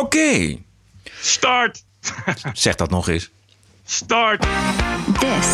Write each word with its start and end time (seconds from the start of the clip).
Oké. 0.00 0.56
Start. 1.20 1.84
zeg 2.52 2.74
dat 2.74 2.90
nog 2.90 3.08
eens. 3.08 3.30
Start. 3.84 4.46
This 5.18 5.46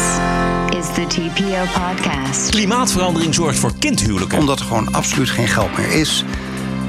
is 0.78 0.86
the 0.94 1.06
TPO 1.08 1.80
podcast. 1.80 2.50
Klimaatverandering 2.50 3.34
zorgt 3.34 3.58
voor 3.58 3.72
kindhuwelijken. 3.78 4.38
Omdat 4.38 4.58
er 4.58 4.64
gewoon 4.64 4.94
absoluut 4.94 5.30
geen 5.30 5.48
geld 5.48 5.76
meer 5.76 5.92
is, 5.92 6.24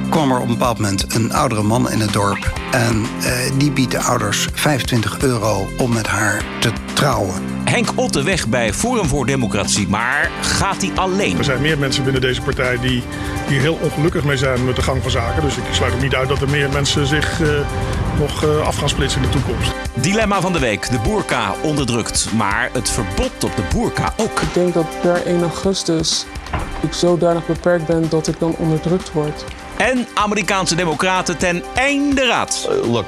kwam 0.10 0.32
er 0.32 0.38
op 0.38 0.44
een 0.44 0.54
bepaald 0.58 0.78
moment 0.78 1.16
een 1.16 1.34
oudere 1.34 1.64
man 1.64 1.92
in 1.92 2.00
het 2.00 2.14
dorp. 2.14 2.54
En 2.72 3.06
eh, 3.22 3.52
die 3.58 3.72
biedt 3.72 3.92
de 3.92 4.00
ouders 4.00 4.48
25 4.54 5.20
euro 5.20 5.68
om 5.78 5.94
met 5.94 6.08
haar 6.08 6.44
te 6.60 6.72
trouwen. 6.94 7.61
Henk 7.72 7.92
Otte 7.96 8.24
weg 8.24 8.48
bij 8.48 8.74
Forum 8.74 9.06
voor 9.06 9.26
Democratie. 9.26 9.88
Maar 9.88 10.32
gaat 10.42 10.82
hij 10.82 10.92
alleen? 10.96 11.38
Er 11.38 11.44
zijn 11.44 11.62
meer 11.62 11.78
mensen 11.78 12.04
binnen 12.04 12.22
deze 12.22 12.42
partij 12.42 12.80
die 12.80 13.04
hier 13.48 13.60
heel 13.60 13.80
ongelukkig 13.82 14.24
mee 14.24 14.38
zijn 14.38 14.66
met 14.66 14.76
de 14.76 14.82
gang 14.82 15.02
van 15.02 15.12
zaken. 15.12 15.42
Dus 15.42 15.58
ik 15.58 15.64
sluit 15.72 15.94
ook 15.94 16.02
niet 16.02 16.16
uit 16.16 16.28
dat 16.28 16.42
er 16.42 16.50
meer 16.50 16.70
mensen 16.70 17.08
zich 17.08 17.40
uh, 17.40 17.50
nog 18.20 18.44
uh, 18.44 18.68
af 18.68 18.76
gaan 18.76 18.90
splitsen 18.90 19.22
in 19.22 19.28
de 19.28 19.34
toekomst. 19.34 19.72
Dilemma 19.94 20.42
van 20.42 20.54
de 20.54 20.60
week. 20.60 20.90
De 20.90 21.00
boerka 21.00 21.54
onderdrukt. 21.64 22.30
Maar 22.36 22.70
het 22.74 22.90
verbod 22.90 23.44
op 23.44 23.56
de 23.56 23.64
boerka 23.74 24.14
ook. 24.18 24.42
Ik 24.42 24.54
denk 24.54 24.74
dat 24.74 25.02
per 25.02 25.26
1 25.26 25.42
augustus 25.42 26.26
ik 26.82 26.94
zodanig 26.94 27.46
beperkt 27.46 27.86
ben 27.86 28.10
dat 28.10 28.28
ik 28.28 28.40
dan 28.40 28.56
onderdrukt 28.58 29.12
word. 29.12 29.46
En 29.82 30.08
Amerikaanse 30.14 30.76
democraten 30.76 31.38
ten 31.38 31.64
einde 31.76 32.28
raad. 32.28 32.70
Uh, 32.70 32.92
look, 32.92 33.06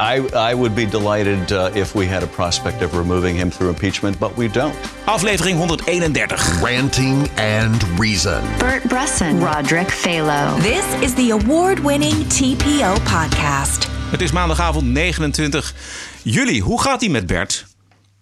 I, 0.00 0.22
I 0.50 0.54
would 0.54 0.74
be 0.74 0.88
delighted 0.88 1.50
uh, 1.50 1.76
if 1.76 1.92
we 1.92 2.06
had 2.06 2.22
a 2.22 2.26
prospect 2.26 2.82
of 2.82 2.92
removing 2.92 3.38
him 3.38 3.50
through 3.50 3.70
impeachment, 3.70 4.18
but 4.18 4.30
we 4.36 4.50
don't. 4.50 4.74
Aflevering 5.04 5.58
131. 5.58 6.62
Ranting 6.62 7.28
and 7.36 7.84
Reason. 7.98 8.42
Bert 8.58 8.82
Bresson. 8.88 9.40
Roderick 9.40 9.90
Phalo. 9.90 10.60
This 10.60 10.84
is 11.00 11.14
the 11.14 11.30
award-winning 11.30 12.26
TPO 12.28 12.94
podcast. 13.02 13.88
Het 14.10 14.20
is 14.20 14.32
maandagavond 14.32 14.86
29 14.86 15.74
juli. 16.22 16.60
Hoe 16.60 16.80
gaat 16.80 17.02
ie 17.02 17.10
met 17.10 17.26
Bert? 17.26 17.66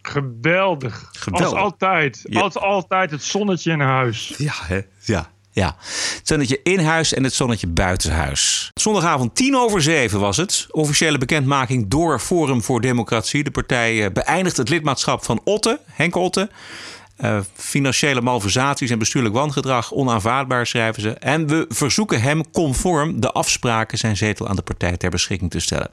Geweldig. 0.03 1.11
Geweldig. 1.13 1.53
Als 1.53 1.63
altijd. 1.63 2.21
Ja. 2.25 2.41
Als 2.41 2.57
altijd 2.57 3.11
het 3.11 3.23
zonnetje 3.23 3.73
in 3.73 3.81
huis. 3.81 4.35
Ja, 4.37 4.55
hè? 4.57 4.81
Ja. 5.01 5.33
Ja, 5.55 5.77
het 5.79 6.21
zonnetje 6.23 6.61
in 6.63 6.79
huis 6.79 7.15
en 7.15 7.25
het 7.25 7.35
zonnetje 7.35 7.67
buitenshuis. 7.67 8.71
Zondagavond 8.75 9.35
10 9.35 9.57
over 9.57 9.83
7 9.83 10.21
was 10.21 10.37
het. 10.37 10.67
Officiële 10.71 11.19
bekendmaking 11.19 11.89
door 11.89 12.19
Forum 12.19 12.63
voor 12.63 12.81
Democratie. 12.81 13.45
De 13.45 13.51
partij 13.51 14.05
eh, 14.05 14.13
beëindigt 14.13 14.57
het 14.57 14.69
lidmaatschap 14.69 15.25
van 15.25 15.41
Otte, 15.45 15.81
Henk 15.87 16.17
Otte. 16.17 16.51
Uh, 17.21 17.41
financiële 17.55 18.21
malversaties 18.21 18.91
en 18.91 18.99
bestuurlijk 18.99 19.35
wangedrag 19.35 19.93
onaanvaardbaar, 19.93 20.67
schrijven 20.67 21.03
ze. 21.03 21.11
En 21.11 21.47
we 21.47 21.65
verzoeken 21.69 22.23
hem 22.23 22.51
conform 22.51 23.21
de 23.21 23.33
afspraken 23.33 23.99
zijn 23.99 24.17
zetel 24.17 24.49
aan 24.49 24.57
de 24.57 24.63
partij 24.63 24.97
ter 24.97 25.11
beschikking 25.11 25.51
te 25.51 25.61
stellen. 25.61 25.91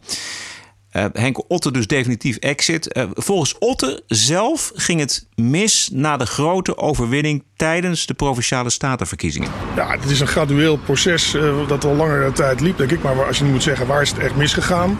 Uh, 0.93 1.05
Henk 1.13 1.51
Otte 1.51 1.71
dus 1.71 1.87
definitief 1.87 2.37
exit. 2.37 3.05
Volgens 3.13 3.55
Otte 3.59 4.03
zelf 4.07 4.71
ging 4.75 4.99
het 4.99 5.27
mis 5.35 5.89
na 5.93 6.17
de 6.17 6.25
grote 6.25 6.77
overwinning 6.77 7.43
tijdens 7.61 8.05
de 8.05 8.13
provinciale 8.13 8.69
statenverkiezingen. 8.69 9.49
Ja, 9.75 9.91
het 9.91 10.09
is 10.09 10.19
een 10.19 10.27
gradueel 10.27 10.77
proces 10.77 11.33
uh, 11.33 11.67
dat 11.67 11.85
al 11.85 11.95
langere 11.95 12.31
tijd 12.31 12.61
liep, 12.61 12.77
denk 12.77 12.91
ik. 12.91 13.01
Maar 13.03 13.25
als 13.25 13.37
je 13.37 13.43
nu 13.43 13.51
moet 13.51 13.63
zeggen 13.63 13.87
waar 13.87 14.01
is 14.01 14.09
het 14.09 14.19
echt 14.19 14.35
misgegaan, 14.35 14.99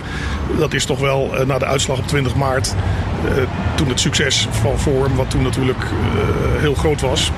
dat 0.58 0.74
is 0.74 0.86
toch 0.86 1.00
wel 1.00 1.34
na 1.46 1.58
de 1.58 1.66
uitslag 1.66 1.98
op 1.98 2.08
20 2.08 2.36
maart. 2.36 2.76
toen 3.76 3.88
het 3.88 4.00
succes 4.00 4.48
van 4.52 4.80
Forum, 4.80 5.16
wat 5.16 5.30
toen 5.30 5.42
natuurlijk 5.42 5.84
heel 6.60 6.74
groot 6.74 7.02
was. 7.02 7.32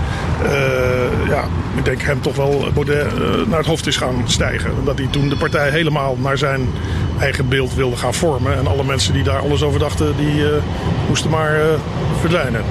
ja, 1.28 1.44
ik 1.76 1.86
denk 1.86 2.02
hem 2.02 2.22
toch 2.22 2.36
wel 2.36 2.72
Baudet 2.74 3.18
naar 3.48 3.58
het 3.58 3.68
hoofd 3.68 3.88
is 3.88 3.98
gaan 3.98 4.24
stijgen. 4.26 4.72
Dat 4.86 4.98
hij 4.98 5.08
toen 5.08 5.30
de 5.30 5.38
partij 5.38 5.70
helemaal 5.70 6.18
naar 6.18 6.38
zijn 6.38 6.70
eigen 7.20 7.50
beeld 7.50 7.74
wilde 7.74 7.96
gaan 7.96 8.14
vormen. 8.14 8.58
En 8.58 8.68
alle 8.68 8.84
mensen 8.84 9.14
die 9.14 9.24
daar 9.24 9.40
alles 9.40 9.64
over 9.64 9.80
dachten, 9.80 10.18
die 10.18 10.46
moesten 11.08 11.30
maar 11.30 11.60
verdwijnen. 12.20 12.64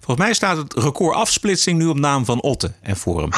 Volgens 0.00 0.26
mij 0.26 0.34
staat 0.34 0.56
het 0.56 0.74
record 0.74 1.14
afsplitsing 1.14 1.78
nu 1.78 1.86
op 1.86 1.98
naam 1.98 2.24
van 2.24 2.40
Otte 2.40 2.72
en 2.82 2.96
Forum. 2.96 3.30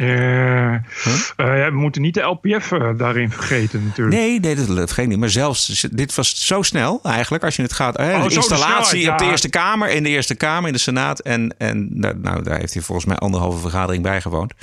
Uh, 0.00 0.06
huh? 0.06 1.14
uh, 1.36 1.68
we 1.68 1.70
moeten 1.72 2.02
niet 2.02 2.14
de 2.14 2.20
LPF 2.20 2.70
uh, 2.70 2.88
daarin 2.96 3.30
vergeten 3.30 3.84
natuurlijk. 3.84 4.16
Nee, 4.16 4.40
nee, 4.40 4.54
dat 4.54 4.66
vergeet 4.66 5.08
niet. 5.08 5.18
Maar 5.18 5.30
zelfs, 5.30 5.86
dit 5.92 6.14
was 6.14 6.46
zo 6.46 6.62
snel 6.62 7.00
eigenlijk. 7.02 7.44
Als 7.44 7.56
je 7.56 7.62
het 7.62 7.72
gaat, 7.72 7.98
oh, 7.98 8.26
de 8.26 8.34
installatie 8.34 9.00
ja. 9.00 9.12
op 9.12 9.18
de 9.18 9.24
Eerste 9.24 9.48
Kamer, 9.48 9.88
in 9.88 10.02
de 10.02 10.08
Eerste 10.08 10.34
Kamer, 10.34 10.66
in 10.66 10.72
de 10.72 10.80
Senaat. 10.80 11.20
En, 11.20 11.54
en 11.58 11.88
nou, 11.92 12.42
daar 12.42 12.58
heeft 12.58 12.74
hij 12.74 12.82
volgens 12.82 13.06
mij 13.06 13.16
anderhalve 13.16 13.58
vergadering 13.58 14.02
bijgewoond. 14.02 14.54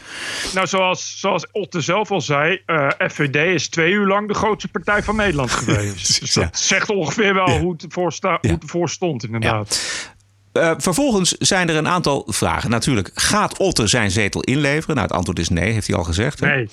Nou, 0.53 0.67
zoals, 0.67 1.19
zoals 1.19 1.47
Otte 1.51 1.81
zelf 1.81 2.11
al 2.11 2.21
zei, 2.21 2.61
FVD 2.97 3.35
is 3.35 3.69
twee 3.69 3.91
uur 3.91 4.07
lang 4.07 4.27
de 4.27 4.33
grootste 4.33 4.67
partij 4.67 5.03
van 5.03 5.15
Nederland 5.15 5.51
geweest. 5.51 6.19
dus 6.19 6.33
dat 6.33 6.43
ja. 6.43 6.49
zegt 6.59 6.89
ongeveer 6.89 7.33
wel 7.33 7.49
ja. 7.49 7.59
hoe, 7.59 7.71
het 7.71 7.83
ervoor 7.83 8.13
hoe 8.21 8.51
het 8.51 8.63
ervoor 8.63 8.89
stond 8.89 9.23
inderdaad. 9.23 9.81
Uh, 10.57 10.71
vervolgens 10.77 11.31
zijn 11.31 11.69
er 11.69 11.75
een 11.75 11.87
aantal 11.87 12.23
vragen. 12.27 12.69
Natuurlijk, 12.69 13.11
gaat 13.13 13.57
Otte 13.57 13.87
zijn 13.87 14.11
zetel 14.11 14.41
inleveren? 14.41 14.95
Nou, 14.95 15.07
het 15.07 15.17
antwoord 15.17 15.39
is 15.39 15.49
nee, 15.49 15.71
heeft 15.71 15.87
hij 15.87 15.95
al 15.95 16.03
gezegd. 16.03 16.39
Hè? 16.39 16.47
Nee. 16.47 16.69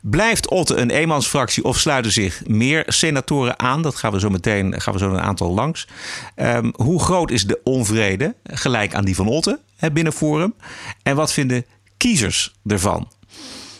Blijft 0.00 0.48
Otte 0.48 0.76
een 0.76 0.90
eenmansfractie 0.90 1.64
of 1.64 1.78
sluiten 1.78 2.12
zich 2.12 2.42
meer 2.46 2.82
senatoren 2.86 3.58
aan? 3.58 3.82
Dat 3.82 3.94
gaan 3.94 4.12
we 4.12 4.20
zo 4.20 4.30
meteen, 4.30 4.80
gaan 4.80 4.92
we 4.92 4.98
zo 4.98 5.10
een 5.10 5.20
aantal 5.20 5.54
langs. 5.54 5.88
Um, 6.36 6.72
hoe 6.76 7.00
groot 7.00 7.30
is 7.30 7.46
de 7.46 7.60
onvrede, 7.64 8.34
gelijk 8.44 8.94
aan 8.94 9.04
die 9.04 9.14
van 9.14 9.28
Otte, 9.28 9.60
hè, 9.76 9.90
binnen 9.90 10.12
Forum? 10.12 10.54
En 11.02 11.16
wat 11.16 11.32
vinden 11.32 11.64
kiezers 11.96 12.54
ervan? 12.66 13.08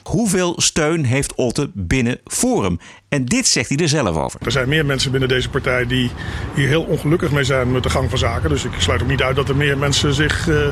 Hoeveel 0.04 0.54
steun 0.56 1.04
heeft 1.04 1.34
Otte 1.34 1.70
binnen 1.74 2.20
Forum? 2.24 2.78
En 3.08 3.24
dit 3.24 3.46
zegt 3.46 3.68
hij 3.68 3.78
er 3.78 3.88
zelf 3.88 4.16
over. 4.16 4.40
Er 4.44 4.52
zijn 4.52 4.68
meer 4.68 4.86
mensen 4.86 5.10
binnen 5.10 5.28
deze 5.28 5.48
partij 5.48 5.86
die 5.86 6.10
hier 6.54 6.68
heel 6.68 6.82
ongelukkig 6.82 7.30
mee 7.30 7.44
zijn 7.44 7.72
met 7.72 7.82
de 7.82 7.90
gang 7.90 8.10
van 8.10 8.18
zaken. 8.18 8.48
Dus 8.48 8.64
ik 8.64 8.70
sluit 8.78 9.02
ook 9.02 9.08
niet 9.08 9.22
uit 9.22 9.36
dat 9.36 9.48
er 9.48 9.56
meer 9.56 9.78
mensen 9.78 10.14
zich 10.14 10.48
uh, 10.48 10.66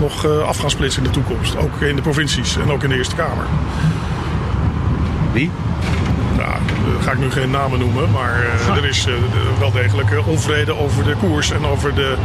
nog 0.00 0.24
uh, 0.24 0.38
af 0.38 0.58
gaan 0.58 0.70
splitsen 0.70 1.02
in 1.02 1.08
de 1.08 1.14
toekomst. 1.14 1.56
Ook 1.56 1.80
in 1.80 1.96
de 1.96 2.02
provincies 2.02 2.56
en 2.56 2.70
ook 2.70 2.82
in 2.82 2.88
de 2.88 2.96
Eerste 2.96 3.14
Kamer. 3.14 3.44
Wie? 5.32 5.50
Nou, 6.36 6.50
daar 6.92 7.02
ga 7.02 7.12
ik 7.12 7.18
nu 7.18 7.30
geen 7.30 7.50
namen 7.50 7.78
noemen, 7.78 8.10
maar 8.10 8.44
uh, 8.68 8.76
er 8.76 8.84
is 8.84 9.06
wel 9.58 9.72
degelijk 9.72 10.26
onvrede 10.26 10.74
over 10.74 11.04
de 11.04 11.14
koers 11.16 11.50
en 11.50 11.64
over 11.64 11.94
de, 11.94 12.16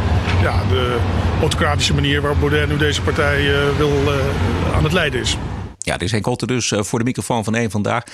ja, 0.42 0.62
de 0.68 0.96
autocratische 1.40 1.94
manier 1.94 2.20
waarop 2.20 2.40
Baudet 2.40 2.68
nu 2.68 2.76
deze 2.76 3.02
partij 3.02 3.52
wil, 3.76 3.92
aan 4.74 4.84
het 4.84 4.92
leiden 4.92 5.20
is. 5.20 5.36
Ja, 5.84 5.92
dit 5.92 6.02
is 6.02 6.10
Henk 6.10 6.26
Otte 6.26 6.46
dus 6.46 6.72
voor 6.76 6.98
de 6.98 7.04
microfoon 7.04 7.44
van 7.44 7.54
één 7.54 7.70
vandaag. 7.70 8.04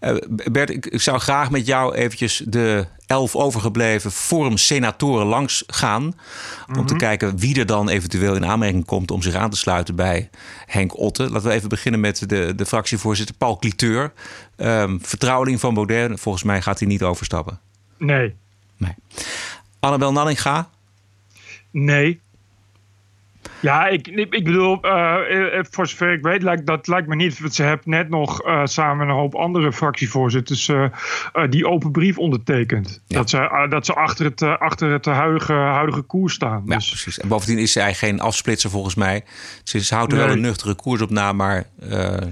Uh, 0.00 0.16
Bert, 0.52 0.70
ik, 0.70 0.86
ik, 0.86 1.00
zou 1.00 1.18
graag 1.18 1.50
met 1.50 1.66
jou 1.66 1.94
eventjes 1.94 2.42
de 2.46 2.86
elf 3.06 3.36
overgebleven 3.36 4.10
Forum-senatoren 4.10 5.26
langs 5.26 5.64
gaan. 5.66 6.02
Mm 6.02 6.14
-hmm. 6.66 6.78
Om 6.78 6.86
te 6.86 6.96
kijken 6.96 7.38
wie 7.38 7.58
er 7.58 7.66
dan 7.66 7.88
eventueel 7.88 8.34
in 8.34 8.46
aanmerking 8.46 8.84
komt 8.84 9.10
om 9.10 9.22
zich 9.22 9.34
aan 9.34 9.50
te 9.50 9.56
sluiten 9.56 9.96
bij 9.96 10.30
Henk 10.66 10.98
Otte. 10.98 11.30
Laten 11.30 11.48
we 11.48 11.54
even 11.54 11.68
beginnen 11.68 12.00
met 12.00 12.28
de, 12.28 12.54
de 12.54 12.66
fractievoorzitter 12.66 13.36
Paul 13.36 13.58
Cliteur. 13.58 14.12
Um, 14.56 14.98
vertrouweling 15.02 15.60
van 15.60 15.74
Baudet. 15.74 16.20
Volgens 16.20 16.44
mij 16.44 16.62
gaat 16.62 16.78
hij 16.78 16.88
niet 16.88 17.02
overstappen. 17.02 17.60
Nee. 17.96 18.34
nee. 18.76 18.94
Annabel 19.80 20.12
Nanninga? 20.12 20.68
Nee. 21.70 22.20
Ja, 23.60 23.86
ik, 23.86 24.06
ik 24.06 24.44
bedoel, 24.44 24.78
uh, 24.82 25.16
voor 25.70 25.86
zover 25.86 26.12
ik 26.12 26.22
weet, 26.22 26.42
lijkt, 26.42 26.66
dat 26.66 26.86
lijkt 26.86 27.08
me 27.08 27.14
niet. 27.14 27.40
Want 27.40 27.54
ze 27.54 27.62
hebben 27.62 27.90
net 27.90 28.08
nog 28.08 28.46
uh, 28.46 28.60
samen 28.64 29.08
een 29.08 29.14
hoop 29.14 29.34
andere 29.34 29.72
fractievoorzitters 29.72 30.68
uh, 30.68 30.86
die 31.50 31.66
open 31.66 31.90
brief 31.90 32.18
ondertekend. 32.18 33.02
Ja. 33.06 33.16
Dat 33.18 33.30
ze, 33.30 33.66
dat 33.68 33.86
ze 33.86 33.94
achter 33.94 34.24
het, 34.24 34.42
achter 34.42 34.90
het 34.90 35.04
huidige, 35.04 35.52
huidige 35.52 36.02
koers 36.02 36.34
staan. 36.34 36.62
Ja, 36.66 36.74
dus. 36.74 36.88
precies. 36.88 37.18
En 37.18 37.28
bovendien 37.28 37.58
is 37.58 37.72
zij 37.72 37.94
geen 37.94 38.20
afsplitser 38.20 38.70
volgens 38.70 38.94
mij. 38.94 39.24
Ze, 39.64 39.84
ze 39.84 39.94
houdt 39.94 40.12
er 40.12 40.18
nee. 40.18 40.26
wel 40.26 40.36
een 40.36 40.42
nuchtere 40.42 40.74
koers 40.74 41.02
op 41.02 41.10
na, 41.10 41.32
maar 41.32 41.64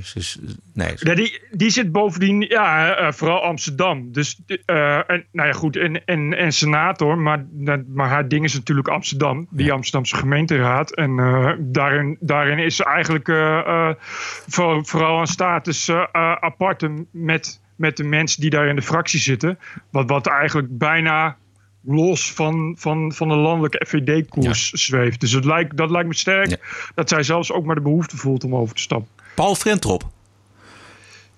ze 0.03 0.19
is, 0.19 0.39
nee. 0.75 0.93
Ja, 0.95 1.15
die, 1.15 1.41
die 1.51 1.71
zit 1.71 1.93
bovendien, 1.93 2.41
ja, 2.41 3.13
vooral 3.13 3.43
Amsterdam. 3.43 4.13
Dus, 4.13 4.41
en, 4.47 5.25
nou 5.33 5.49
ja, 5.49 5.53
goed, 5.53 5.77
en, 5.77 6.05
en, 6.05 6.37
en 6.37 6.53
senator, 6.53 7.19
maar, 7.19 7.47
maar 7.87 8.09
haar 8.09 8.29
ding 8.29 8.45
is 8.45 8.55
natuurlijk 8.55 8.89
Amsterdam. 8.89 9.47
Die. 9.51 9.73
Amsterdamse 9.73 10.17
gemeenteraad. 10.17 10.95
En 10.95 11.18
uh, 11.19 11.53
daarin, 11.59 12.17
daarin 12.21 12.59
is 12.59 12.81
eigenlijk 12.81 13.29
uh, 13.29 13.37
uh, 13.37 13.91
voor, 14.49 14.87
vooral 14.87 15.21
een 15.21 15.27
status 15.27 15.91
apart 16.41 16.89
met, 17.11 17.61
met 17.77 17.97
de 17.97 18.05
mensen 18.05 18.41
die 18.41 18.51
daar 18.51 18.67
in 18.67 18.77
de 18.77 18.83
fractie 18.83 19.21
zitten. 19.21 19.59
Wat, 19.91 20.09
wat 20.09 20.27
eigenlijk 20.27 20.79
bijna 20.79 21.37
los 21.83 22.33
van, 22.33 22.75
van, 22.79 23.13
van 23.13 23.29
de 23.29 23.35
landelijke 23.35 23.87
FVD-koers 23.87 24.71
ja. 24.71 24.77
zweeft. 24.77 25.21
Dus 25.21 25.33
het 25.33 25.45
lijkt, 25.45 25.77
dat 25.77 25.91
lijkt 25.91 26.09
me 26.09 26.15
sterk 26.15 26.51
ja. 26.51 26.57
dat 26.95 27.09
zij 27.09 27.23
zelfs 27.23 27.53
ook 27.53 27.65
maar 27.65 27.75
de 27.75 27.81
behoefte 27.81 28.17
voelt 28.17 28.45
om 28.45 28.55
over 28.55 28.75
te 28.75 28.83
stappen. 28.83 29.09
Paul 29.35 29.55
Frentrop. 29.55 30.05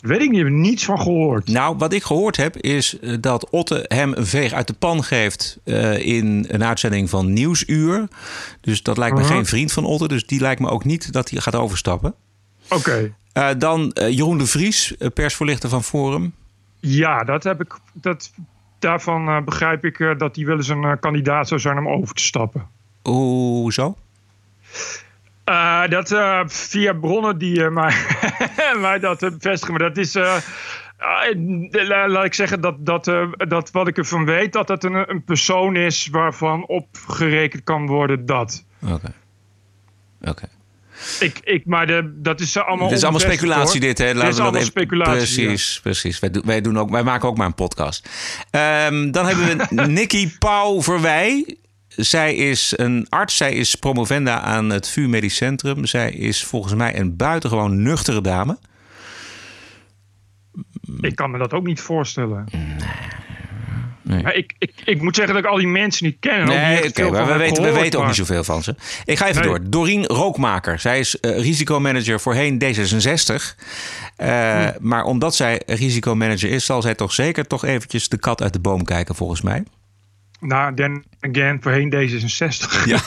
Weet 0.00 0.20
ik 0.20 0.30
niet, 0.30 0.38
ik 0.38 0.44
heb 0.44 0.54
niets 0.54 0.84
van 0.84 1.00
gehoord. 1.00 1.48
Nou, 1.48 1.76
wat 1.76 1.92
ik 1.92 2.02
gehoord 2.02 2.36
heb 2.36 2.56
is 2.56 2.96
dat 3.20 3.50
Otte 3.50 3.84
hem 3.88 4.12
een 4.12 4.26
veeg 4.26 4.52
uit 4.52 4.66
de 4.66 4.72
pan 4.72 5.04
geeft 5.04 5.58
uh, 5.64 6.06
in 6.06 6.46
een 6.48 6.64
uitzending 6.64 7.10
van 7.10 7.32
Nieuwsuur. 7.32 8.08
Dus 8.60 8.82
dat 8.82 8.98
lijkt 8.98 9.14
me 9.14 9.20
uh 9.20 9.26
-huh. 9.26 9.36
geen 9.36 9.46
vriend 9.46 9.72
van 9.72 9.84
Otte. 9.84 10.08
Dus 10.08 10.26
die 10.26 10.40
lijkt 10.40 10.60
me 10.60 10.68
ook 10.68 10.84
niet 10.84 11.12
dat 11.12 11.30
hij 11.30 11.40
gaat 11.40 11.54
overstappen. 11.54 12.14
Oké. 12.68 12.74
Okay. 12.74 13.14
Uh, 13.52 13.58
dan 13.58 13.90
Jeroen 13.94 14.38
de 14.38 14.46
Vries, 14.46 14.94
persvoorlichter 15.14 15.68
van 15.68 15.84
Forum. 15.84 16.32
Ja, 16.80 17.24
dat 17.24 17.44
heb 17.44 17.60
ik. 17.60 17.78
Dat, 17.92 18.30
daarvan 18.78 19.28
eh, 19.28 19.42
begrijp 19.42 19.84
ik 19.84 20.00
eh, 20.00 20.18
dat 20.18 20.36
hij 20.36 20.44
wel 20.44 20.56
eens 20.56 20.68
een 20.68 20.84
eh, 20.84 20.92
kandidaat 21.00 21.48
zou 21.48 21.60
zijn 21.60 21.78
om 21.78 21.88
over 21.88 22.14
te 22.14 22.22
stappen. 22.22 22.66
Hoezo? 23.02 23.96
Eh, 25.44 25.88
dat 25.88 26.12
eh, 26.12 26.40
via 26.46 26.92
bronnen 26.92 27.38
die 27.38 27.64
eh, 27.64 27.70
mij, 27.70 27.94
mij 28.80 28.98
dat 28.98 29.18
bevestigen. 29.20 29.74
Maar 29.74 29.88
dat 29.88 29.96
is. 29.96 30.14
la- 31.70 32.08
laat 32.08 32.24
ik 32.24 32.34
zeggen 32.34 32.60
dat, 32.60 32.86
dat, 32.86 33.04
dat 33.48 33.70
wat 33.70 33.88
ik 33.88 33.98
ervan 33.98 34.24
weet, 34.24 34.52
dat 34.52 34.68
het 34.68 34.84
een, 34.84 35.10
een 35.10 35.24
persoon 35.24 35.76
is 35.76 36.08
waarvan 36.10 36.66
opgerekend 36.66 37.64
kan 37.64 37.86
worden 37.86 38.26
dat. 38.26 38.64
Oké. 38.88 39.12
Oké. 40.22 40.48
Ik, 41.20 41.38
ik, 41.44 41.66
maar 41.66 41.86
de, 41.86 42.12
dat 42.22 42.40
is 42.40 42.56
allemaal. 42.56 42.86
Het 42.88 42.96
is 42.96 43.02
allemaal 43.02 43.20
speculatie 43.20 43.80
hoor. 43.80 43.88
dit, 43.88 43.98
hè? 43.98 44.04
Laten 44.04 44.18
is 44.20 44.24
we 44.24 44.30
dat 44.30 44.40
allemaal 44.40 44.60
even- 44.60 44.70
speculatie. 44.72 45.40
ja. 45.42 45.46
Precies, 45.48 45.80
precies. 45.80 46.18
Wij, 46.18 46.30
doen- 46.30 46.42
wij, 46.46 46.60
doen 46.60 46.78
ook, 46.78 46.90
wij 46.90 47.02
maken 47.02 47.28
ook 47.28 47.36
maar 47.36 47.46
een 47.46 47.54
podcast. 47.54 48.08
Ehm, 48.50 49.10
dan 49.10 49.26
hebben 49.26 49.46
we 49.46 49.82
Nikki 49.86 50.34
Pauw 50.38 50.82
Verwij. 50.82 51.56
Zij 51.96 52.34
is 52.34 52.72
een 52.76 53.06
arts. 53.08 53.36
Zij 53.36 53.52
is 53.52 53.74
promovenda 53.74 54.40
aan 54.40 54.70
het 54.70 54.88
VU 54.88 55.08
Medisch 55.08 55.36
Centrum. 55.36 55.86
Zij 55.86 56.10
is 56.10 56.44
volgens 56.44 56.74
mij 56.74 56.98
een 56.98 57.16
buitengewoon 57.16 57.82
nuchtere 57.82 58.20
dame. 58.20 58.58
Ik 61.00 61.14
kan 61.16 61.30
me 61.30 61.38
dat 61.38 61.52
ook 61.52 61.66
niet 61.66 61.80
voorstellen. 61.80 62.44
Maar 64.02 64.34
ik, 64.34 64.54
ik, 64.58 64.72
ik 64.84 65.02
moet 65.02 65.16
zeggen 65.16 65.34
dat 65.34 65.44
ik 65.44 65.50
al 65.50 65.56
die 65.56 65.66
mensen 65.66 66.04
niet 66.06 66.16
ken. 66.20 66.46
Nee, 66.46 66.88
oké, 66.88 67.10
we 67.10 67.36
weten, 67.36 67.62
we 67.62 67.72
weten 67.72 68.00
ook 68.00 68.06
niet 68.06 68.14
zoveel 68.14 68.44
van 68.44 68.62
ze. 68.62 68.74
Ik 69.04 69.18
ga 69.18 69.26
even 69.28 69.40
Nee. 69.40 69.50
door. 69.50 69.70
Doreen 69.70 70.04
Rookmaker. 70.06 70.78
Zij 70.78 70.98
is 70.98 71.20
eh, 71.20 71.38
risicomanager 71.40 72.20
voorheen 72.20 72.62
D66. 72.64 73.34
Eh, 74.16 74.66
Hm. 74.66 74.72
Maar 74.80 75.04
omdat 75.04 75.34
zij 75.34 75.62
risicomanager 75.66 76.50
is, 76.50 76.64
zal 76.64 76.82
zij 76.82 76.94
toch 76.94 77.12
zeker 77.12 77.46
toch 77.46 77.64
eventjes 77.64 78.08
de 78.08 78.18
kat 78.18 78.42
uit 78.42 78.52
de 78.52 78.60
boom 78.60 78.84
kijken, 78.84 79.14
volgens 79.14 79.40
mij. 79.40 79.62
Nou, 80.40 80.74
then 80.74 81.04
again, 81.20 81.62
voorheen 81.62 81.94
D66. 81.94 82.84
Ja. 82.84 83.00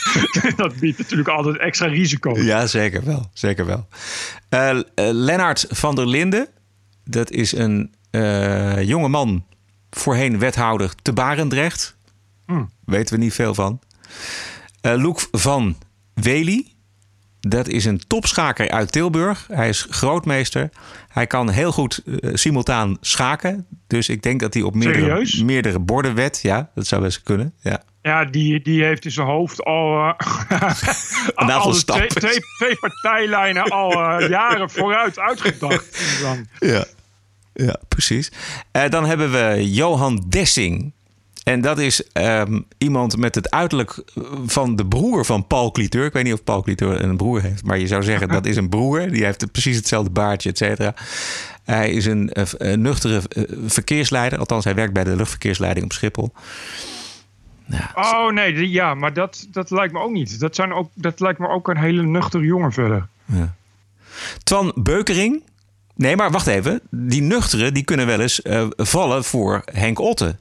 dat 0.62 0.76
biedt 0.76 0.98
natuurlijk 0.98 1.28
altijd 1.28 1.58
extra 1.58 1.86
risico. 1.86 2.38
Ja, 2.38 2.66
zeker 2.66 3.04
wel. 3.04 3.30
Zeker 3.32 3.66
wel. 3.66 3.88
Eh 4.48 4.70
eh, 4.70 4.82
Lennart 4.94 5.66
van 5.68 5.94
der 5.94 6.08
Linden. 6.08 6.48
Dat 7.04 7.30
is 7.30 7.52
een 7.52 7.94
eh, 8.10 8.82
jonge 8.82 9.08
man. 9.08 9.44
Voorheen 9.90 10.38
wethouder 10.38 10.94
te 11.02 11.12
Barendrecht. 11.12 11.96
Hmm. 12.46 12.70
Weten 12.84 13.14
we 13.14 13.22
niet 13.22 13.34
veel 13.34 13.54
van. 13.54 13.80
Loek 14.80 15.28
van 15.30 15.76
Wely. 16.14 16.72
Dat 17.48 17.68
is 17.68 17.84
een 17.84 18.00
topschaker 18.06 18.70
uit 18.70 18.92
Tilburg. 18.92 19.46
Hij 19.52 19.68
is 19.68 19.86
grootmeester. 19.90 20.70
Hij 21.08 21.26
kan 21.26 21.50
heel 21.50 21.72
goed 21.72 22.02
eh, 22.04 22.30
simultaan 22.34 22.96
schaken. 23.00 23.66
Dus 23.86 24.08
ik 24.08 24.22
denk 24.22 24.40
dat 24.40 24.54
hij 24.54 24.62
op 24.62 24.74
meerdere, 24.74 25.04
Serieus? 25.04 25.42
meerdere 25.42 25.78
borden 25.78 26.14
wet. 26.14 26.40
Ja, 26.42 26.70
dat 26.74 26.86
zou 26.86 27.02
best 27.02 27.22
kunnen. 27.22 27.54
Ja. 27.60 27.82
Ja, 28.02 28.24
die, 28.24 28.62
die 28.62 28.84
heeft 28.84 29.04
in 29.04 29.10
zijn 29.10 29.26
hoofd 29.26 29.64
al, 29.64 29.98
Een 30.02 30.14
aantal 31.34 31.60
al 31.60 31.72
twee, 31.72 32.06
twee, 32.06 32.38
twee 32.58 32.76
partijlijnen 32.76 33.64
al 33.64 33.92
eh, 33.92 34.28
jaren 34.38 34.70
vooruit 34.70 35.18
uitgedacht. 35.18 35.98
Ja, 36.58 36.84
ja 37.52 37.80
precies. 37.88 38.32
Dan 38.88 39.04
hebben 39.04 39.32
we 39.32 39.70
Johan 39.70 40.24
Dessing. 40.28 40.92
En 41.44 41.60
dat 41.60 41.78
is 41.78 42.12
ehm, 42.12 42.60
iemand 42.78 43.16
met 43.16 43.34
het 43.34 43.50
uiterlijk 43.50 44.04
van 44.46 44.76
de 44.76 44.86
broer 44.86 45.24
van 45.24 45.46
Paul 45.46 45.70
Cliteur. 45.70 46.04
Ik 46.04 46.12
weet 46.12 46.24
niet 46.24 46.32
of 46.32 46.44
Paul 46.44 46.62
Cliteur 46.62 47.02
een 47.02 47.16
broer 47.16 47.42
heeft, 47.42 47.64
maar 47.64 47.78
je 47.78 47.86
zou 47.86 48.02
zeggen 48.02 48.28
dat 48.28 48.46
is 48.46 48.56
een 48.56 48.68
broer. 48.68 49.10
Die 49.10 49.24
heeft 49.24 49.52
precies 49.52 49.76
hetzelfde 49.76 50.10
baardje, 50.10 50.50
et 50.50 50.58
cetera. 50.58 50.94
Hij 51.64 51.90
is 51.90 52.06
een, 52.06 52.32
eh, 52.32 52.44
een 52.48 52.80
nuchtere 52.80 53.20
eh, 53.28 53.42
verkeersleider. 53.66 54.38
Althans, 54.38 54.64
hij 54.64 54.74
werkt 54.74 54.92
bij 54.92 55.04
de 55.04 55.16
luchtverkeersleiding 55.16 55.84
op 55.84 55.92
Schiphol. 55.92 56.32
Oh 57.94 58.30
nee, 58.30 58.70
ja, 58.70 58.94
maar 58.94 59.12
dat, 59.12 59.46
dat 59.50 59.70
lijkt 59.70 59.92
me 59.92 60.00
ook 60.00 60.12
niet. 60.12 60.40
Dat, 60.40 60.54
zijn 60.54 60.72
ook, 60.72 60.90
dat 60.94 61.20
lijkt 61.20 61.38
me 61.38 61.48
ook 61.48 61.68
een 61.68 61.76
hele 61.76 62.02
nuchtere 62.02 62.44
jongen 62.44 62.72
verder. 62.72 63.06
Twan 64.42 64.72
Beukering. 64.74 65.42
Nee, 65.94 66.16
maar 66.16 66.30
wacht 66.30 66.46
even. 66.46 66.80
Die 66.90 67.22
nuchteren 67.22 67.74
die 67.74 67.84
kunnen 67.84 68.06
wel 68.06 68.20
eens 68.20 68.42
eh, 68.42 68.66
vallen 68.76 69.24
voor 69.24 69.62
Henk 69.72 69.98
Otte. 70.00 70.36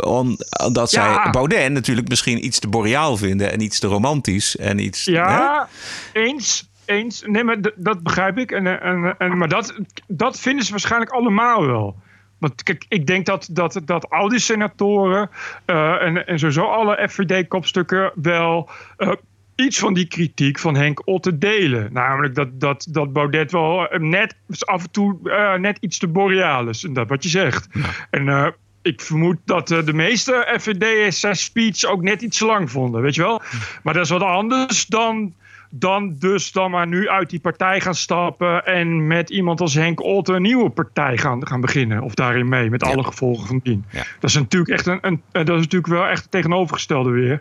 Om- 0.00 0.36
Omdat 0.64 0.90
zij. 0.90 1.28
Baudet 1.30 1.72
natuurlijk 1.72 2.08
misschien 2.08 2.44
iets 2.44 2.58
te 2.58 2.68
boreaal 2.68 3.16
vinden... 3.16 3.52
en 3.52 3.60
iets 3.60 3.78
te 3.78 3.86
romantisch 3.86 4.56
en 4.56 4.78
iets... 4.78 5.04
hè? 5.04 5.12
Ja, 5.12 5.68
eens. 6.12 6.68
Eens. 6.84 7.22
Nee, 7.26 7.44
maar 7.44 7.56
dat 7.76 8.02
begrijp 8.02 8.38
ik. 8.38 8.50
En, 8.50 8.80
en, 8.82 9.14
en, 9.18 9.38
maar 9.38 9.48
dat, 9.48 9.74
dat 10.06 10.40
vinden 10.40 10.64
ze 10.64 10.70
waarschijnlijk 10.70 11.10
allemaal 11.10 11.66
wel. 11.66 11.96
Want 12.38 12.62
kijk, 12.62 12.84
ik 12.88 13.06
denk 13.06 13.26
dat, 13.26 13.48
dat, 13.50 13.80
dat 13.84 14.10
al 14.10 14.28
die 14.28 14.38
senatoren 14.38 15.30
eh, 15.64 16.02
en, 16.02 16.26
en 16.26 16.38
sowieso 16.38 16.64
alle 16.64 17.08
FVD-kopstukken 17.10 18.12
wel 18.14 18.70
eh, 18.96 19.12
iets 19.56 19.78
van 19.78 19.94
die 19.94 20.06
kritiek 20.06 20.58
van 20.58 20.76
Henk 20.76 21.06
Otte 21.06 21.38
delen. 21.38 21.92
Namelijk 21.92 22.34
dat, 22.34 22.60
dat, 22.60 22.86
dat 22.90 23.12
Baudet 23.12 23.52
wel 23.52 23.88
eh, 23.88 24.00
net 24.00 24.36
af 24.58 24.82
en 24.82 24.90
toe 24.90 25.30
eh, 25.30 25.54
net 25.54 25.78
iets 25.80 25.98
te 25.98 26.08
boreaal 26.08 26.68
is. 26.68 26.84
En 26.84 26.92
dat 26.92 27.08
wat 27.08 27.22
je 27.22 27.28
zegt. 27.28 27.68
En 28.10 28.28
eh, 28.28 28.46
ik 28.82 29.00
vermoed 29.00 29.38
dat 29.44 29.68
de 29.68 29.92
meeste 29.92 30.56
FVD'ers 30.58 31.20
zijn 31.20 31.36
speech 31.36 31.84
ook 31.84 32.02
net 32.02 32.22
iets 32.22 32.38
te 32.38 32.46
lang 32.46 32.70
vonden, 32.70 33.02
weet 33.02 33.14
je 33.14 33.22
wel. 33.22 33.42
Maar 33.82 33.94
dat 33.94 34.04
is 34.04 34.10
wat 34.10 34.22
anders 34.22 34.86
dan, 34.86 35.34
dan 35.78 36.16
dus 36.18 36.52
dan 36.52 36.70
maar 36.70 36.86
nu 36.86 37.08
uit 37.08 37.30
die 37.30 37.40
partij 37.40 37.80
gaan 37.80 37.94
stappen 37.94 38.66
en 38.66 39.06
met 39.06 39.30
iemand 39.30 39.60
als 39.60 39.74
Henk 39.74 40.02
Otte 40.02 40.32
een 40.32 40.42
nieuwe 40.42 40.70
partij 40.70 41.18
gaan, 41.18 41.46
gaan 41.46 41.60
beginnen. 41.60 42.02
Of 42.02 42.14
daarin 42.14 42.48
mee, 42.48 42.70
met 42.70 42.82
alle 42.82 43.04
gevolgen 43.04 43.46
van 43.46 43.60
dien. 43.62 43.84
Ja. 43.90 44.02
Dat 44.20 44.30
is 44.30 44.36
natuurlijk 44.36 44.72
echt 44.72 44.86
een, 44.86 44.98
een 45.00 45.22
eh, 45.32 45.44
dat 45.44 45.56
is 45.56 45.62
natuurlijk 45.62 45.92
wel 45.92 46.06
echt 46.06 46.22
het 46.22 46.30
tegenovergestelde 46.30 47.10
weer. 47.10 47.40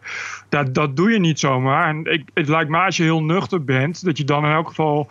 Dat, 0.50 0.74
dat 0.74 0.96
doe 0.96 1.12
je 1.12 1.20
niet 1.20 1.40
zomaar. 1.40 1.90
En 1.90 2.06
ik, 2.06 2.30
het 2.34 2.48
lijkt 2.48 2.70
me 2.70 2.78
als 2.78 2.98
je 2.98 3.04
heel 3.04 3.24
nuchter 3.24 3.64
bent, 3.64 4.06
dat 4.06 4.18
je 4.18 4.24
dan 4.24 4.46
in 4.46 4.52
elk 4.52 4.68
geval. 4.68 5.10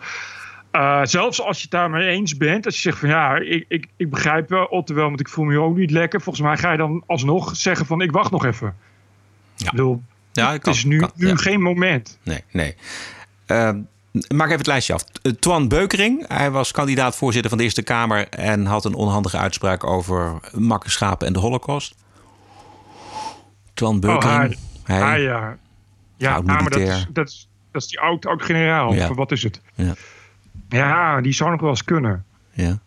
eh, 0.71 0.99
zelfs 1.03 1.41
als 1.41 1.57
je 1.57 1.61
het 1.61 1.71
daarmee 1.71 2.07
eens 2.07 2.37
bent, 2.37 2.65
als 2.65 2.75
je 2.75 2.81
zegt 2.81 2.99
van 2.99 3.09
ja, 3.09 3.35
ik, 3.35 3.65
ik, 3.67 3.87
ik 3.97 4.09
begrijp 4.09 4.49
wel 4.49 4.65
Otte 4.65 4.93
wel, 4.93 5.07
want 5.07 5.19
ik 5.19 5.29
voel 5.29 5.45
me 5.45 5.59
ook 5.59 5.77
niet 5.77 5.91
lekker. 5.91 6.21
Volgens 6.21 6.45
mij 6.45 6.57
ga 6.57 6.71
je 6.71 6.77
dan 6.77 7.03
alsnog 7.05 7.55
zeggen 7.55 7.85
van 7.85 8.01
ik 8.01 8.11
wacht 8.11 8.31
nog 8.31 8.45
even. 8.45 8.75
Ja. 9.55 9.65
Ik 9.65 9.71
bedoel, 9.71 10.01
Ja, 10.33 10.51
het 10.51 10.61
kan- 10.61 10.73
is 10.73 10.83
nu, 10.83 10.97
kan, 10.97 11.11
nu 11.15 11.27
ja. 11.27 11.35
geen 11.35 11.61
moment. 11.61 12.17
Nee, 12.23 12.43
nee. 12.51 12.75
Ehm, 13.45 13.79
maak 14.11 14.47
even 14.47 14.57
het 14.57 14.67
lijstje 14.67 14.93
af. 14.93 15.03
Eh, 15.21 15.31
Twan 15.31 15.67
Beukering. 15.67 16.25
Hij 16.27 16.51
was 16.51 16.71
kandidaat 16.71 17.15
voorzitter 17.15 17.49
van 17.49 17.57
de 17.57 17.63
Eerste 17.63 17.83
Kamer... 17.83 18.29
en 18.29 18.65
had 18.65 18.85
een 18.85 18.93
onhandige 18.93 19.37
uitspraak 19.37 19.83
over 19.83 20.39
makkerschapen 20.51 21.27
en 21.27 21.33
de 21.33 21.39
holocaust. 21.39 21.95
Twan 23.73 23.93
Oh, 23.95 23.99
Beukering. 24.01 24.57
hij, 24.83 25.21
ja. 25.21 25.57
Ja, 26.17 26.33
Oud 26.33 26.45
maar 26.45 26.69
dat 26.69 26.79
is, 26.79 27.07
dat, 27.13 27.27
is, 27.27 27.49
dat 27.71 27.81
is 27.81 27.87
die 27.87 27.99
oud, 27.99 28.25
oud 28.25 28.41
generaal. 28.43 28.93
Ja. 28.93 29.09
Of 29.09 29.15
wat 29.15 29.31
is 29.31 29.43
het? 29.43 29.61
Ja. 29.75 29.93
Ja, 30.69 31.21
die 31.21 31.33
zou 31.33 31.51
nog 31.51 31.59
wel 31.61 31.69
eens 31.69 31.83
kunnen, 31.83 32.25
ja. 32.51 32.79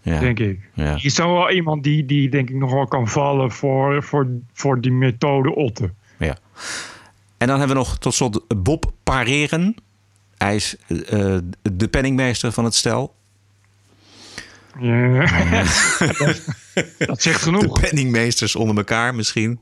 Ja. 0.00 0.18
denk 0.18 0.38
ik. 0.38 0.60
Ja. 0.74 0.96
Is 1.02 1.14
dan 1.14 1.32
wel 1.32 1.50
iemand 1.50 1.82
die, 1.84 2.06
die 2.06 2.28
denk 2.28 2.50
ik 2.50 2.56
nog 2.56 2.72
wel 2.72 2.86
kan 2.86 3.08
vallen 3.08 3.50
voor, 3.50 4.02
voor, 4.02 4.26
voor 4.52 4.80
die 4.80 4.92
methode 4.92 5.54
Otte. 5.54 5.90
Ja. 6.18 6.36
En 7.42 7.48
dan 7.48 7.58
hebben 7.58 7.76
we 7.76 7.82
nog 7.82 7.98
tot 7.98 8.14
slot 8.14 8.62
Bob 8.62 8.92
Pareren. 9.02 9.74
Hij 10.38 10.54
is 10.54 10.76
eh, 10.88 11.36
de 11.72 11.88
penningmeester 11.90 12.52
van 12.52 12.64
het 12.64 12.74
stel. 12.74 13.14
Ja. 14.80 15.18
dat, 16.98 17.22
zegt 17.22 17.24
De 17.24 17.32
genoeg. 17.32 17.80
penningmeesters 17.80 18.56
onder 18.56 18.76
elkaar 18.76 19.14
misschien. 19.14 19.60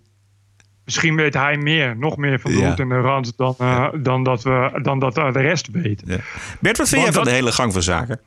Misschien 0.84 1.16
weet 1.16 1.34
hij 1.34 1.56
meer, 1.56 1.96
nog 1.96 2.16
meer 2.16 2.40
van 2.40 2.50
de 2.50 2.58
Ja. 2.58 2.76
en 2.76 2.88
de 2.88 3.00
rand 3.00 3.32
dan, 3.37 3.54
eh, 3.58 3.88
dan, 4.02 4.25
dat, 4.25 4.42
we, 4.42 4.78
dan 4.82 4.99
dat 4.99 5.18
eh, 5.18 5.32
de 5.32 5.40
rest 5.40 5.68
weet. 5.72 6.02
Ja. 6.06 6.18
Bert, 6.60 6.76
wat 6.78 6.88
vind 6.88 7.02
jij 7.02 7.12
van 7.12 7.22
dat- 7.25 7.25
de 7.25 7.38
hele 7.38 7.52
gang 7.52 7.72
van 7.72 7.82
zaken? 7.82 8.20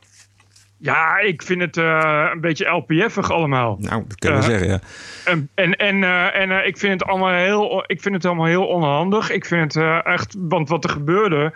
Ja, 0.84 1.18
ik 1.18 1.42
vind 1.42 1.60
het 1.60 1.76
eh, 1.76 2.28
een 2.32 2.40
beetje 2.40 2.66
LPF-ig 2.70 3.30
allemaal. 3.30 3.76
Nou, 3.80 4.04
dat 4.08 4.18
kunnen 4.18 4.38
we 4.38 4.44
Eh, 4.44 4.50
zeggen, 4.50 4.68
ja. 4.68 4.80
En, 5.24 5.48
en, 5.54 5.76
en, 5.76 6.04
eh, 6.04 6.40
en 6.40 6.66
ik, 6.66 6.78
vind 6.78 6.92
het 7.00 7.08
allemaal 7.08 7.32
heel, 7.32 7.84
ik 7.86 8.00
vind 8.00 8.14
het 8.14 8.24
allemaal 8.24 8.46
heel 8.46 8.66
onhandig. 8.66 9.30
Ik 9.30 9.44
vind 9.44 9.74
het 9.74 10.04
echt, 10.04 10.34
want 10.38 10.68
wat 10.68 10.84
er 10.84 10.90
gebeurde 10.90 11.52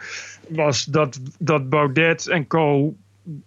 was 0.49 0.85
dat, 0.85 1.21
dat 1.39 1.69
Baudet 1.69 2.27
en 2.29 2.47
Co. 2.47 2.95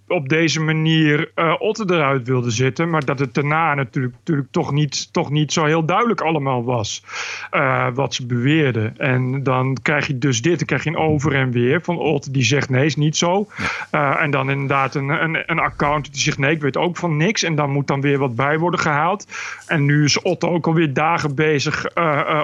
op 0.07 0.29
deze 0.29 0.61
manier 0.61 1.31
eh 1.35 1.55
Otte 1.59 1.83
eruit 1.87 2.27
wilden 2.27 2.51
zitten. 2.51 2.89
Maar 2.89 3.05
dat 3.05 3.19
het 3.19 3.33
daarna 3.33 3.73
natuurlijk, 3.73 4.13
natuurlijk 4.13 4.51
toch, 4.51 4.71
niet, 4.71 5.13
toch 5.13 5.29
niet 5.29 5.53
zo 5.53 5.65
heel 5.65 5.85
duidelijk 5.85 6.21
allemaal 6.21 6.63
was 6.63 7.03
eh, 7.51 7.87
wat 7.93 8.13
ze 8.13 8.25
beweerden. 8.25 8.97
En 8.97 9.43
dan 9.43 9.77
krijg 9.81 10.07
je 10.07 10.17
dus 10.17 10.41
dit, 10.41 10.57
dan 10.57 10.67
krijg 10.67 10.83
je 10.83 10.89
een 10.89 10.97
over 10.97 11.35
en 11.35 11.51
weer 11.51 11.81
van 11.81 11.97
Otte 11.97 12.31
die 12.31 12.43
zegt 12.43 12.69
nee, 12.69 12.85
is 12.85 12.95
niet 12.95 13.17
zo. 13.17 13.47
Eh, 13.91 14.21
en 14.21 14.31
dan 14.31 14.49
inderdaad 14.49 14.95
een, 14.95 15.09
een, 15.09 15.43
een 15.45 15.59
account 15.59 16.13
die 16.13 16.21
zegt 16.21 16.37
nee, 16.37 16.55
ik 16.55 16.61
weet 16.61 16.77
ook 16.77 16.97
van 16.97 17.17
niks. 17.17 17.43
En 17.43 17.55
dan 17.55 17.69
moet 17.69 17.87
dan 17.87 18.01
weer 18.01 18.17
wat 18.17 18.35
bij 18.35 18.57
worden 18.57 18.79
gehaald. 18.79 19.27
En 19.67 19.85
nu 19.85 20.03
is 20.03 20.21
Otto 20.21 20.49
ook 20.49 20.67
alweer 20.67 20.93
dagen 20.93 21.35
bezig 21.35 21.85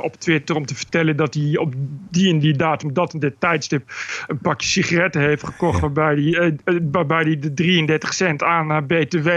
op 0.02 0.16
Twitter 0.16 0.56
om 0.56 0.66
te 0.66 0.76
vertellen 0.76 1.16
dat 1.16 1.34
hij 1.34 1.58
op 1.58 1.74
die 2.10 2.30
en 2.30 2.40
die 2.40 2.56
datum, 2.56 2.94
dat 2.94 3.14
en 3.14 3.20
dit 3.20 3.40
tijdstip, 3.40 3.92
een 4.28 4.38
pakje 4.38 4.68
sigaretten 4.68 5.22
heeft 5.22 5.44
gekocht. 5.44 5.80
Waarbij 5.80 6.16
hij, 6.16 6.58
waarbij 6.92 7.27
hij 7.28 7.38
hij 7.42 7.50
de 7.50 7.54
33 7.54 8.14
cent 8.14 8.44
aan 8.44 8.68
naar 8.68 8.86
BTW 8.86 9.30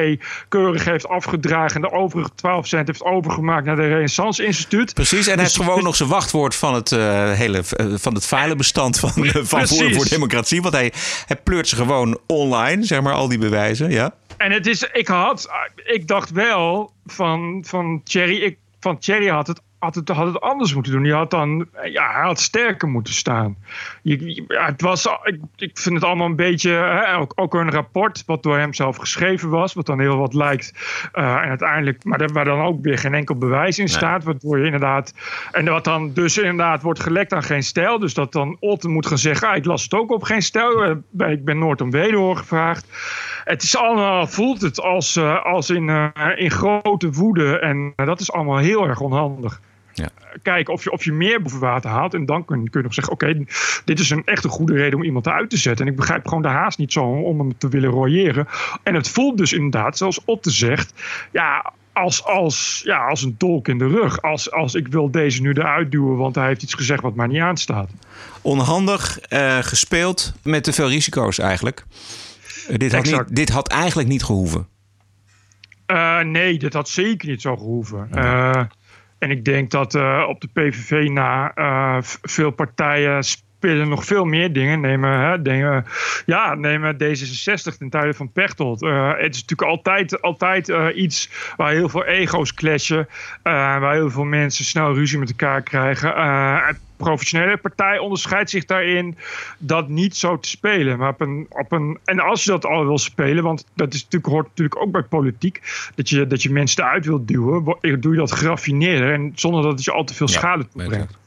keurig 0.48 0.84
heeft 0.84 1.08
afgedragen. 1.08 1.74
En 1.74 1.80
de 1.80 1.92
overige 1.92 2.30
12 2.34 2.66
cent 2.66 2.86
heeft 2.86 3.02
overgemaakt 3.02 3.64
naar 3.66 3.76
de 3.76 3.88
Renaissance 3.88 4.44
Instituut. 4.44 4.94
Precies, 4.94 5.26
en 5.26 5.34
hij 5.34 5.44
Dus- 5.44 5.54
heeft 5.56 5.68
gewoon 5.68 5.84
nog 5.84 5.96
zijn 5.96 6.08
wachtwoord 6.08 6.54
van 6.54 6.74
het 6.74 6.92
eh, 6.92 7.32
hele 7.32 7.62
eh, 7.76 7.86
van 7.94 8.14
het 8.14 8.26
filebestand 8.26 8.98
van, 8.98 9.24
eh, 9.24 9.34
van. 9.42 9.66
Forum 9.66 9.94
voor 9.94 10.08
Democratie. 10.08 10.62
Want 10.62 10.74
hij, 10.74 10.92
hij 11.26 11.36
pleurt 11.36 11.68
ze 11.68 11.76
gewoon 11.76 12.18
online, 12.26 12.84
zeg 12.84 13.02
maar, 13.02 13.14
al 13.14 13.28
die 13.28 13.38
bewijzen. 13.38 13.90
Ja. 13.90 14.14
En 14.36 14.52
het 14.52 14.66
is, 14.66 14.82
ik 14.92 15.08
had, 15.08 15.50
ik 15.84 16.06
dacht 16.06 16.30
wel 16.30 16.92
van, 17.06 17.64
van 17.66 18.00
Thierry, 18.04 18.36
ik, 18.36 18.56
van 18.80 18.98
Thierry 18.98 19.28
had 19.28 19.46
het, 19.46 19.60
had, 19.80 19.94
het, 19.94 20.08
had 20.08 20.26
het 20.26 20.40
anders 20.40 20.74
moeten 20.74 20.92
doen. 20.92 21.02
Die 21.02 21.12
had 21.12 21.30
dan, 21.30 21.68
ja, 21.84 22.12
hij 22.12 22.22
had 22.22 22.40
sterker 22.40 22.88
moeten 22.88 23.12
staan. 23.14 23.56
Je, 24.02 24.34
je- 24.34 24.44
ja, 24.48 24.64
het 24.64 24.80
was, 24.80 25.06
ik, 25.22 25.40
ik 25.56 25.78
vind 25.78 25.94
het 25.94 26.04
allemaal 26.04 26.26
een 26.26 26.36
beetje, 26.36 26.70
hè, 26.70 27.16
ook, 27.16 27.32
ook 27.34 27.54
een 27.54 27.70
rapport 27.70 28.22
wat 28.26 28.42
door 28.42 28.58
hem 28.58 28.74
zelf 28.74 28.96
geschreven 28.96 29.48
was, 29.50 29.74
wat 29.74 29.86
dan 29.86 30.00
heel 30.00 30.16
wat 30.16 30.34
lijkt. 30.34 30.72
Eh, 31.12 31.24
en 31.24 31.48
uiteindelijk, 31.48 32.04
maar 32.04 32.28
waar 32.32 32.44
dan 32.44 32.60
ook 32.60 32.82
weer 32.82 32.98
geen 32.98 33.14
enkel 33.14 33.34
bewijs 33.34 33.78
in 33.78 33.88
staat, 33.88 34.24
waardoor 34.24 34.58
je 34.58 34.64
inderdaad, 34.64 35.14
en 35.52 35.64
wat 35.64 35.84
dan 35.84 36.12
dus 36.12 36.38
inderdaad 36.38 36.82
wordt 36.82 37.00
gelekt 37.02 37.32
aan 37.32 37.42
geen 37.42 37.62
stijl. 37.62 37.98
Dus 37.98 38.14
dat 38.14 38.32
dan 38.32 38.56
Otten 38.60 38.90
moet 38.90 39.06
gaan 39.06 39.18
zeggen, 39.18 39.48
ah, 39.48 39.56
ik 39.56 39.64
las 39.64 39.82
het 39.82 39.94
ook 39.94 40.10
op 40.10 40.22
geen 40.22 40.42
stijl. 40.42 40.84
Eh, 41.18 41.30
ik 41.30 41.44
ben 41.44 41.58
nooit 41.58 41.80
om 41.80 41.90
wederhoor 41.90 42.36
gevraagd. 42.36 42.86
Het 43.50 43.62
is 43.62 43.76
allemaal, 43.76 44.26
voelt 44.26 44.60
het 44.60 44.80
als, 44.80 45.16
eh, 45.16 45.44
als 45.44 45.70
in, 45.70 45.88
eh, 45.88 46.08
in 46.34 46.50
grote 46.50 47.10
woede. 47.10 47.58
En 47.58 47.92
eh, 47.96 48.06
dat 48.06 48.20
is 48.20 48.32
allemaal 48.32 48.56
heel 48.56 48.88
erg 48.88 49.00
onhandig. 49.00 49.60
Ja. 49.92 50.08
Kijken 50.42 50.72
of 50.72 50.84
je, 50.84 50.92
of 50.92 51.04
je 51.04 51.12
meer 51.12 51.42
boven 51.42 51.60
water 51.60 51.90
haalt. 51.90 52.14
En 52.14 52.26
dan 52.26 52.44
kun, 52.44 52.70
kun 52.70 52.80
je 52.80 52.86
nog 52.86 52.94
zeggen: 52.94 53.12
Oké, 53.12 53.44
dit 53.84 53.98
is 53.98 54.10
een 54.10 54.22
echt 54.24 54.44
een 54.44 54.50
goede 54.50 54.74
reden 54.74 54.98
om 54.98 55.04
iemand 55.04 55.28
uit 55.28 55.50
te 55.50 55.56
zetten. 55.56 55.86
En 55.86 55.92
ik 55.92 55.98
begrijp 55.98 56.26
gewoon 56.26 56.42
de 56.42 56.48
haast 56.48 56.78
niet 56.78 56.92
zo 56.92 57.04
om 57.04 57.38
hem 57.38 57.58
te 57.58 57.68
willen 57.68 57.90
royeren. 57.90 58.48
En 58.82 58.94
het 58.94 59.08
voelt 59.08 59.38
dus 59.38 59.52
inderdaad, 59.52 59.96
zoals 59.96 60.24
Otte 60.24 60.50
zegt. 60.50 60.94
Ja, 61.32 61.72
als, 61.92 62.24
als, 62.24 62.80
ja, 62.84 63.06
als 63.06 63.22
een 63.22 63.34
dolk 63.38 63.68
in 63.68 63.78
de 63.78 63.88
rug. 63.88 64.22
Als, 64.22 64.50
als 64.52 64.74
ik 64.74 64.88
wil 64.88 65.10
deze 65.10 65.42
nu 65.42 65.52
eruit 65.52 65.90
duwen, 65.90 66.16
want 66.16 66.34
hij 66.34 66.46
heeft 66.46 66.62
iets 66.62 66.74
gezegd 66.74 67.02
wat 67.02 67.14
mij 67.14 67.26
niet 67.26 67.40
aanstaat. 67.40 67.90
Onhandig 68.42 69.18
gespeeld 69.60 70.32
met 70.42 70.64
te 70.64 70.72
veel 70.72 70.88
risico's 70.88 71.38
eigenlijk. 71.38 71.84
Dit, 72.68 72.92
had 72.94 73.04
niet, 73.04 73.36
dit 73.36 73.48
had 73.48 73.68
eigenlijk 73.68 74.08
niet 74.08 74.24
gehoeven. 74.24 74.68
Eh, 75.86 76.20
nee, 76.20 76.58
dit 76.58 76.72
had 76.72 76.88
zeker 76.88 77.28
niet 77.28 77.40
zo 77.40 77.56
gehoeven. 77.56 78.08
Eh, 78.12 78.64
en 79.18 79.30
ik 79.30 79.44
denk 79.44 79.70
dat 79.70 79.94
eh, 79.94 80.24
op 80.28 80.40
de 80.40 80.48
PVV 80.52 81.08
na 81.08 81.54
eh, 81.54 81.96
veel 82.22 82.50
partijen 82.50 83.24
spelen 83.60 83.88
nog 83.88 84.04
veel 84.04 84.24
meer 84.24 84.52
dingen. 84.52 84.80
Nemen, 84.80 85.20
hè, 85.20 85.42
dingen 85.42 85.84
ja, 86.26 86.54
nemen 86.54 86.94
D66 86.94 87.76
ten 87.78 87.90
tijde 87.90 88.14
van 88.14 88.32
Pechtold. 88.32 88.82
Eh, 88.82 89.08
het 89.08 89.34
is 89.34 89.40
natuurlijk 89.40 89.70
altijd, 89.70 90.22
altijd 90.22 90.68
eh, 90.68 90.86
iets 90.94 91.30
waar 91.56 91.72
heel 91.72 91.88
veel 91.88 92.04
ego's 92.04 92.54
clashen. 92.54 93.08
eh, 93.42 93.52
waar 93.52 93.94
heel 93.94 94.10
veel 94.10 94.24
mensen 94.24 94.64
snel 94.64 94.94
ruzie 94.94 95.18
met 95.18 95.28
elkaar 95.28 95.62
krijgen. 95.62 96.78
Professionele 96.96 97.56
partij 97.56 97.98
onderscheidt 97.98 98.50
zich 98.50 98.64
daarin 98.64 99.16
dat 99.58 99.88
niet 99.88 100.16
zo 100.16 100.38
te 100.38 100.48
spelen. 100.48 100.98
Maar 100.98 101.08
op 101.08 101.20
een, 101.20 101.46
op 101.48 101.72
een, 101.72 101.98
en 102.04 102.20
als 102.20 102.44
je 102.44 102.50
dat 102.50 102.66
al 102.66 102.86
wil 102.86 102.98
spelen, 102.98 103.44
want 103.44 103.64
dat 103.74 103.94
is 103.94 104.02
natuurlijk, 104.02 104.32
hoort 104.32 104.48
natuurlijk 104.48 104.80
ook 104.80 104.92
bij 104.92 105.02
politiek, 105.02 105.60
dat 105.94 106.08
je, 106.08 106.26
dat 106.26 106.42
je 106.42 106.50
mensen 106.50 106.82
eruit 106.82 107.06
wilt 107.06 107.28
duwen, 107.28 107.64
doe 107.80 108.12
je 108.12 108.18
dat 108.18 108.32
geraffineerder 108.32 109.12
en 109.12 109.32
zonder 109.34 109.62
dat 109.62 109.72
het 109.72 109.84
je 109.84 109.92
al 109.92 110.04
te 110.04 110.14
veel 110.14 110.28
schade 110.28 110.68
toebrengt. 110.68 111.19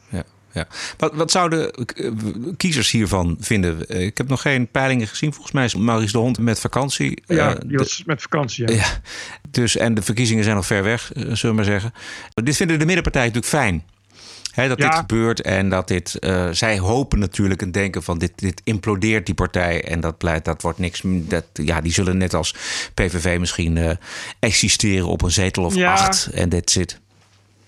Ja. 0.54 0.68
Wat, 0.98 1.14
wat 1.16 1.32
zouden 1.32 1.72
eh, 1.74 2.12
kiezers 2.58 2.92
hiervan 2.92 3.38
vinden? 3.40 3.88
Eh, 3.88 4.02
Ik 4.06 4.18
heb 4.18 4.28
nog 4.28 4.42
geen 4.42 4.68
peilingen 4.68 5.08
gezien. 5.08 5.32
Volgens 5.34 5.54
mij 5.54 5.66
is 5.66 5.76
Maurice 5.76 6.12
de 6.12 6.18
Hond 6.18 6.40
met 6.40 6.60
vakantie. 6.60 7.22
Ja, 7.26 7.50
Eh, 7.56 7.60
die 7.60 7.70
de- 7.70 7.78
was 7.78 8.04
met 8.06 8.22
vakantie. 8.22 8.68
Ja. 8.72 8.76
Ja, 8.76 8.86
dus, 9.50 9.78
en 9.78 9.94
de 9.94 10.02
verkiezingen 10.02 10.44
zijn 10.44 10.56
nog 10.56 10.66
ver 10.66 10.84
weg, 10.84 11.12
zullen 11.16 11.38
we 11.42 11.54
maar 11.54 11.64
zeggen. 11.64 11.94
Dit 12.34 12.56
vinden 12.56 12.80
de 12.80 12.86
middenpartijen 12.86 13.28
natuurlijk 13.34 13.54
fijn. 13.64 13.84
Dat 14.70 14.78
Ja. 14.78 14.90
dit 14.90 14.96
gebeurt 15.00 15.42
en 15.42 15.70
dat 15.70 15.88
dit. 15.88 16.18
zij 16.52 16.80
hopen 16.80 17.20
natuurlijk 17.20 17.62
en 17.62 17.72
denken 17.72 18.04
van 18.04 18.18
dit, 18.18 18.32
dit 18.36 18.62
implodeert 18.64 19.26
die 19.26 19.36
partij. 19.36 19.84
En 19.84 20.00
dat, 20.00 20.18
blijft, 20.18 20.46
dat 20.46 20.62
wordt 20.62 20.80
niks. 20.80 21.02
Dat, 21.06 21.46
ja, 21.54 21.82
die 21.82 21.92
zullen 21.92 22.18
net 22.18 22.34
als 22.34 22.56
PVV 22.94 23.40
misschien 23.40 23.98
existeren 24.40 25.08
op 25.08 25.22
een 25.22 25.32
zetel 25.32 25.64
of 25.64 25.76
Ja. 25.76 25.94
acht. 25.94 26.26
En 26.34 26.50
dit 26.50 26.72
zit. 26.72 27.00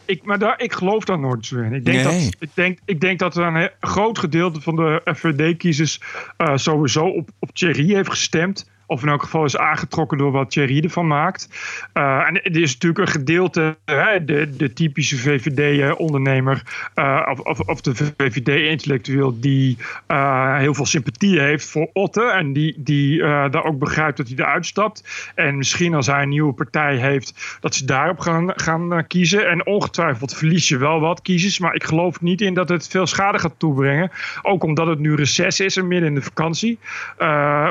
Ik, 0.05 0.23
maar 0.23 0.39
daar, 0.39 0.61
ik 0.61 0.73
geloof 0.73 1.03
daar 1.03 1.19
nooit 1.19 1.45
zo 1.45 1.57
in. 1.57 1.73
Ik 1.73 1.85
denk, 1.85 2.03
Nee. 2.03 2.23
dat, 2.29 2.35
ik 2.39 2.49
denk, 2.53 2.79
ik 2.85 3.01
denk 3.01 3.19
dat 3.19 3.35
er 3.37 3.43
een 3.43 3.69
groot 3.79 4.19
gedeelte 4.19 4.61
van 4.61 4.75
de 4.75 5.01
FVD-kiezers 5.15 6.01
eh, 6.37 6.51
sowieso 6.57 7.05
op, 7.05 7.29
op 7.39 7.51
Thierry 7.53 7.93
heeft 7.93 8.09
gestemd. 8.09 8.69
Of 8.87 9.01
in 9.01 9.09
elk 9.09 9.23
geval 9.23 9.45
is 9.45 9.57
aangetrokken 9.57 10.17
door 10.17 10.31
wat 10.31 10.51
Thierry 10.51 10.83
ervan 10.83 11.07
maakt. 11.07 11.49
Eh, 11.93 12.27
en 12.27 12.43
er 12.43 12.61
is 12.61 12.73
natuurlijk 12.73 13.01
een 13.01 13.19
gedeelte, 13.19 13.77
hè, 13.85 14.25
de, 14.25 14.55
de 14.57 14.73
typische 14.73 15.17
VVD-ondernemer 15.17 16.89
eh, 16.93 17.27
of, 17.31 17.39
of, 17.39 17.59
of 17.59 17.81
de 17.81 17.95
VVD-intellectueel 17.95 19.39
die 19.39 19.77
eh, 20.07 20.57
heel 20.57 20.73
veel 20.73 20.85
sympathie 20.85 21.39
heeft 21.39 21.69
voor 21.69 21.89
Otte. 21.93 22.23
En 22.23 22.53
die, 22.53 22.73
die 22.77 23.19
daar 23.19 23.63
ook 23.63 23.79
begrijpt 23.79 24.17
dat 24.17 24.27
hij 24.27 24.37
eruit 24.37 24.65
stapt. 24.65 25.31
En 25.35 25.57
misschien 25.57 25.93
als 25.93 26.07
hij 26.07 26.21
een 26.21 26.29
nieuwe 26.29 26.53
partij 26.53 26.95
heeft, 26.95 27.57
dat 27.59 27.75
ze 27.75 27.85
daarop 27.85 28.19
gaan, 28.19 28.51
gaan 28.55 29.07
kiezen. 29.07 29.49
En 29.49 29.65
ongetwijfeld 29.65 30.35
verlies 30.35 30.67
je 30.67 30.77
wel 30.77 30.99
wat 30.99 31.21
kiezers. 31.21 31.59
Maar 31.59 31.75
ik 31.75 31.83
geloof 31.83 32.21
niet 32.21 32.41
in 32.41 32.53
dat 32.53 32.69
het 32.69 32.87
veel 32.87 33.07
schade 33.07 33.39
gaat 33.39 33.53
toebrengen. 33.57 34.11
Ook 34.41 34.63
omdat 34.63 34.87
het 34.87 34.99
nu 34.99 35.15
reces 35.15 35.59
is 35.59 35.77
en 35.77 35.87
midden 35.87 36.09
in 36.09 36.15
de 36.15 36.21
vakantie. 36.21 36.79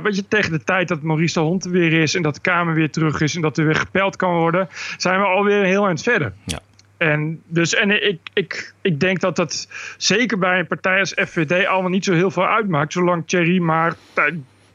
Weet 0.03 0.17
je, 0.17 0.25
tegen 0.29 0.53
de 0.53 0.65
tijd 0.65 0.89
dat 0.89 1.03
Maurice 1.05 1.35
de 1.35 1.41
Hond 1.41 1.65
er 1.65 1.71
weer 1.71 1.93
is 1.93 2.15
en 2.15 2.23
dat 2.23 2.35
de 2.35 2.41
Kamer 2.41 2.75
weer 2.75 2.91
terug 2.91 3.21
is 3.21 3.35
en 3.35 3.41
dat 3.43 3.59
er 3.59 3.65
weer 3.65 3.75
gepeld 3.75 4.17
kan 4.17 4.35
worden, 4.35 4.69
zijn 4.97 5.21
we 5.21 5.27
alweer 5.27 5.65
heel 5.65 5.87
eind 5.87 6.03
verder. 6.03 6.33
Ja. 6.45 6.59
En, 6.97 7.43
dus, 7.47 7.75
en 7.75 8.07
ik, 8.09 8.19
ik, 8.33 8.75
ik 8.83 9.01
denk 9.01 9.21
dat 9.21 9.37
dat 9.37 9.69
zeker 9.97 10.39
bij 10.39 10.59
een 10.59 10.67
partij 10.67 10.99
als 10.99 11.13
FVD 11.27 11.67
allemaal 11.67 11.91
niet 11.91 12.05
zo 12.05 12.13
heel 12.13 12.31
veel 12.31 12.47
uitmaakt. 12.47 12.93
Zolang 12.93 13.23
Thierry 13.27 13.59
maar 13.59 13.95
eh, 14.15 14.25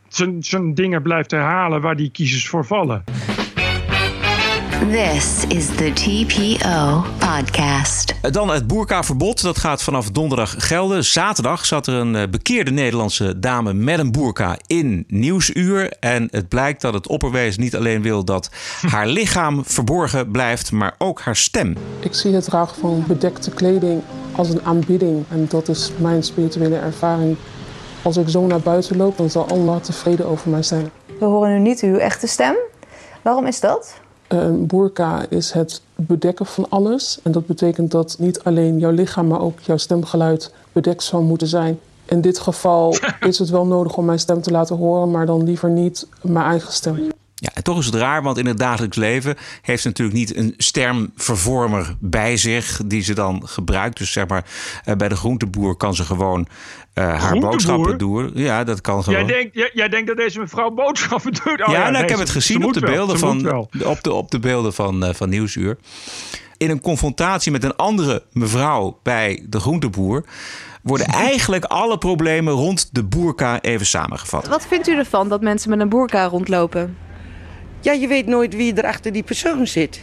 zijn- 0.07 0.43
zijn 0.43 0.73
dingen 0.73 1.01
blijft 1.01 1.31
herhalen 1.31 1.81
waar 1.81 1.95
die 1.95 2.11
kiezers 2.11 2.47
voor 2.47 2.65
vallen. 2.65 3.03
This 4.79 5.45
is 5.47 5.65
the 5.65 5.91
TPO 5.93 7.03
podcast. 7.17 8.13
Eh, 8.21 8.31
Dan 8.31 8.49
het 8.49 8.67
boerkaverbod. 8.67 9.41
Dat 9.41 9.57
gaat 9.57 9.83
vanaf 9.83 10.11
donderdag 10.11 10.55
gelden. 10.57 11.05
Zaterdag 11.05 11.65
zat 11.65 11.87
er 11.87 11.93
een 11.93 12.15
eh, 12.15 12.29
bekeerde 12.29 12.71
Nederlandse 12.71 13.39
dame 13.39 13.73
met 13.73 13.99
een 13.99 14.11
boerka 14.11 14.57
in 14.67 15.03
Nieuwsuur. 15.07 15.91
En 15.99 16.27
het 16.31 16.47
blijkt 16.47 16.81
dat 16.81 16.93
het 16.93 17.07
opperwezen 17.07 17.61
niet 17.61 17.75
alleen 17.75 18.01
wil 18.01 18.23
dat 18.23 18.49
haar 18.91 19.07
lichaam 19.07 19.65
verborgen 19.65 20.31
blijft, 20.31 20.71
maar 20.71 20.95
ook 20.97 21.21
haar 21.21 21.35
stem. 21.35 21.75
Ik 21.99 22.13
zie 22.13 22.33
het 22.33 22.43
dragen 22.43 22.77
van 22.79 23.03
bedekte 23.07 23.51
kleding 23.51 24.01
als 24.35 24.49
een 24.49 24.61
aanbidding. 24.63 25.25
En 25.29 25.45
dat 25.49 25.67
is 25.67 25.91
mijn 25.97 26.23
spirituele 26.23 26.77
ervaring. 26.77 27.37
Als 28.01 28.17
ik 28.17 28.29
zo 28.29 28.45
naar 28.47 28.59
buiten 28.61 28.97
loop, 28.97 29.17
dan 29.17 29.29
zal 29.29 29.47
Allah 29.47 29.81
tevreden 29.81 30.25
over 30.25 30.49
mij 30.49 30.63
zijn. 30.63 30.89
We 31.19 31.25
horen 31.25 31.51
nu 31.51 31.59
niet 31.59 31.81
uw 31.81 31.97
echte 31.97 32.27
stem. 32.27 32.55
Waarom 33.21 33.45
is 33.45 33.59
dat? 33.59 33.93
Een 34.29 34.67
burka 34.67 35.25
is 35.29 35.51
het 35.51 35.81
bedekken 35.95 36.45
van 36.45 36.65
alles. 36.69 37.19
En 37.23 37.31
dat 37.31 37.45
betekent 37.45 37.91
dat 37.91 38.15
niet 38.19 38.43
alleen 38.43 38.79
jouw 38.79 38.91
lichaam, 38.91 39.27
maar 39.27 39.41
ook 39.41 39.59
jouw 39.59 39.77
stemgeluid 39.77 40.53
bedekt 40.71 41.03
zou 41.03 41.23
moeten 41.23 41.47
zijn. 41.47 41.79
In 42.05 42.21
dit 42.21 42.39
geval 42.39 42.95
is 43.19 43.39
het 43.39 43.49
wel 43.49 43.65
nodig 43.65 43.97
om 43.97 44.05
mijn 44.05 44.19
stem 44.19 44.41
te 44.41 44.51
laten 44.51 44.75
horen, 44.75 45.11
maar 45.11 45.25
dan 45.25 45.43
liever 45.43 45.69
niet 45.69 46.07
mijn 46.21 46.45
eigen 46.45 46.73
stem. 46.73 47.11
Ja, 47.41 47.49
en 47.53 47.63
toch 47.63 47.79
is 47.79 47.85
het 47.85 47.95
raar, 47.95 48.23
want 48.23 48.37
in 48.37 48.45
het 48.45 48.57
dagelijks 48.57 48.97
leven 48.97 49.35
heeft 49.61 49.81
ze 49.81 49.87
natuurlijk 49.87 50.17
niet 50.17 50.35
een 50.35 50.53
stemvervormer 50.57 51.95
bij 51.99 52.37
zich 52.37 52.81
die 52.85 53.01
ze 53.01 53.13
dan 53.13 53.41
gebruikt. 53.45 53.97
Dus 53.97 54.11
zeg 54.11 54.27
maar, 54.27 54.45
eh, 54.83 54.95
bij 54.95 55.09
de 55.09 55.15
groenteboer 55.15 55.75
kan 55.75 55.95
ze 55.95 56.03
gewoon 56.03 56.47
eh, 56.93 57.21
haar 57.21 57.39
boodschappen 57.39 57.97
doen. 57.97 58.31
Ja, 58.33 58.63
dat 58.63 58.81
kan 58.81 59.03
gewoon. 59.03 59.19
Jij 59.19 59.35
denkt, 59.35 59.55
jij, 59.55 59.71
jij 59.73 59.89
denkt 59.89 60.07
dat 60.07 60.17
deze 60.17 60.39
mevrouw 60.39 60.71
boodschappen 60.71 61.33
doet? 61.33 61.47
Oh 61.47 61.73
ja, 61.73 61.79
nou, 61.79 61.91
nee, 61.91 62.03
ik 62.03 62.09
heb 62.09 62.19
het 62.19 62.29
gezien 62.29 62.65
op 62.65 62.73
de 62.73 62.79
wel, 62.79 62.91
beelden 62.91 63.19
van, 63.19 63.51
op 63.85 64.03
de, 64.03 64.13
op 64.13 64.31
de 64.31 64.39
beelden 64.39 64.73
van, 64.73 65.05
eh, 65.05 65.13
van 65.13 65.29
Nieuwsuur. 65.29 65.77
In 66.57 66.69
een 66.69 66.81
confrontatie 66.81 67.51
met 67.51 67.63
een 67.63 67.75
andere 67.75 68.23
mevrouw 68.31 68.99
bij 69.03 69.45
de 69.49 69.59
groenteboer 69.59 70.25
worden 70.81 71.07
eigenlijk 71.31 71.65
alle 71.65 71.97
problemen 71.97 72.53
rond 72.53 72.89
de 72.91 73.03
boerka 73.03 73.61
even 73.61 73.85
samengevat. 73.85 74.47
Wat 74.47 74.67
vindt 74.67 74.87
u 74.87 74.97
ervan 74.97 75.29
dat 75.29 75.41
mensen 75.41 75.69
met 75.69 75.79
een 75.79 75.89
boerka 75.89 76.25
rondlopen? 76.25 76.97
Ja, 77.81 77.91
je 77.91 78.07
weet 78.07 78.25
nooit 78.25 78.55
wie 78.55 78.73
er 78.73 78.85
achter 78.85 79.11
die 79.11 79.23
persoon 79.23 79.67
zit. 79.67 79.99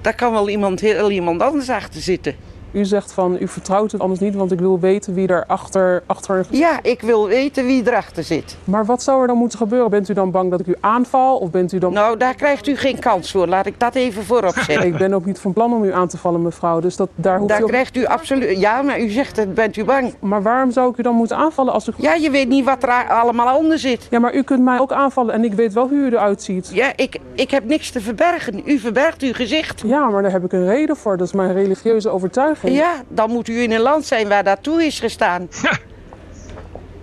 Daar 0.00 0.14
kan 0.14 0.32
wel 0.32 0.48
iemand, 0.48 0.80
heel 0.80 1.10
iemand 1.10 1.42
anders 1.42 1.68
achter 1.68 2.00
zitten. 2.00 2.34
U 2.72 2.84
zegt 2.84 3.12
van 3.12 3.36
u 3.40 3.48
vertrouwt 3.48 3.92
het 3.92 4.00
anders 4.00 4.20
niet, 4.20 4.34
want 4.34 4.52
ik 4.52 4.58
wil 4.58 4.80
weten 4.80 5.14
wie 5.14 5.28
er 5.28 5.44
achter, 5.46 6.02
achter... 6.06 6.46
Ja, 6.50 6.78
ik 6.82 7.00
wil 7.00 7.26
weten 7.26 7.66
wie 7.66 7.82
erachter 7.86 8.24
zit. 8.24 8.56
Maar 8.64 8.84
wat 8.84 9.02
zou 9.02 9.20
er 9.20 9.26
dan 9.26 9.36
moeten 9.36 9.58
gebeuren? 9.58 9.90
Bent 9.90 10.08
u 10.08 10.14
dan 10.14 10.30
bang 10.30 10.50
dat 10.50 10.60
ik 10.60 10.66
u 10.66 10.74
aanval? 10.80 11.38
Of 11.38 11.50
bent 11.50 11.72
u 11.72 11.78
dan... 11.78 11.92
Nou, 11.92 12.16
daar 12.16 12.34
krijgt 12.34 12.66
u 12.66 12.76
geen 12.76 12.98
kans 12.98 13.30
voor. 13.30 13.46
Laat 13.46 13.66
ik 13.66 13.80
dat 13.80 13.94
even 13.94 14.24
voorop 14.24 14.54
zetten. 14.66 14.86
ik 14.86 14.96
ben 14.96 15.14
ook 15.14 15.24
niet 15.24 15.38
van 15.38 15.52
plan 15.52 15.72
om 15.72 15.84
u 15.84 15.92
aan 15.92 16.08
te 16.08 16.18
vallen, 16.18 16.42
mevrouw. 16.42 16.80
Dus 16.80 16.96
dat, 16.96 17.08
daar 17.14 17.36
hoeft 17.38 17.48
daar 17.48 17.60
u 17.60 17.62
ook... 17.62 17.68
krijgt 17.68 17.96
u 17.96 18.04
absoluut... 18.06 18.60
Ja, 18.60 18.82
maar 18.82 19.00
u 19.00 19.08
zegt 19.08 19.36
het, 19.36 19.54
bent 19.54 19.76
u 19.76 19.84
bang. 19.84 20.14
Maar 20.18 20.42
waarom 20.42 20.70
zou 20.70 20.90
ik 20.90 20.96
u 20.96 21.02
dan 21.02 21.14
moeten 21.14 21.36
aanvallen 21.36 21.72
als 21.72 21.88
u... 21.88 21.92
Ja, 21.96 22.14
je 22.14 22.30
weet 22.30 22.48
niet 22.48 22.64
wat 22.64 22.82
er 22.82 23.08
allemaal 23.08 23.56
onder 23.58 23.78
zit. 23.78 24.06
Ja, 24.10 24.18
maar 24.18 24.34
u 24.34 24.42
kunt 24.42 24.62
mij 24.62 24.78
ook 24.80 24.92
aanvallen 24.92 25.34
en 25.34 25.44
ik 25.44 25.52
weet 25.52 25.72
wel 25.72 25.88
hoe 25.88 25.98
u 25.98 26.06
eruit 26.06 26.42
ziet. 26.42 26.70
Ja, 26.72 26.92
ik, 26.96 27.18
ik 27.34 27.50
heb 27.50 27.64
niks 27.64 27.90
te 27.90 28.00
verbergen. 28.00 28.62
U 28.64 28.78
verbergt 28.78 29.22
uw 29.22 29.32
gezicht. 29.32 29.82
Ja, 29.86 30.08
maar 30.08 30.22
daar 30.22 30.32
heb 30.32 30.44
ik 30.44 30.52
een 30.52 30.66
reden 30.66 30.96
voor. 30.96 31.16
Dat 31.16 31.26
is 31.26 31.32
mijn 31.32 31.52
religieuze 31.52 32.08
overtuiging. 32.08 32.61
Ja, 32.62 33.02
dan 33.08 33.30
moet 33.30 33.48
u 33.48 33.62
in 33.62 33.72
een 33.72 33.80
land 33.80 34.04
zijn 34.04 34.28
waar 34.28 34.44
dat 34.44 34.62
toe 34.62 34.84
is 34.84 35.00
gestaan. 35.00 35.48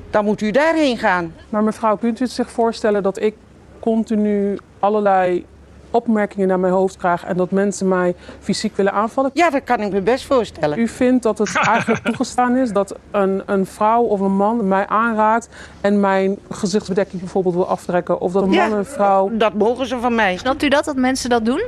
Dan 0.09 0.25
moet 0.25 0.41
u 0.41 0.51
daarheen 0.51 0.97
gaan. 0.97 1.33
Maar 1.49 1.63
mevrouw, 1.63 1.97
kunt 1.97 2.19
u 2.19 2.23
het 2.23 2.33
zich 2.33 2.51
voorstellen 2.51 3.03
dat 3.03 3.21
ik 3.21 3.35
continu 3.79 4.57
allerlei 4.79 5.45
opmerkingen 5.91 6.47
naar 6.47 6.59
mijn 6.59 6.73
hoofd 6.73 6.97
krijg 6.97 7.23
en 7.23 7.37
dat 7.37 7.51
mensen 7.51 7.87
mij 7.87 8.15
fysiek 8.39 8.75
willen 8.75 8.93
aanvallen? 8.93 9.31
Ja, 9.33 9.49
dat 9.49 9.63
kan 9.63 9.81
ik 9.81 9.91
me 9.91 10.01
best 10.01 10.25
voorstellen. 10.25 10.79
U 10.79 10.87
vindt 10.87 11.23
dat 11.23 11.37
het 11.37 11.55
eigenlijk 11.73 12.03
toegestaan 12.03 12.57
is 12.57 12.71
dat 12.71 12.95
een, 13.11 13.41
een 13.45 13.65
vrouw 13.65 14.01
of 14.01 14.19
een 14.19 14.35
man 14.35 14.67
mij 14.67 14.87
aanraakt 14.87 15.49
en 15.81 15.99
mijn 15.99 16.37
gezichtsbedekking 16.49 17.21
bijvoorbeeld 17.21 17.55
wil 17.55 17.67
aftrekken? 17.67 18.19
Of 18.19 18.31
dat 18.31 18.43
een 18.43 18.51
Ja, 18.51 18.63
man 18.63 18.71
en 18.71 18.77
een 18.77 18.85
vrouw... 18.85 19.29
Dat 19.33 19.53
mogen 19.53 19.87
ze 19.87 19.99
van 19.99 20.15
mij. 20.15 20.37
Snapt 20.37 20.63
u 20.63 20.69
dat, 20.69 20.85
dat 20.85 20.95
mensen 20.95 21.29
dat 21.29 21.45
doen? 21.45 21.63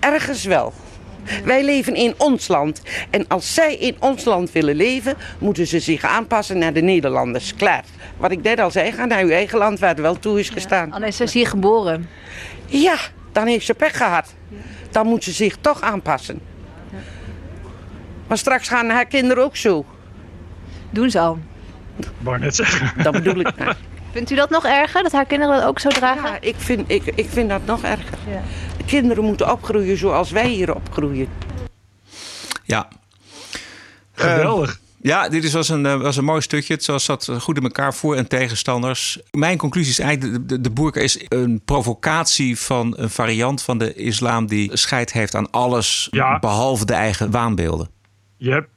Ergens 0.00 0.44
wel. 0.44 0.72
Wij 1.44 1.64
leven 1.64 1.94
in 1.94 2.14
ons 2.16 2.48
land. 2.48 2.82
En 3.10 3.28
als 3.28 3.54
zij 3.54 3.74
in 3.74 3.96
ons 3.98 4.24
land 4.24 4.52
willen 4.52 4.76
leven, 4.76 5.16
moeten 5.38 5.66
ze 5.66 5.80
zich 5.80 6.04
aanpassen 6.04 6.58
naar 6.58 6.72
de 6.72 6.80
Nederlanders. 6.80 7.54
Klaar. 7.54 7.84
Wat 8.16 8.30
ik 8.30 8.42
net 8.42 8.60
al 8.60 8.70
zei, 8.70 8.92
ga 8.92 9.04
naar 9.04 9.22
uw 9.22 9.30
eigen 9.30 9.58
land 9.58 9.78
waar 9.78 9.88
het 9.88 10.00
wel 10.00 10.18
toe 10.18 10.38
is 10.38 10.48
gestaan. 10.48 10.90
Dan 10.90 11.04
is 11.04 11.16
ze 11.16 11.28
hier 11.32 11.46
geboren. 11.46 12.08
Ja, 12.66 12.96
dan 13.32 13.46
heeft 13.46 13.66
ze 13.66 13.74
pech 13.74 13.96
gehad. 13.96 14.34
Dan 14.90 15.06
moet 15.06 15.24
ze 15.24 15.32
zich 15.32 15.56
toch 15.60 15.80
aanpassen. 15.80 16.40
Maar 18.26 18.38
straks 18.38 18.68
gaan 18.68 18.88
haar 18.88 19.06
kinderen 19.06 19.44
ook 19.44 19.56
zo. 19.56 19.84
Doen 20.90 21.10
ze 21.10 21.18
al. 21.20 21.38
Wou 22.18 22.38
net 22.38 22.54
zeggen. 22.54 23.02
Dat 23.02 23.12
bedoel 23.12 23.40
ik. 23.40 23.56
nou. 23.56 23.74
Vindt 24.12 24.30
u 24.30 24.34
dat 24.34 24.50
nog 24.50 24.64
erger, 24.64 25.02
dat 25.02 25.12
haar 25.12 25.26
kinderen 25.26 25.56
dat 25.56 25.64
ook 25.64 25.78
zo 25.78 25.88
dragen? 25.88 26.30
Ja, 26.30 26.38
ik 26.40 26.54
vind, 26.58 26.90
ik, 26.90 27.02
ik 27.14 27.28
vind 27.28 27.48
dat 27.48 27.60
nog 27.64 27.82
erger. 27.82 28.18
De 28.24 28.40
kinderen 28.88 29.24
moeten 29.24 29.52
opgroeien 29.52 29.96
zoals 29.96 30.30
wij 30.30 30.48
hier 30.48 30.74
opgroeien. 30.74 31.28
Ja. 32.64 32.88
Geweldig. 34.12 34.70
Eh, 34.70 34.76
ja, 35.02 35.28
dit 35.28 35.44
is- 35.44 35.52
was 35.52 35.68
een, 35.68 35.86
eh, 35.86 36.00
was 36.00 36.16
een 36.16 36.24
mooi 36.24 36.40
stukje. 36.40 36.74
Het 36.74 36.84
zat 37.02 37.28
goed 37.40 37.56
in 37.56 37.62
elkaar 37.62 37.94
voor- 37.94 38.16
en 38.16 38.28
tegenstanders. 38.28 39.18
Mijn 39.30 39.58
conclusie 39.58 39.90
is 39.90 39.98
eigenlijk... 39.98 40.32
De, 40.32 40.46
de, 40.46 40.60
de 40.60 40.70
boerka 40.70 41.00
is 41.00 41.24
een 41.28 41.60
provocatie 41.64 42.58
van 42.58 42.94
een 42.96 43.10
variant 43.10 43.62
van 43.62 43.78
de 43.78 43.94
islam... 43.94 44.46
die 44.46 44.76
scheid 44.76 45.12
heeft 45.12 45.34
aan 45.34 45.50
alles 45.50 46.08
Ja. 46.10 46.38
behalve 46.38 46.84
de 46.84 46.92
eigen 46.92 47.30
waanbeelden. 47.30 47.88
Yep. 48.36 48.68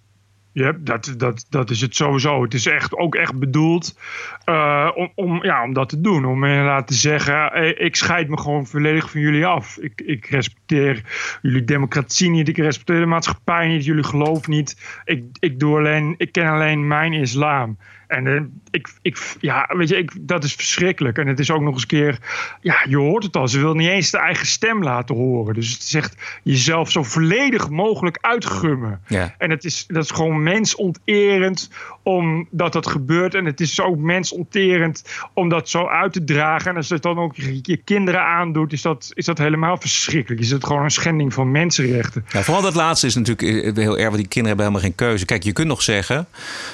Yep, 0.53 0.85
dat, 0.85 1.13
dat, 1.17 1.45
dat 1.49 1.69
is 1.69 1.81
het 1.81 1.95
sowieso. 1.95 2.43
Het 2.43 2.53
is 2.53 2.65
echt, 2.65 2.95
ook 2.95 3.15
echt 3.15 3.39
bedoeld 3.39 3.99
eh, 4.45 4.91
om, 4.95 5.11
om, 5.15 5.43
ja, 5.43 5.63
om 5.63 5.73
dat 5.73 5.89
te 5.89 6.01
doen. 6.01 6.25
Om 6.25 6.45
inderdaad 6.45 6.87
te 6.87 6.93
zeggen, 6.93 7.83
ik 7.83 7.95
scheid 7.95 8.27
me 8.27 8.37
gewoon 8.37 8.67
volledig 8.67 9.11
van 9.11 9.21
jullie 9.21 9.45
af. 9.45 9.77
Ik, 9.77 10.01
ik 10.05 10.25
respecteer 10.25 11.03
jullie 11.41 11.63
democratie 11.63 12.29
niet. 12.29 12.47
Ik 12.47 12.57
respecteer 12.57 12.99
de 12.99 13.05
maatschappij 13.05 13.67
niet. 13.67 13.85
Jullie 13.85 14.03
geloof 14.03 14.47
niet. 14.47 15.01
Ik, 15.05 15.23
ik, 15.39 15.59
doe 15.59 15.77
alleen, 15.77 16.15
ik 16.17 16.31
ken 16.31 16.47
alleen 16.47 16.87
mijn 16.87 17.13
islam. 17.13 17.77
En 18.11 18.27
eh, 18.27 18.41
ik, 18.71 18.89
ik, 19.01 19.35
ja, 19.39 19.69
weet 19.77 19.89
je, 19.89 19.97
ik, 19.97 20.11
dat 20.19 20.43
is 20.43 20.53
verschrikkelijk. 20.53 21.17
En 21.17 21.27
het 21.27 21.39
is 21.39 21.51
ook 21.51 21.61
nog 21.61 21.73
eens 21.73 21.81
een 21.81 21.87
keer, 21.87 22.17
ja, 22.61 22.85
je 22.89 22.97
hoort 22.97 23.23
het 23.23 23.35
al. 23.35 23.47
Ze 23.47 23.59
wil 23.59 23.73
niet 23.73 23.87
eens 23.87 24.11
de 24.11 24.17
eigen 24.17 24.45
stem 24.45 24.83
laten 24.83 25.15
horen. 25.15 25.53
Dus 25.53 25.71
het 25.71 25.81
echt 25.93 26.39
jezelf 26.43 26.91
zo 26.91 27.03
volledig 27.03 27.69
mogelijk 27.69 28.17
uitgummen. 28.21 29.01
Ja. 29.07 29.35
En 29.37 29.49
het 29.49 29.63
is, 29.63 29.85
dat 29.87 30.03
is 30.03 30.11
gewoon 30.11 30.43
mensonterend 30.43 31.69
omdat 32.03 32.73
dat 32.73 32.87
gebeurt. 32.87 33.35
En 33.35 33.45
het 33.45 33.59
is 33.59 33.75
zo 33.75 33.95
mensonterend 33.95 35.03
om 35.33 35.49
dat 35.49 35.69
zo 35.69 35.87
uit 35.87 36.13
te 36.13 36.23
dragen. 36.23 36.71
En 36.71 36.77
als 36.77 36.89
het 36.89 37.01
dan 37.01 37.19
ook 37.19 37.35
je, 37.61 37.77
kinderen 37.77 38.21
aandoet, 38.21 38.73
is 38.73 38.81
dat, 38.81 39.11
is 39.13 39.25
dat 39.25 39.37
helemaal 39.37 39.77
verschrikkelijk. 39.77 40.41
Is 40.41 40.51
het 40.51 40.65
gewoon 40.65 40.83
een 40.83 40.91
schending 40.91 41.33
van 41.33 41.51
mensenrechten. 41.51 42.25
Ja, 42.29 42.41
vooral 42.41 42.63
dat 42.63 42.75
laatste 42.75 43.07
is 43.07 43.15
natuurlijk 43.15 43.65
eh, 43.65 43.83
heel 43.83 43.97
erg, 43.97 44.09
want 44.09 44.17
die 44.17 44.27
kinderen 44.27 44.57
hebben 44.57 44.65
helemaal 44.65 44.81
geen 44.81 44.95
keuze. 44.95 45.25
Kijk, 45.25 45.43
je 45.43 45.53
kunt 45.53 45.67
nog 45.67 45.81
zeggen 45.81 46.27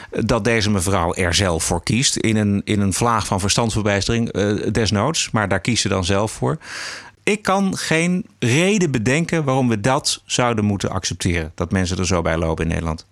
dat 0.10 0.44
deze 0.44 0.72
mevrouw 0.72 1.14
er 1.14 1.34
zelf 1.34 1.64
voor 1.64 1.84
kiest. 1.84 2.16
In 2.16 2.36
een, 2.36 2.62
in 2.64 2.80
een 2.80 2.94
vlaag 2.94 3.28
van 3.28 3.40
verstandsverbijstering, 3.40 4.32
eh, 4.32 4.54
desnoods. 4.72 5.32
Maar 5.32 5.48
daar 5.48 5.60
kiest 5.60 5.82
ze 5.82 5.88
dan 5.88 6.04
zelf 6.04 6.32
voor. 6.32 6.58
Ik 7.24 7.42
kan 7.42 7.78
geen 7.78 8.26
reden 8.40 8.92
bedenken 8.92 9.44
waarom 9.44 9.70
we 9.70 9.82
dat 9.82 10.22
zouden 10.26 10.66
moeten 10.66 10.90
accepteren. 10.90 11.52
Dat 11.56 11.72
mensen 11.72 11.98
er 11.98 12.06
zo 12.06 12.22
bij 12.22 12.38
lopen 12.38 12.64
in 12.64 12.70
Nederland. 12.70 13.06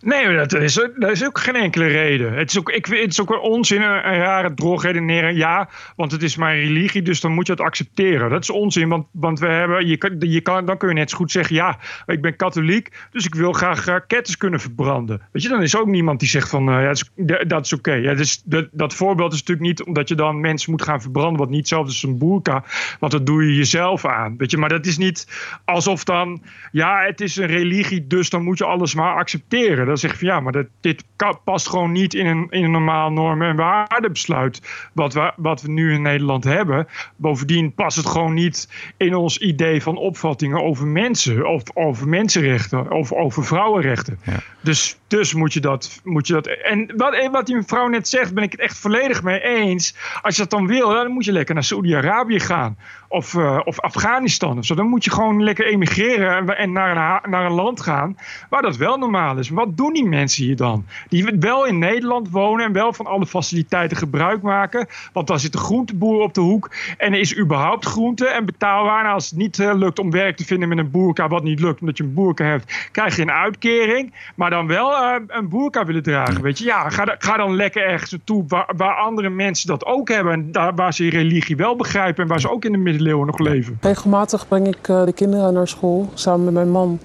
Nee, 0.00 0.36
dat 0.36 0.52
is, 0.52 0.74
dat 0.74 1.10
is 1.10 1.24
ook 1.24 1.38
geen 1.38 1.56
enkele 1.56 1.86
reden. 1.86 2.32
Het 2.32 2.50
is 2.50 2.58
ook, 2.58 2.70
ik, 2.70 2.86
het 2.86 3.10
is 3.10 3.20
ook 3.20 3.30
een 3.30 3.38
onzin, 3.38 3.82
een, 3.82 4.12
een 4.12 4.18
rare 4.18 4.54
drogredeneren. 4.54 5.36
Ja, 5.36 5.68
want 5.96 6.12
het 6.12 6.22
is 6.22 6.36
mijn 6.36 6.60
religie, 6.60 7.02
dus 7.02 7.20
dan 7.20 7.32
moet 7.32 7.46
je 7.46 7.52
het 7.52 7.62
accepteren. 7.62 8.30
Dat 8.30 8.42
is 8.42 8.50
onzin, 8.50 8.88
want, 8.88 9.06
want 9.12 9.38
we 9.38 9.46
hebben, 9.46 9.86
je 9.86 9.96
kan, 9.96 10.16
je 10.18 10.40
kan, 10.40 10.66
dan 10.66 10.76
kun 10.76 10.88
je 10.88 10.94
net 10.94 11.10
zo 11.10 11.16
goed 11.16 11.30
zeggen... 11.30 11.54
ja, 11.54 11.78
ik 12.06 12.20
ben 12.20 12.36
katholiek, 12.36 12.88
dus 13.10 13.26
ik 13.26 13.34
wil 13.34 13.52
graag 13.52 13.84
raketten 13.84 14.38
kunnen 14.38 14.60
verbranden. 14.60 15.22
Weet 15.32 15.42
je, 15.42 15.48
dan 15.48 15.62
is 15.62 15.76
ook 15.76 15.86
niemand 15.86 16.20
die 16.20 16.28
zegt 16.28 16.48
van... 16.48 16.68
eh, 16.68 16.92
ja, 17.26 17.44
dat 17.44 17.64
is, 17.64 17.72
oké. 17.72 17.92
Ja, 17.92 18.14
dus 18.14 18.42
dat, 18.44 18.68
dat 18.72 18.94
voorbeeld 18.94 19.32
is 19.32 19.38
natuurlijk 19.38 19.66
niet 19.66 19.82
omdat 19.82 20.08
je 20.08 20.14
dan 20.14 20.40
mensen 20.40 20.70
moet 20.70 20.82
gaan 20.82 21.00
verbranden... 21.00 21.38
wat 21.38 21.48
niet 21.48 21.58
hetzelfde 21.58 21.92
is 21.92 22.02
een 22.02 22.18
boerka, 22.18 22.64
want 23.00 23.12
dat 23.12 23.26
doe 23.26 23.44
je 23.46 23.54
jezelf 23.54 24.06
aan. 24.06 24.36
Weet 24.36 24.50
je, 24.50 24.58
maar 24.58 24.68
dat 24.68 24.86
is 24.86 24.98
niet 24.98 25.28
alsof 25.64 26.04
dan... 26.04 26.42
ja, 26.72 27.02
het 27.04 27.20
is 27.20 27.36
een 27.36 27.46
religie, 27.46 28.06
dus 28.06 28.30
dan 28.30 28.42
moet 28.42 28.58
je 28.58 28.64
alles 28.64 28.94
maar 28.94 29.14
accepteren. 29.14 29.88
Dan 29.90 29.98
zeg 29.98 30.10
je 30.10 30.18
van 30.18 30.26
ja, 30.26 30.40
maar 30.40 30.52
dat, 30.52 30.66
dit 30.80 31.04
past 31.44 31.68
gewoon 31.68 31.92
niet 31.92 32.14
in 32.14 32.26
een, 32.26 32.46
in 32.50 32.64
een 32.64 32.70
normaal 32.70 33.12
normen- 33.12 33.48
en 33.48 33.56
waardebesluit... 33.56 34.62
Wat 34.92 35.14
we, 35.14 35.32
wat 35.36 35.62
we 35.62 35.70
nu 35.70 35.92
in 35.92 36.02
Nederland 36.02 36.44
hebben. 36.44 36.86
Bovendien 37.16 37.74
past 37.74 37.96
het 37.96 38.06
gewoon 38.06 38.34
niet 38.34 38.68
in 38.96 39.14
ons 39.14 39.38
idee 39.38 39.82
van 39.82 39.96
opvattingen 39.96 40.62
over 40.62 40.86
mensen... 40.86 41.48
of 41.48 41.62
over 41.74 42.08
mensenrechten 42.08 42.90
of 42.90 43.12
over 43.12 43.44
vrouwenrechten. 43.44 44.18
Dus, 44.60 44.99
dus 45.10 45.34
moet, 45.34 45.52
je 45.52 45.60
dat, 45.60 46.00
moet 46.04 46.26
je 46.26 46.32
dat... 46.32 46.46
En 46.46 46.92
wat, 46.96 47.14
en 47.14 47.30
wat 47.30 47.46
die 47.46 47.56
mevrouw 47.56 47.88
net 47.88 48.08
zegt, 48.08 48.34
ben 48.34 48.42
ik 48.42 48.52
het 48.52 48.60
echt 48.60 48.78
volledig 48.78 49.22
mee 49.22 49.40
eens. 49.40 49.94
Als 50.22 50.36
je 50.36 50.42
dat 50.42 50.50
dan 50.50 50.66
wil, 50.66 50.88
dan 50.88 51.10
moet 51.10 51.24
je 51.24 51.32
lekker 51.32 51.54
naar 51.54 51.64
Saoedi-Arabië 51.64 52.40
gaan. 52.40 52.76
Of, 53.08 53.34
eh, 53.34 53.60
of 53.64 53.80
Afghanistan 53.80 54.58
of 54.58 54.64
zo. 54.64 54.74
Dan 54.74 54.86
moet 54.86 55.04
je 55.04 55.10
gewoon 55.10 55.42
lekker 55.42 55.66
emigreren 55.66 56.56
en, 56.56 56.72
naar, 56.72 56.90
een 56.90 57.30
naar 57.30 57.44
een 57.44 57.52
land 57.52 57.80
gaan 57.80 58.16
waar 58.48 58.62
dat 58.62 58.76
wel 58.76 58.96
normaal 58.96 59.38
is. 59.38 59.48
Wat 59.48 59.76
doen 59.76 59.92
die 59.92 60.08
mensen 60.08 60.44
hier 60.44 60.56
dan? 60.56 60.86
Die 61.08 61.36
wel 61.40 61.66
in 61.66 61.78
Nederland 61.78 62.30
wonen 62.30 62.66
en 62.66 62.72
wel 62.72 62.92
van 62.92 63.06
alle 63.06 63.26
faciliteiten 63.26 63.96
gebruik 63.96 64.42
maken. 64.42 64.86
Want 65.12 65.26
dan 65.26 65.40
zit 65.40 65.52
de 65.52 65.58
groenteboer 65.58 66.22
op 66.22 66.34
de 66.34 66.40
hoek 66.40 66.70
en 66.96 67.12
er 67.12 67.20
is 67.20 67.38
überhaupt 67.38 67.84
groente 67.84 68.26
en 68.26 68.44
betaalbaar. 68.44 69.12
Als 69.12 69.30
het 69.30 69.38
niet 69.38 69.58
eh, 69.58 69.74
lukt 69.74 69.98
om 69.98 70.10
werk 70.10 70.36
te 70.36 70.44
vinden 70.44 70.68
met 70.68 70.78
een 70.78 70.90
boerka, 70.90 71.28
wat 71.28 71.42
niet 71.42 71.60
lukt 71.60 71.80
omdat 71.80 71.96
je 71.96 72.02
een 72.02 72.14
boerka 72.14 72.44
hebt, 72.44 72.88
krijg 72.92 73.16
je 73.16 73.22
een 73.22 73.30
uitkering. 73.30 74.14
Maar 74.34 74.50
dan 74.50 74.66
wel 74.66 74.99
eh, 75.00 75.14
een 75.26 75.48
boerka 75.48 75.84
willen 75.84 76.02
dragen. 76.02 76.42
Weet 76.42 76.58
je, 76.58 76.64
ja, 76.64 76.88
ga, 76.88 77.14
ga 77.18 77.36
dan 77.36 77.56
lekker 77.56 77.86
ergens 77.86 78.10
naartoe 78.10 78.44
waar, 78.48 78.72
waar 78.76 78.94
andere 78.94 79.28
mensen 79.28 79.66
dat 79.66 79.84
ook 79.84 80.08
hebben. 80.08 80.32
En 80.32 80.52
daar, 80.52 80.74
waar 80.74 80.94
ze 80.94 81.10
religie 81.10 81.56
wel 81.56 81.76
begrijpen 81.76 82.22
en 82.22 82.28
waar 82.28 82.40
ze 82.40 82.50
ook 82.50 82.64
in 82.64 82.72
de 82.72 82.78
middeleeuwen 82.78 83.26
nog 83.26 83.38
leven. 83.38 83.78
Regelmatig 83.80 84.48
breng 84.48 84.66
ik 84.66 84.88
eh, 84.88 85.04
de 85.04 85.12
kinderen 85.12 85.52
naar 85.52 85.68
school 85.68 86.10
samen 86.14 86.44
met 86.44 86.54
mijn 86.54 86.70
man. 86.70 86.98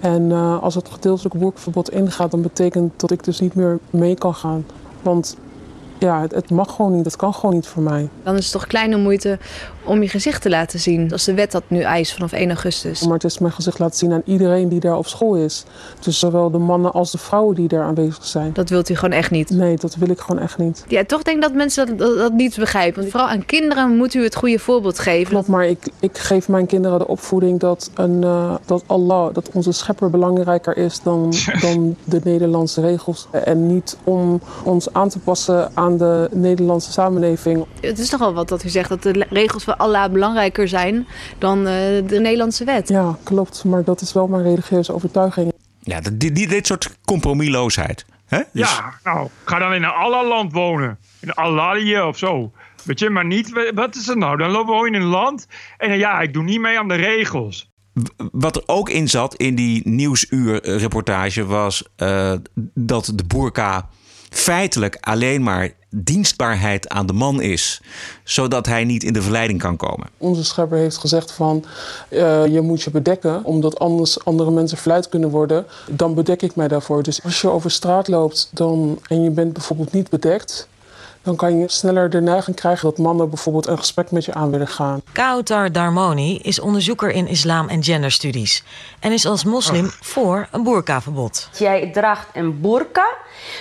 En 0.00 0.32
eh, 0.32 0.62
als 0.62 0.74
het 0.74 0.88
gedeeltelijk 0.88 1.34
boerverbod 1.34 1.90
ingaat, 1.90 2.30
dan 2.30 2.42
betekent 2.42 3.00
dat 3.00 3.10
ik 3.10 3.24
dus 3.24 3.40
niet 3.40 3.54
meer 3.54 3.78
mee 3.90 4.14
kan 4.14 4.34
gaan. 4.34 4.66
Want 5.02 5.38
ja, 5.98 6.20
het, 6.20 6.34
het 6.34 6.50
mag 6.50 6.74
gewoon 6.74 6.96
niet, 6.96 7.04
het 7.04 7.16
kan 7.16 7.34
gewoon 7.34 7.54
niet 7.54 7.66
voor 7.66 7.82
mij. 7.82 8.08
Dan 8.22 8.36
is 8.36 8.44
het 8.44 8.52
toch 8.52 8.66
kleine 8.66 8.96
moeite 8.96 9.38
om 9.86 10.02
je 10.02 10.08
gezicht 10.08 10.42
te 10.42 10.48
laten 10.48 10.80
zien. 10.80 11.12
Als 11.12 11.24
de 11.24 11.34
wet 11.34 11.52
dat 11.52 11.62
nu 11.66 11.80
eist 11.80 12.12
vanaf 12.12 12.32
1 12.32 12.48
augustus. 12.48 13.02
Maar 13.02 13.14
het 13.14 13.24
is 13.24 13.38
mijn 13.38 13.52
gezicht 13.52 13.78
laten 13.78 13.98
zien 13.98 14.12
aan 14.12 14.22
iedereen 14.24 14.68
die 14.68 14.80
daar 14.80 14.96
op 14.96 15.06
school 15.06 15.36
is. 15.36 15.64
Dus 16.00 16.18
zowel 16.18 16.50
de 16.50 16.58
mannen 16.58 16.92
als 16.92 17.10
de 17.10 17.18
vrouwen 17.18 17.54
die 17.54 17.68
daar 17.68 17.82
aanwezig 17.82 18.24
zijn. 18.24 18.52
Dat 18.52 18.68
wilt 18.68 18.88
u 18.88 18.94
gewoon 18.94 19.18
echt 19.18 19.30
niet? 19.30 19.50
Nee, 19.50 19.76
dat 19.76 19.94
wil 19.94 20.10
ik 20.10 20.18
gewoon 20.18 20.42
echt 20.42 20.58
niet. 20.58 20.84
Ja, 20.88 21.04
toch 21.04 21.22
denk 21.22 21.36
ik 21.36 21.42
dat 21.42 21.52
mensen 21.52 21.86
dat, 21.86 21.98
dat, 21.98 22.16
dat 22.16 22.32
niet 22.32 22.56
begrijpen. 22.56 23.00
Want 23.00 23.10
vooral 23.10 23.28
aan 23.28 23.44
kinderen 23.46 23.96
moet 23.96 24.14
u 24.14 24.22
het 24.22 24.36
goede 24.36 24.58
voorbeeld 24.58 24.98
geven. 24.98 25.30
Klopt, 25.30 25.48
maar 25.48 25.66
ik, 25.66 25.78
ik 26.00 26.18
geef 26.18 26.48
mijn 26.48 26.66
kinderen 26.66 26.98
de 26.98 27.08
opvoeding 27.08 27.60
dat, 27.60 27.90
een, 27.94 28.24
eh, 28.24 28.54
dat 28.66 28.84
Allah, 28.86 29.34
dat 29.34 29.50
onze 29.52 29.72
schepper 29.72 30.10
belangrijker 30.10 30.76
is 30.76 31.02
dan, 31.02 31.32
dan 31.60 31.96
de 32.04 32.20
Nederlandse 32.24 32.80
regels. 32.80 33.28
En 33.30 33.66
niet 33.66 33.96
om 34.04 34.40
ons 34.64 34.92
aan 34.92 35.08
te 35.08 35.18
passen 35.18 35.70
aan 35.74 35.96
de 35.96 36.28
Nederlandse 36.32 36.92
samenleving. 36.92 37.64
Het 37.80 37.98
is 37.98 38.10
nogal 38.10 38.34
wat 38.34 38.48
dat 38.48 38.64
u 38.64 38.68
zegt 38.68 38.88
dat 38.88 39.02
de 39.02 39.26
regels 39.30 39.64
van 39.64 39.75
Allah 39.76 40.12
belangrijker 40.12 40.68
zijn 40.68 41.06
dan 41.38 41.58
eh, 41.58 41.64
de 42.06 42.18
Nederlandse 42.20 42.64
wet. 42.64 42.88
Ja, 42.88 43.18
klopt, 43.22 43.64
maar 43.64 43.84
dat 43.84 44.00
is 44.00 44.12
wel 44.12 44.26
mijn 44.26 44.42
religieuze 44.42 44.94
overtuiging. 44.94 45.52
Ja, 45.80 46.00
dit, 46.00 46.36
dit, 46.36 46.50
dit 46.50 46.66
soort 46.66 46.96
compromisloosheid. 47.04 48.04
Hè? 48.26 48.38
Dus- 48.52 48.70
Ja, 48.76 48.92
nou, 49.04 49.28
ga 49.44 49.58
dan 49.58 49.74
in 49.74 49.82
een 49.82 49.90
Allah-land 49.90 50.52
wonen. 50.52 50.98
In 51.20 51.36
Alalië 51.36 52.00
of 52.00 52.18
zo. 52.18 52.52
Weet 52.84 52.98
je, 52.98 53.10
maar 53.10 53.24
niet, 53.26 53.70
wat 53.74 53.94
is 53.96 54.06
het 54.06 54.18
nou? 54.18 54.36
Dan 54.36 54.66
woon 54.66 54.90
je 54.90 54.96
in 54.96 55.02
een 55.02 55.08
land 55.08 55.46
en 55.78 55.88
dan, 55.88 55.98
ja, 55.98 56.20
ik 56.20 56.32
doe 56.32 56.42
niet 56.42 56.60
mee 56.60 56.78
aan 56.78 56.88
de 56.88 56.94
regels. 56.94 57.70
Wat 58.32 58.56
er 58.56 58.62
ook 58.66 58.88
in 58.88 59.08
zat 59.08 59.34
in 59.34 59.54
die 59.54 59.88
nieuwsuurreportage 59.88 61.44
was 61.46 61.84
eh, 61.96 62.32
dat 62.74 63.12
de 63.14 63.24
boerka 63.24 63.88
feitelijk 64.30 64.98
alleen 65.00 65.42
maar 65.42 65.70
dienstbaarheid 66.04 66.88
aan 66.88 67.06
de 67.06 67.12
man 67.12 67.40
is, 67.40 67.80
zodat 68.24 68.66
hij 68.66 68.84
niet 68.84 69.04
in 69.04 69.12
de 69.12 69.22
verleiding 69.22 69.58
kan 69.58 69.76
komen. 69.76 70.08
Onze 70.18 70.44
schepper 70.44 70.78
heeft 70.78 70.96
gezegd 70.96 71.32
van 71.32 71.64
eh, 72.08 72.46
je 72.46 72.60
moet 72.60 72.82
je 72.82 72.90
bedekken 72.90 73.44
omdat 73.44 73.78
anders 73.78 74.24
andere 74.24 74.50
mensen 74.50 74.78
verleid 74.78 75.08
kunnen 75.08 75.30
worden. 75.30 75.66
Dan 75.90 76.14
bedek 76.14 76.42
ik 76.42 76.56
mij 76.56 76.68
daarvoor. 76.68 77.02
Dus 77.02 77.22
als 77.22 77.40
je 77.40 77.48
over 77.48 77.70
straat 77.70 78.08
loopt 78.08 78.48
dan, 78.52 78.98
en 79.08 79.22
je 79.22 79.30
bent 79.30 79.52
bijvoorbeeld 79.52 79.92
niet 79.92 80.10
bedekt, 80.10 80.68
dan 81.26 81.36
kan 81.36 81.58
je 81.58 81.68
sneller 81.68 82.10
de 82.10 82.20
neiging 82.20 82.56
krijgen 82.56 82.88
dat 82.88 82.98
mannen 82.98 83.28
bijvoorbeeld 83.28 83.66
een 83.66 83.78
gesprek 83.78 84.10
met 84.10 84.24
je 84.24 84.34
aan 84.34 84.50
willen 84.50 84.68
gaan. 84.68 85.02
Kautar 85.12 85.72
Darmoni 85.72 86.38
is 86.38 86.60
onderzoeker 86.60 87.10
in 87.10 87.26
islam 87.26 87.68
en 87.68 87.82
genderstudies 87.84 88.64
en 89.00 89.12
is 89.12 89.26
als 89.26 89.44
moslim 89.44 89.90
voor 90.00 90.48
een 90.50 90.62
boerkaverbod. 90.62 91.48
Jij 91.58 91.90
draagt 91.92 92.28
een 92.34 92.60
burka, 92.60 93.06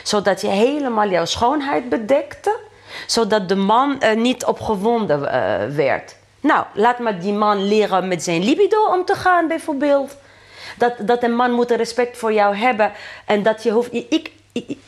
zodat 0.03 0.41
je 0.41 0.47
helemaal 0.47 1.09
jouw 1.09 1.25
schoonheid 1.25 1.89
bedekte, 1.89 2.59
zodat 3.07 3.49
de 3.49 3.55
man 3.55 3.97
uh, 3.99 4.15
niet 4.15 4.45
opgewonden 4.45 5.19
uh, 5.19 5.75
werd. 5.75 6.15
Nou, 6.39 6.65
laat 6.73 6.99
maar 6.99 7.19
die 7.19 7.33
man 7.33 7.67
leren 7.67 8.07
met 8.07 8.23
zijn 8.23 8.43
libido 8.43 8.85
om 8.85 9.05
te 9.05 9.15
gaan, 9.15 9.47
bijvoorbeeld. 9.47 10.17
Dat, 10.77 10.93
dat 10.99 11.23
een 11.23 11.35
man 11.35 11.51
moet 11.51 11.71
respect 11.71 12.17
voor 12.17 12.33
jou 12.33 12.55
hebben 12.55 12.91
en 13.25 13.43
dat 13.43 13.63
je 13.63 13.71
hoeft. 13.71 13.93
Ik, 13.93 14.31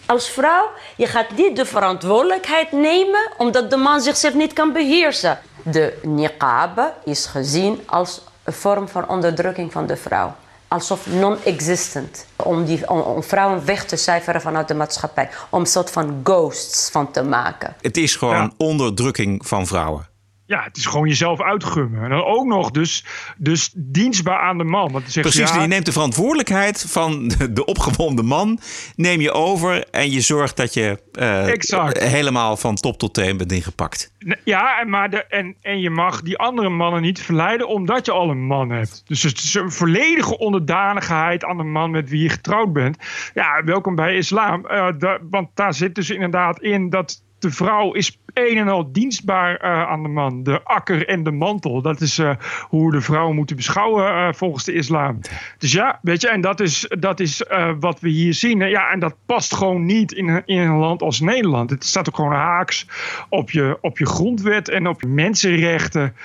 als 0.05 0.29
vrouw, 0.29 0.69
je 0.95 1.05
gaat 1.05 1.31
niet 1.35 1.55
de 1.55 1.65
verantwoordelijkheid 1.65 2.71
nemen 2.71 3.31
omdat 3.37 3.69
de 3.69 3.77
man 3.77 4.01
zichzelf 4.01 4.33
niet 4.33 4.53
kan 4.53 4.73
beheersen. 4.73 5.39
De 5.63 5.99
niqab 6.03 6.93
is 7.03 7.25
gezien 7.25 7.79
als 7.85 8.21
een 8.43 8.53
vorm 8.53 8.87
van 8.87 9.09
onderdrukking 9.09 9.71
van 9.71 9.87
de 9.87 9.97
vrouw. 9.97 10.35
Alsof 10.67 11.07
non-existent. 11.07 12.25
Om, 12.35 12.65
die, 12.65 12.89
om, 12.89 12.99
om, 12.99 13.23
vrouwen 13.23 13.65
weg 13.65 13.85
te 13.85 13.95
cijferen 13.95 14.41
vanuit 14.41 14.67
de 14.67 14.73
maatschappij. 14.73 15.29
Om 15.49 15.59
een 15.59 15.65
soort 15.65 15.91
van 15.91 16.19
ghosts 16.23 16.89
van 16.91 17.11
te 17.11 17.23
maken. 17.23 17.75
Het 17.81 17.97
is 17.97 18.15
gewoon 18.15 18.35
ja. 18.35 18.51
onderdrukking 18.57 19.47
van 19.47 19.67
vrouwen. 19.67 20.07
Ja, 20.47 20.63
het 20.63 20.77
is 20.77 20.85
gewoon 20.85 21.07
jezelf 21.07 21.41
uitgummen. 21.41 22.03
En 22.03 22.09
dan 22.09 22.23
ook 22.23 22.45
nog 22.45 22.71
dus, 22.71 23.05
dus 23.37 23.71
dienstbaar 23.75 24.39
aan 24.39 24.57
de 24.57 24.63
man. 24.63 24.91
Want 24.91 25.11
zegt, 25.11 25.29
Precies, 25.29 25.53
ja, 25.53 25.61
je 25.61 25.67
neemt 25.67 25.85
de 25.85 25.91
verantwoordelijkheid 25.91 26.85
van 26.89 27.31
de 27.51 27.65
opgewonden 27.65 28.25
man... 28.25 28.59
neem 28.95 29.21
je 29.21 29.31
over 29.31 29.89
en 29.89 30.11
je 30.11 30.21
zorgt 30.21 30.57
dat 30.57 30.73
je 30.73 30.99
uh, 31.19 31.47
exact. 31.47 32.03
helemaal 32.03 32.57
van 32.57 32.75
top 32.75 32.97
tot 32.97 33.13
teen 33.13 33.37
bent 33.37 33.51
ingepakt. 33.51 34.11
Ja, 34.43 34.79
en, 34.79 34.89
maar 34.89 35.09
de, 35.09 35.25
en, 35.25 35.55
en 35.61 35.79
je 35.79 35.89
mag 35.89 36.21
die 36.21 36.37
andere 36.37 36.69
mannen 36.69 37.01
niet 37.01 37.21
verleiden 37.21 37.67
omdat 37.67 38.05
je 38.05 38.11
al 38.11 38.29
een 38.29 38.45
man 38.45 38.69
hebt. 38.69 39.01
Dus 39.05 39.23
het 39.23 39.37
is 39.37 39.53
een 39.53 39.71
volledige 39.71 40.37
onderdanigheid 40.37 41.43
aan 41.43 41.57
de 41.57 41.63
man 41.63 41.91
met 41.91 42.09
wie 42.09 42.23
je 42.23 42.29
getrouwd 42.29 42.73
bent. 42.73 42.97
Ja, 43.33 43.63
welkom 43.63 43.95
bij 43.95 44.17
islam. 44.17 44.65
Uh, 44.65 44.87
de, 44.97 45.19
want 45.29 45.49
daar 45.53 45.73
zit 45.73 45.95
dus 45.95 46.09
inderdaad 46.09 46.59
in 46.59 46.89
dat 46.89 47.25
de 47.39 47.51
vrouw 47.51 47.91
is 47.91 48.19
een 48.33 48.57
en 48.57 48.67
al 48.67 48.91
dienstbaar 48.91 49.63
uh, 49.63 49.89
aan 49.89 50.03
de 50.03 50.09
man. 50.09 50.43
De 50.43 50.63
akker 50.63 51.07
en 51.07 51.23
de 51.23 51.31
mantel. 51.31 51.81
Dat 51.81 52.01
is 52.01 52.19
uh, 52.19 52.35
hoe 52.61 52.91
de 52.91 53.01
vrouw 53.01 53.31
moeten 53.31 53.55
beschouwen 53.55 54.05
uh, 54.05 54.27
volgens 54.33 54.63
de 54.63 54.73
islam. 54.73 55.19
Dus 55.57 55.71
ja, 55.71 55.99
weet 56.01 56.21
je, 56.21 56.29
en 56.29 56.41
dat 56.41 56.59
is, 56.59 56.91
dat 56.99 57.19
is 57.19 57.43
wat 57.79 57.99
we 57.99 58.09
hier 58.09 58.33
zien. 58.33 58.59
Ja, 58.59 58.91
en 58.91 58.99
dat 58.99 59.15
past 59.25 59.55
gewoon 59.55 59.85
niet 59.85 60.11
in, 60.11 60.43
in 60.45 60.57
een 60.57 60.77
land 60.77 61.01
als 61.01 61.19
Nederland. 61.19 61.69
Het 61.69 61.85
staat 61.85 62.09
ook 62.09 62.15
gewoon 62.15 62.33
haaks 62.33 62.87
op 63.29 63.51
je, 63.51 63.77
op 63.81 63.97
je 63.97 64.05
grondwet 64.05 64.69
en 64.69 64.87
op 64.87 65.01
je 65.01 65.07
mensenrechten. 65.07 66.15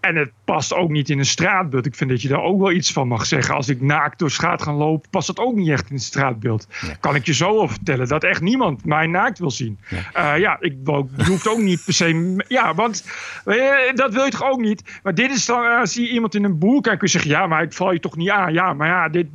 En 0.00 0.16
het 0.16 0.30
past 0.44 0.74
ook 0.74 0.90
niet 0.90 1.10
in 1.10 1.18
een 1.18 1.24
straatbeeld. 1.24 1.86
Ik 1.86 1.94
vind 1.94 2.10
dat 2.10 2.22
je 2.22 2.28
daar 2.28 2.42
ook 2.42 2.60
wel 2.60 2.72
iets 2.72 2.92
van 2.92 3.08
mag 3.08 3.26
zeggen. 3.26 3.54
Als 3.54 3.68
ik 3.68 3.80
naakt 3.80 4.18
door 4.18 4.30
straat 4.30 4.62
ga 4.62 4.72
lopen, 4.72 5.10
past 5.10 5.26
dat 5.26 5.38
ook 5.38 5.54
niet 5.54 5.68
echt 5.68 5.88
in 5.88 5.94
het 5.94 6.04
straatbeeld. 6.04 6.68
Kan 7.00 7.14
ik 7.14 7.26
je 7.26 7.34
zo 7.34 7.48
over 7.48 7.74
vertellen 7.74 8.08
dat 8.08 8.24
echt 8.24 8.40
niemand 8.40 8.84
mij 8.84 9.06
naakt 9.06 9.38
wil 9.38 9.50
zien. 9.50 9.78
Ja, 9.88 10.34
uh, 10.34 10.40
ja 10.40 10.56
ik 10.60 10.74
je 10.84 11.24
hoeft 11.26 11.48
ook 11.48 11.58
niet 11.58 11.84
per 11.84 11.94
se. 11.94 12.34
Ja, 12.48 12.74
want 12.74 13.04
uh, 13.44 13.74
dat 13.94 14.12
wil 14.12 14.24
je 14.24 14.30
toch 14.30 14.50
ook 14.50 14.60
niet. 14.60 15.00
Maar 15.02 15.14
dit 15.14 15.30
is 15.30 15.46
dan, 15.46 15.64
uh, 15.64 15.80
zie 15.84 16.06
je 16.06 16.12
iemand 16.12 16.34
in 16.34 16.44
een 16.44 16.58
boerka 16.58 16.90
en 16.90 16.98
kun 16.98 17.06
je 17.06 17.12
zeggen: 17.12 17.30
ja, 17.30 17.46
maar 17.46 17.62
ik 17.62 17.72
val 17.72 17.92
je 17.92 18.00
toch 18.00 18.16
niet 18.16 18.30
aan. 18.30 18.52
Ja, 18.52 18.72
maar 18.72 18.88
ja, 18.88 19.08
dit, 19.08 19.26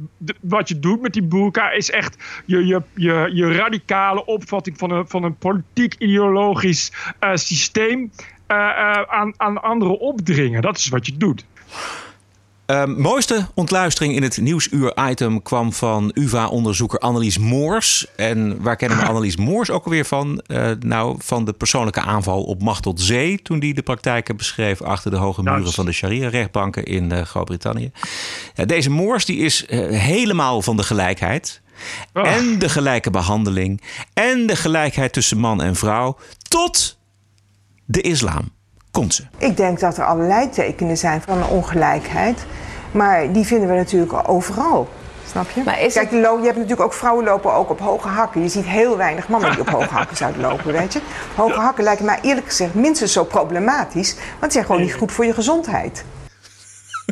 wat 0.41 0.67
je 0.67 0.79
doet 0.79 1.01
met 1.01 1.13
die 1.13 1.23
boerka 1.23 1.71
is 1.71 1.91
echt 1.91 2.43
je, 2.45 2.65
je, 2.65 2.81
je, 2.93 3.29
je 3.33 3.53
radicale 3.53 4.25
opvatting 4.25 4.77
van 4.77 4.91
een, 4.91 5.07
van 5.07 5.23
een 5.23 5.37
politiek-ideologisch 5.37 6.91
systeem. 7.33 8.11
Uh, 8.47 8.57
uh, 8.57 9.01
aan, 9.01 9.33
aan 9.37 9.61
anderen 9.61 9.99
opdringen. 9.99 10.61
Dat 10.61 10.77
is 10.77 10.87
wat 10.87 11.05
je 11.05 11.17
doet. 11.17 11.45
Uh, 12.67 12.85
mooiste 12.85 13.47
ontluistering 13.53 14.15
in 14.15 14.23
het 14.23 14.37
nieuwsuur-item 14.37 15.41
kwam 15.41 15.73
van 15.73 16.11
UvA-onderzoeker 16.13 16.99
Annelies 16.99 17.37
Moors. 17.37 18.05
En 18.15 18.61
waar 18.61 18.75
kennen 18.75 18.97
we 18.97 19.05
Annelies 19.09 19.37
Moors 19.37 19.69
ook 19.69 19.85
alweer 19.85 20.05
van? 20.05 20.41
Uh, 20.47 20.71
nou, 20.79 21.15
van 21.19 21.45
de 21.45 21.53
persoonlijke 21.53 22.01
aanval 22.01 22.43
op 22.43 22.61
Machtot 22.61 23.01
Zee... 23.01 23.41
toen 23.41 23.59
die 23.59 23.73
de 23.73 23.81
praktijken 23.81 24.37
beschreef 24.37 24.81
achter 24.81 25.11
de 25.11 25.17
hoge 25.17 25.43
muren 25.43 25.71
van 25.71 25.85
de 25.85 25.91
sharia-rechtbanken 25.91 26.83
in 26.83 27.11
uh, 27.11 27.21
Groot-Brittannië. 27.21 27.91
deze 28.65 28.89
Moors 28.89 29.25
die 29.25 29.37
is 29.37 29.65
helemaal 29.89 30.61
van 30.61 30.77
de 30.77 30.83
gelijkheid... 30.83 31.63
Oh. 32.13 32.27
En 32.27 32.59
de 32.59 32.69
gelijke 32.69 33.09
behandeling. 33.09 33.81
En 34.13 34.45
de 34.45 34.55
gelijkheid 34.55 35.13
tussen 35.13 35.37
man 35.37 35.61
en 35.61 35.75
vrouw. 35.75 36.17
Tot 36.47 36.97
de 37.85 38.01
islam. 38.01 38.53
Komt 38.91 39.13
ze? 39.13 39.23
Ik 39.37 39.57
denk 39.57 39.79
dat 39.79 39.97
er 39.97 40.05
allerlei 40.05 40.49
tekenen 40.49 40.97
zijn 40.97 41.21
van 41.21 41.37
een 41.37 41.47
ongelijkheid. 41.47 42.45
Maar 42.91 43.31
die 43.31 43.45
vinden 43.45 43.69
we 43.69 43.75
natuurlijk 43.75 44.29
overal. 44.29 44.87
Snap 45.29 45.49
je? 45.49 45.61
Maar 45.65 45.81
is 45.81 45.93
Kijk, 45.93 46.11
je 46.11 46.17
hebt 46.17 46.43
natuurlijk 46.43 46.81
ook 46.81 46.93
vrouwen 46.93 47.25
lopen 47.25 47.53
ook 47.53 47.69
op 47.69 47.79
hoge 47.79 48.07
hakken. 48.07 48.41
Je 48.41 48.49
ziet 48.49 48.65
heel 48.65 48.97
weinig 48.97 49.27
mannen 49.27 49.51
die 49.51 49.59
op 49.59 49.69
hoge 49.69 49.93
hakken 49.93 50.17
zouden 50.17 50.41
lopen, 50.41 50.71
weet 50.71 50.93
je. 50.93 51.01
Hoge 51.35 51.59
hakken 51.59 51.83
lijken 51.83 52.05
mij 52.05 52.19
eerlijk 52.21 52.47
gezegd 52.47 52.73
minstens 52.73 53.13
zo 53.13 53.23
problematisch. 53.23 54.15
Want 54.15 54.41
die 54.41 54.51
zijn 54.51 54.65
gewoon 54.65 54.81
niet 54.81 54.93
goed 54.93 55.11
voor 55.11 55.25
je 55.25 55.33
gezondheid. 55.33 56.05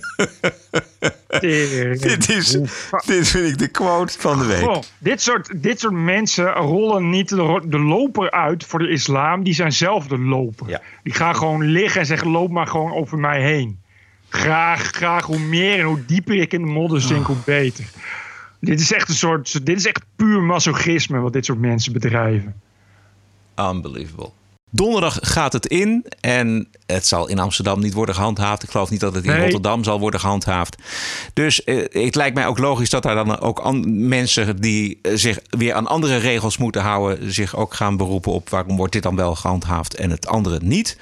dit, 1.39 2.29
is, 2.29 2.51
dit 3.06 3.27
vind 3.27 3.47
ik 3.47 3.58
de 3.58 3.67
quote 3.67 4.19
van 4.19 4.39
de 4.39 4.45
week. 4.45 4.63
Goh, 4.63 4.82
dit, 4.97 5.21
soort, 5.21 5.62
dit 5.62 5.79
soort 5.79 5.93
mensen 5.93 6.51
rollen 6.51 7.10
niet 7.10 7.29
de, 7.29 7.62
de, 7.65 7.79
loper 7.79 8.32
uit 8.32 8.65
voor 8.65 8.79
de 8.79 8.89
islam. 8.89 9.43
Die 9.43 9.53
zijn 9.53 9.71
zelf 9.71 10.08
de 10.08 10.19
loper. 10.19 10.69
Ja. 10.69 10.82
Die 11.03 11.13
gaan 11.13 11.36
gewoon 11.36 11.63
liggen 11.63 11.99
en 11.99 12.08
zeggen: 12.08 12.27
loop 12.27 12.51
maar 12.51 12.67
gewoon 12.67 12.93
over 12.93 13.17
mij 13.17 13.41
heen. 13.41 13.82
Graag, 14.29 14.82
graag 14.82 15.25
hoe 15.25 15.39
meer 15.39 15.79
en 15.79 15.86
hoe 15.86 16.06
dieper 16.06 16.36
ik 16.36 16.53
in 16.53 16.62
de 16.62 16.71
modder 16.71 17.01
zink, 17.01 17.25
hoe 17.25 17.36
beter. 17.45 17.86
Dit 18.60 18.79
is 18.79 18.93
echt 18.93 19.10
een 19.10 19.15
soort. 19.15 19.65
Dit 19.65 19.77
is 19.77 19.86
echt 19.86 20.06
puur 20.15 20.41
masochisme 20.41 21.19
wat 21.19 21.34
dit 21.34 21.45
soort 21.45 21.60
mensen 21.60 21.93
bedrijven. 21.93 22.62
Unbelievable. 23.60 24.32
Donderdag 24.76 25.18
gaat 25.22 25.54
het 25.54 25.66
in 25.66 26.06
en 26.20 26.68
het 26.86 27.08
zal 27.08 27.28
in 27.28 27.40
Amsterdam 27.40 27.80
niet 27.80 27.94
worden 27.94 28.16
gehandhaafd. 28.16 28.64
Ik 28.64 28.70
geloof 28.70 28.90
niet 28.90 29.00
dat 29.00 29.14
het 29.14 29.24
in 29.24 29.32
nee. 29.32 29.42
Rotterdam 29.42 29.84
zal 29.84 30.00
worden 30.00 30.20
gehandhaafd. 30.20 30.76
Dus 31.34 31.64
eh, 31.64 32.04
het 32.04 32.16
lijkt 32.16 32.36
mij 32.36 32.48
ook 32.48 32.58
logisch 32.58 32.90
dat 32.90 33.04
daar 33.04 33.16
dan 33.16 33.40
ook 33.40 33.74
mensen 33.86 34.62
die 34.62 35.00
zich 35.14 35.40
weer 35.50 35.74
aan 35.74 35.88
andere 35.88 36.18
regels 36.18 36.58
moeten 36.58 36.82
houden, 36.82 37.34
zich 37.34 37.56
ook 37.56 37.74
gaan 37.74 37.98
beroepen 37.98 38.32
op 38.32 38.50
waarom 38.50 38.78
wordt 38.78 38.94
dit 38.94 39.04
dan 39.04 39.16
wel 39.16 39.36
gehandhaafd 39.36 39.96
en 39.96 40.10
het 40.10 40.28
andere 40.28 40.60
niet. 40.62 40.98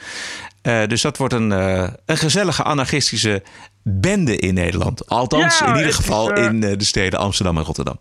Uh, 0.63 0.87
dus 0.87 1.01
dat 1.01 1.17
wordt 1.17 1.33
een, 1.33 1.51
uh, 1.51 1.87
een 2.05 2.17
gezellige 2.17 2.63
anarchistische 2.63 3.43
bende 3.83 4.37
in 4.37 4.53
Nederland. 4.53 5.07
Althans, 5.07 5.59
Ja, 5.59 5.67
in 5.67 5.75
ieder 5.75 5.89
is, 5.89 5.95
geval 5.95 6.31
eh, 6.31 6.43
in 6.43 6.59
de 6.59 6.83
steden 6.83 7.19
Amsterdam 7.19 7.57
en 7.57 7.63
Rotterdam. 7.63 7.99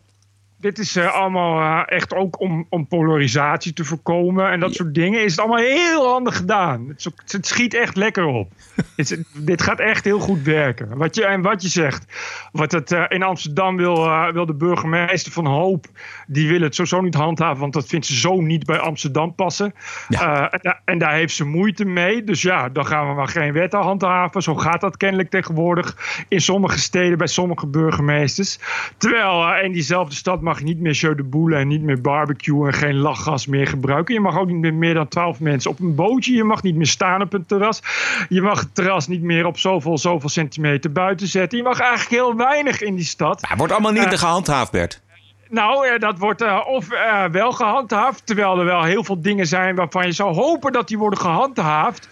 Dit 0.60 0.78
is 0.78 0.96
eh, 0.96 1.14
allemaal 1.14 1.60
eh, 1.60 1.96
echt 1.96 2.14
ook 2.14 2.40
om, 2.40 2.66
om 2.68 2.86
polarisatie 2.86 3.72
te 3.72 3.84
voorkomen 3.84 4.50
en 4.50 4.60
dat 4.60 4.74
soort 4.74 4.94
dingen. 4.94 5.24
Is 5.24 5.30
het 5.30 5.40
allemaal 5.40 5.64
heel 5.64 6.06
handig 6.06 6.36
gedaan. 6.36 6.88
Het, 6.88 7.12
is 7.26 7.32
het 7.32 7.46
schiet 7.46 7.74
echt 7.74 7.96
lekker 7.96 8.24
op. 8.24 8.52
Het 8.96 9.24
dit 9.34 9.62
gaat 9.62 9.78
echt 9.78 10.04
heel 10.04 10.18
goed 10.18 10.42
werken. 10.42 10.96
Wat 10.96 11.14
je, 11.14 11.24
en 11.24 11.42
wat 11.42 11.62
je 11.62 11.68
zegt, 11.68 12.04
wat 12.52 12.72
het 12.72 12.92
eh, 12.92 13.04
in 13.08 13.22
Amsterdam 13.22 13.76
wil, 13.76 14.08
wil 14.32 14.46
de 14.46 14.54
burgemeester 14.54 15.32
van 15.32 15.46
Hoop, 15.46 15.86
die 16.26 16.48
wil 16.48 16.60
het 16.60 16.74
sowieso 16.74 17.00
niet 17.00 17.14
handhaven, 17.14 17.60
want 17.60 17.72
dat 17.72 17.86
vindt 17.86 18.06
ze 18.06 18.16
zo 18.16 18.40
niet 18.40 18.64
bij 18.64 18.78
Amsterdam 18.78 19.34
passen. 19.34 19.74
En, 20.08 20.80
en 20.84 20.98
daar 20.98 21.14
heeft 21.14 21.34
ze 21.34 21.44
moeite 21.44 21.84
mee. 21.84 22.24
Dus 22.24 22.42
ja, 22.42 22.68
dan 22.68 22.86
gaan 22.86 23.08
we 23.08 23.14
maar 23.14 23.28
geen 23.28 23.52
wetten 23.52 23.80
handhaven. 23.80 24.42
Zo 24.42 24.54
gaat 24.54 24.80
dat 24.80 24.96
kennelijk 24.96 25.30
tegenwoordig 25.30 26.24
in 26.28 26.40
sommige 26.40 26.78
steden 26.78 27.18
bij 27.18 27.26
sommige 27.26 27.66
burgemeesters. 27.66 28.58
Terwijl 28.96 29.54
in 29.64 29.72
diezelfde 29.72 30.14
stad 30.14 30.40
mag 30.50 30.62
niet 30.62 30.80
meer 30.80 30.94
show 30.94 31.16
de 31.16 31.22
boule 31.22 31.56
en 31.56 31.68
niet 31.68 31.82
meer 31.82 32.00
barbecue 32.00 32.66
en 32.66 32.72
geen 32.72 32.96
lachgas 32.96 33.46
meer 33.46 33.66
gebruiken. 33.66 34.14
Je 34.14 34.20
mag 34.20 34.38
ook 34.38 34.46
niet 34.46 34.56
meer 34.56 34.74
meer 34.74 34.94
dan 34.94 35.08
twaalf 35.08 35.40
mensen 35.40 35.70
op 35.70 35.80
een 35.80 35.94
bootje. 35.94 36.34
Je 36.34 36.44
mag 36.44 36.62
niet 36.62 36.74
meer 36.74 36.86
staan 36.86 37.22
op 37.22 37.32
een 37.32 37.46
terras. 37.46 37.82
Je 38.28 38.42
mag 38.42 38.60
het 38.60 38.74
terras 38.74 39.06
niet 39.08 39.22
meer 39.22 39.46
op 39.46 39.58
zoveel, 39.58 39.98
zoveel 39.98 40.28
centimeter 40.28 40.92
buiten 40.92 41.26
zetten. 41.26 41.58
Je 41.58 41.64
mag 41.64 41.80
eigenlijk 41.80 42.10
heel 42.10 42.36
weinig 42.36 42.80
in 42.80 42.94
die 42.94 43.04
stad. 43.04 43.42
Maar 43.48 43.56
wordt 43.56 43.72
allemaal 43.72 43.92
niet 43.92 44.04
Eh, 44.12 44.18
gehandhaafd, 44.18 44.70
Bert. 44.70 45.00
nou, 45.48 45.86
eh, 45.86 45.98
dat 45.98 46.18
wordt 46.18 46.42
eh, 46.42 46.60
of 46.66 46.86
wel 47.32 47.52
gehandhaafd, 47.52 48.26
terwijl 48.26 48.58
er 48.58 48.64
wel 48.64 48.82
heel 48.82 49.04
veel 49.04 49.20
dingen 49.22 49.46
zijn 49.46 49.74
waarvan 49.74 50.06
je 50.06 50.12
zou 50.12 50.34
hopen 50.34 50.72
dat 50.72 50.88
die 50.88 50.98
worden 50.98 51.18
gehandhaafd. 51.18 52.08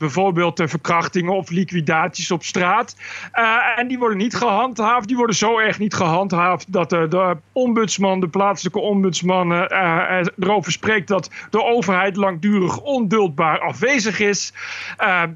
Bijvoorbeeld 0.00 0.56
de 0.56 0.68
verkrachtingen 0.68 1.32
of 1.32 1.50
liquidaties 1.50 2.30
op 2.30 2.44
straat. 2.44 2.96
Uh, 3.34 3.78
en 3.78 3.88
die 3.88 3.98
worden 3.98 4.18
niet 4.18 4.34
gehandhaafd. 4.34 5.08
Die 5.08 5.16
worden 5.16 5.36
zo 5.36 5.58
erg 5.58 5.78
niet 5.78 5.94
gehandhaafd 5.94 6.72
dat 6.72 6.90
de, 6.90 7.06
de 7.08 7.36
ombudsman, 7.52 8.20
de 8.20 8.28
plaatselijke 8.28 8.78
ombudsman, 8.78 9.52
uh, 9.52 10.20
erover 10.38 10.72
spreekt 10.72 11.08
dat 11.08 11.30
de 11.50 11.64
overheid 11.64 12.16
langdurig 12.16 12.80
onduldbaar 12.80 13.58
afwezig 13.58 14.20
is. 14.20 14.52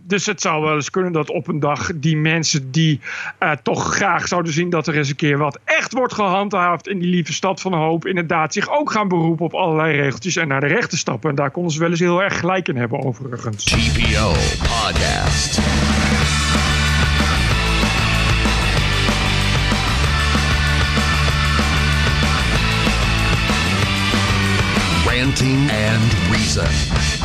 Dus 0.02 0.26
het 0.26 0.40
zou 0.40 0.62
wel 0.62 0.74
eens 0.74 0.90
kunnen 0.90 1.12
dat 1.12 1.30
op 1.30 1.48
een 1.48 1.60
dag 1.60 1.90
die 1.94 2.16
mensen 2.16 2.70
die 2.70 3.00
toch 3.62 3.94
graag 3.94 4.28
zouden 4.28 4.52
zien 4.52 4.70
dat 4.70 4.86
er 4.86 4.96
eens 4.96 5.08
een 5.08 5.16
keer 5.16 5.38
wat 5.38 5.58
echt 5.64 5.92
wordt 5.92 6.14
gehandhaafd 6.14 6.88
in 6.88 6.98
die 6.98 7.08
lieve 7.08 7.32
stad 7.32 7.60
van 7.60 7.72
hoop, 7.74 8.06
inderdaad 8.06 8.52
zich 8.52 8.70
ook 8.70 8.90
gaan 8.90 9.08
beroepen 9.08 9.44
op 9.44 9.54
allerlei 9.54 9.96
regeltjes 9.96 10.36
en 10.36 10.48
naar 10.48 10.60
de 10.60 10.66
rechter 10.66 10.98
stappen. 10.98 11.30
En 11.30 11.36
daar 11.36 11.50
konden 11.50 11.72
ze 11.72 11.78
wel 11.78 11.90
eens 11.90 12.00
heel 12.00 12.22
erg 12.22 12.38
gelijk 12.38 12.68
in 12.68 12.76
hebben, 12.76 13.04
overigens. 13.04 13.64
Podcast. 14.58 15.60
Ranting 25.06 25.70
and 25.70 26.14
Reason. 26.30 27.23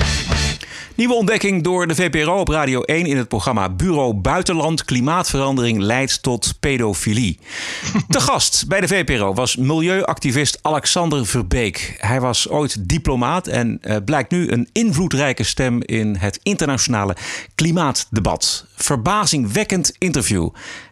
Nieuwe 1.00 1.14
ontdekking 1.14 1.64
door 1.64 1.88
de 1.88 1.96
VPRO 1.96 2.40
op 2.40 2.48
Radio 2.48 2.82
1 2.82 3.06
in 3.06 3.18
het 3.18 3.28
programma 3.28 3.70
Bureau 3.70 4.14
Buitenland. 4.14 4.86
Klimaatverandering 4.86 5.80
leidt 5.80 6.24
tot 6.24 6.54
pedofilie. 6.60 7.40
Te 8.10 8.20
gast 8.20 8.68
bij 8.68 8.82
de 8.82 8.88
VPRO 8.88 9.34
was 9.34 9.56
milieuactivist 9.56 10.60
Alexander 10.62 11.26
Verbeek. 11.26 11.96
Hij 11.98 12.22
was 12.22 12.50
ooit 12.50 12.90
diplomaat 12.90 13.48
en 13.48 13.80
uh, 13.82 13.96
blijkt 14.06 14.32
nu 14.32 14.52
een 14.52 14.70
invloedrijke 14.72 15.44
stem 15.44 15.82
in 15.84 16.16
het 16.16 16.40
internationale 16.44 17.16
klimaatdebat. 17.56 18.66
Verbazingwekkend 18.76 19.96
interview. 19.98 20.50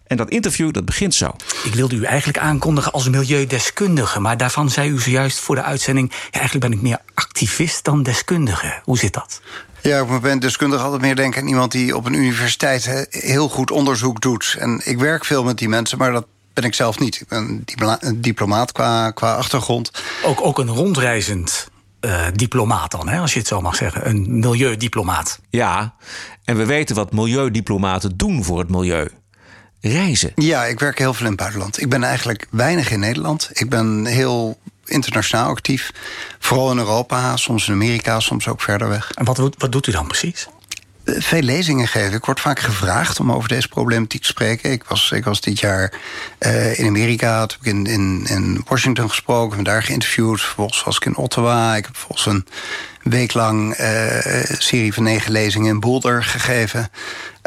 En 0.08 0.17
dat 0.17 0.30
interview 0.30 0.72
dat 0.74 0.86
begint 0.86 1.15
zo. 1.15 1.36
Ik 1.63 1.74
wilde 1.74 1.96
u 1.96 2.04
eigenlijk 2.04 2.38
aankondigen 2.38 2.91
als 2.91 3.10
milieudeskundige, 3.10 4.20
maar 4.20 4.38
daarvan 4.38 4.70
zei 4.70 4.89
u 4.89 5.00
zojuist 5.00 5.39
voor 5.39 5.56
de 5.56 5.63
uitzending: 5.63 6.12
ja, 6.12 6.39
eigenlijk 6.39 6.65
ben 6.70 6.78
ik 6.78 6.82
meer 6.82 7.00
activist 7.13 7.84
dan 7.84 8.04
deskundige. 8.04 8.82
Hoe 8.84 8.98
zit 8.98 9.13
dat? 9.13 9.41
Ja, 9.88 10.00
ik 10.00 10.21
ben 10.21 10.39
deskundig 10.39 10.82
altijd 10.82 11.02
meer 11.02 11.15
denken 11.15 11.41
aan 11.41 11.47
iemand 11.47 11.71
die 11.71 11.95
op 11.95 12.06
een 12.06 12.13
universiteit 12.13 13.08
heel 13.10 13.50
goed 13.50 13.71
onderzoek 13.71 14.21
doet. 14.21 14.56
En 14.60 14.82
ik 14.84 15.00
werk 15.00 15.26
veel 15.26 15.43
met 15.43 15.58
die 15.58 15.69
mensen, 15.69 15.97
maar 15.97 16.12
dat 16.12 16.26
ben 16.54 16.63
ik 16.63 16.73
zelf 16.73 17.00
niet. 17.00 17.21
Ik 17.65 17.78
ben 17.78 17.97
een 18.00 18.21
diplomaat 18.21 18.71
qua, 18.71 19.12
qua 19.12 19.36
achtergrond. 19.36 19.91
Ook, 20.23 20.45
ook 20.45 20.60
een 20.60 20.67
rondreizend 20.67 21.69
uh, 22.02 22.26
diplomaat 22.34 22.91
dan, 22.91 23.10
hè, 23.10 23.19
als 23.19 23.34
je 23.34 23.39
het 23.39 23.47
zo 23.47 23.62
mag 23.62 23.76
zeggen. 23.76 24.10
Een 24.10 24.39
milieudiplomaat. 24.39 25.39
Ja, 25.50 25.95
en 26.43 26.58
we 26.58 26.65
weten 26.65 26.95
wat 26.95 27.12
milieudiplomaten 27.12 28.17
doen 28.17 28.43
voor 28.43 28.60
het 28.60 28.69
milieu. 28.69 29.08
Reizen. 29.82 30.32
Ja, 30.36 30.65
ik 30.65 30.80
werk 30.80 30.97
heel 30.97 31.13
veel 31.13 31.26
in 31.26 31.32
het 31.32 31.41
buitenland. 31.41 31.82
Ik 31.82 31.89
ben 31.89 32.04
eigenlijk 32.04 32.47
weinig 32.50 32.91
in 32.91 33.00
Nederland. 33.00 33.50
Ik 33.54 33.69
ben 33.69 34.06
heel 34.06 34.58
internationaal 34.88 35.50
actief. 35.50 35.91
Vooral 36.39 36.71
in 36.71 36.78
Europa, 36.78 37.38
soms 37.38 37.67
in 37.67 37.73
Amerika, 37.73 38.19
soms 38.19 38.47
ook 38.47 38.62
verder 38.62 38.89
weg. 38.89 39.12
En 39.12 39.26
wat, 39.26 39.38
wat 39.58 39.71
doet 39.71 39.88
u 39.88 39.91
dan 39.91 40.08
precies? 40.08 40.47
Veel 41.06 41.41
lezingen 41.41 41.88
geven. 41.88 42.13
Ik 42.13 42.26
word 42.26 42.39
vaak 42.39 42.60
gevraagd 42.60 43.19
om 43.19 43.32
over 43.32 43.50
deze 43.50 43.67
problematiek 43.67 44.21
te 44.21 44.28
spreken. 44.28 44.71
Ik 44.71 44.84
was, 44.84 45.12
ik 45.12 45.23
was 45.23 45.41
dit 45.41 45.60
jaar 45.60 45.93
uh, 46.39 46.80
in 46.80 46.88
Amerika, 46.88 47.39
heb 47.39 47.52
ik 47.52 47.65
in, 47.65 47.86
in, 47.86 48.26
in 48.30 48.63
Washington 48.67 49.10
gesproken, 49.10 49.56
ben 49.56 49.65
daar 49.65 49.84
geïnterviewd. 49.84 50.41
Vervolgens 50.41 50.84
was 50.84 50.95
ik 50.95 51.06
in 51.06 51.15
Ottawa. 51.15 51.76
Ik 51.76 51.86
heb 51.86 51.95
volgens 51.95 52.26
een 52.26 52.45
week 53.10 53.34
lang 53.34 53.80
uh, 53.80 53.88
serie 54.58 54.93
van 54.93 55.04
negen 55.04 55.32
lezingen 55.32 55.70
in 55.70 55.80
Boulder 55.80 56.24
gegeven. 56.24 56.89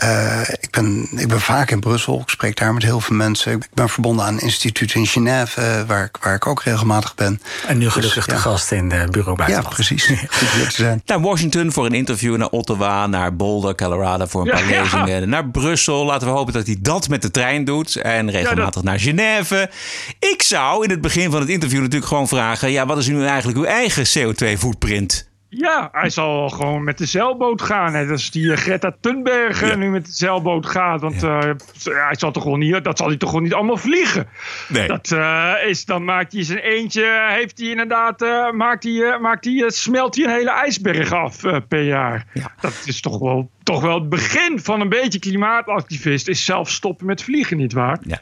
Uh, 0.05 0.41
ik, 0.61 0.71
ben, 0.71 1.09
ik 1.17 1.29
ben 1.29 1.41
vaak 1.41 1.71
in 1.71 1.81
Brussel. 1.81 2.21
Ik 2.21 2.29
spreek 2.29 2.57
daar 2.57 2.75
met 2.75 2.83
heel 2.83 3.01
veel 3.01 3.17
mensen. 3.17 3.53
Ik 3.53 3.69
ben 3.75 3.89
verbonden 3.89 4.25
aan 4.25 4.35
een 4.35 4.41
instituut 4.41 4.95
in 4.95 5.07
Genève, 5.07 5.61
uh, 5.61 5.87
waar, 5.87 6.05
ik, 6.05 6.17
waar 6.21 6.35
ik 6.35 6.47
ook 6.47 6.63
regelmatig 6.63 7.15
ben. 7.15 7.41
En 7.67 7.79
nu 7.79 7.91
gelukkig 7.91 8.15
dus, 8.15 8.25
de 8.25 8.33
ja. 8.33 8.39
gast 8.39 8.73
in 8.73 8.89
de 8.89 9.07
bureau 9.11 9.37
buitenland. 9.37 9.69
Ja, 9.69 9.75
precies. 9.75 10.13
Goed 10.31 10.73
zijn. 10.73 11.03
Naar 11.07 11.21
Washington 11.21 11.73
voor 11.73 11.87
een 11.87 11.95
interview, 11.95 12.37
naar 12.37 12.49
Ottawa, 12.49 13.07
naar 13.07 13.37
Boulder, 13.37 13.75
Colorado 13.75 14.27
voor 14.27 14.41
een 14.41 14.51
paar 14.51 14.69
ja, 14.69 14.83
lezingen. 14.83 15.21
Ja. 15.21 15.27
Naar 15.27 15.49
Brussel. 15.49 16.05
Laten 16.05 16.29
we 16.29 16.35
hopen 16.35 16.53
dat 16.53 16.67
hij 16.67 16.77
dat 16.81 17.09
met 17.09 17.23
de 17.23 17.31
trein 17.31 17.65
doet. 17.65 17.97
En 17.97 18.31
regelmatig 18.31 18.75
dat... 18.75 18.85
naar 18.85 19.01
Genève. 19.01 19.71
Ik 20.19 20.43
zou 20.43 20.85
in 20.85 20.91
het 20.91 21.01
begin 21.01 21.31
van 21.31 21.41
het 21.41 21.49
interview 21.49 21.81
natuurlijk 21.81 22.07
gewoon 22.07 22.29
vragen: 22.29 22.71
ja, 22.71 22.87
wat 22.87 22.99
is 22.99 23.07
nu 23.07 23.27
eigenlijk 23.27 23.59
uw 23.59 23.65
eigen 23.65 24.07
CO2-footprint? 24.07 25.29
Ja, 25.53 25.89
hij 25.93 26.11
zal 26.11 26.49
gewoon 26.49 26.85
met 26.85 26.99
de 26.99 27.07
zeilboot 27.07 27.63
gaan. 27.63 27.93
Net 27.93 28.11
als 28.11 28.31
die 28.31 28.57
Greta 28.57 28.97
Thunberg 29.01 29.69
ja. 29.69 29.75
nu 29.75 29.91
met 29.91 30.07
de 30.07 30.13
zeilboot 30.13 30.67
gaat. 30.67 31.01
Want 31.01 31.21
ja. 31.21 31.47
uh, 31.47 31.55
hij 31.85 32.17
zal 32.19 32.33
toch 32.33 32.43
gewoon 32.43 32.59
niet, 32.59 32.85
dat 32.85 32.99
zal 32.99 33.09
hij 33.09 33.17
toch 33.17 33.29
gewoon 33.29 33.45
niet 33.45 33.55
allemaal 33.55 33.77
vliegen. 33.77 34.29
Nee. 34.69 34.87
Dat 34.87 35.11
uh, 35.11 35.53
is, 35.67 35.85
dan 35.85 36.05
maakt 36.05 36.33
hij 36.33 36.45
zijn 36.45 36.59
eentje, 36.59 37.29
heeft 37.29 37.59
hij 37.59 37.69
inderdaad, 37.69 38.23
uh, 38.23 38.51
maakt 38.51 38.85
hij, 38.85 39.19
maakt 39.21 39.45
hij, 39.45 39.65
smelt 39.67 40.17
hij 40.17 40.25
een 40.25 40.31
hele 40.31 40.51
ijsberg 40.51 41.13
af 41.13 41.41
per 41.69 41.83
jaar. 41.83 42.27
Ja. 42.35 42.53
Dat 42.61 42.83
is 42.85 43.01
toch 43.01 43.19
wel, 43.19 43.51
toch 43.63 43.81
wel 43.81 43.95
het 43.95 44.09
begin 44.09 44.61
van 44.63 44.81
een 44.81 44.89
beetje 44.89 45.19
klimaatactivist. 45.19 46.29
Is 46.29 46.45
zelf 46.45 46.71
stoppen 46.71 47.07
met 47.07 47.23
vliegen, 47.23 47.57
nietwaar? 47.57 47.99
Ja. 48.03 48.21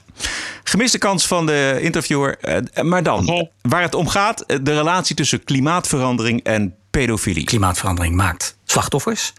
Gemiste 0.64 0.98
kans 0.98 1.26
van 1.26 1.46
de 1.46 1.78
interviewer. 1.80 2.38
maar 2.82 3.02
dan, 3.02 3.48
waar 3.62 3.82
het 3.82 3.94
om 3.94 4.08
gaat, 4.08 4.44
de 4.62 4.74
relatie 4.74 5.16
tussen 5.16 5.44
klimaatverandering 5.44 6.42
en 6.42 6.77
pedofilie. 6.90 7.44
Klimaatverandering 7.44 8.14
maakt 8.14 8.56
slachtoffers. 8.64 9.32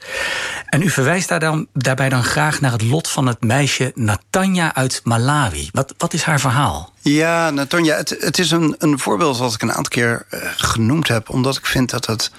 En 0.66 0.82
u 0.82 0.90
verwijst 0.90 1.28
daar 1.28 1.40
dan, 1.40 1.68
daarbij 1.74 2.10
dan 2.10 2.24
graag 2.24 2.62
naar 2.62 2.72
het 2.72 2.82
lot 2.82 3.08
van 3.08 3.28
het 3.28 3.44
meisje 3.44 3.92
Natanja 3.96 4.76
uit 4.76 5.02
Malawi. 5.04 5.70
Wat, 5.72 5.94
wat 5.98 6.14
is 6.14 6.24
haar 6.24 6.40
verhaal? 6.40 6.94
Ja, 7.02 7.50
Natanja, 7.50 7.96
het, 7.96 8.16
het 8.20 8.40
is 8.40 8.52
een, 8.52 8.76
een 8.78 9.00
voorbeeld 9.00 9.38
wat 9.38 9.54
ik 9.54 9.62
een 9.62 9.74
aantal 9.74 9.92
keer 9.92 10.26
uh, 10.30 10.40
genoemd 10.56 11.08
heb, 11.08 11.30
omdat 11.30 11.58
ik 11.58 11.66
vind 11.66 11.90
dat 11.90 12.06
het 12.06 12.32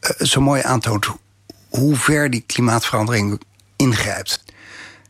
uh, 0.00 0.26
zo 0.26 0.40
mooi 0.40 0.62
aantoont 0.62 1.06
hoe 1.68 1.96
ver 1.96 2.30
die 2.30 2.44
klimaatverandering 2.46 3.40
ingrijpt. 3.76 4.44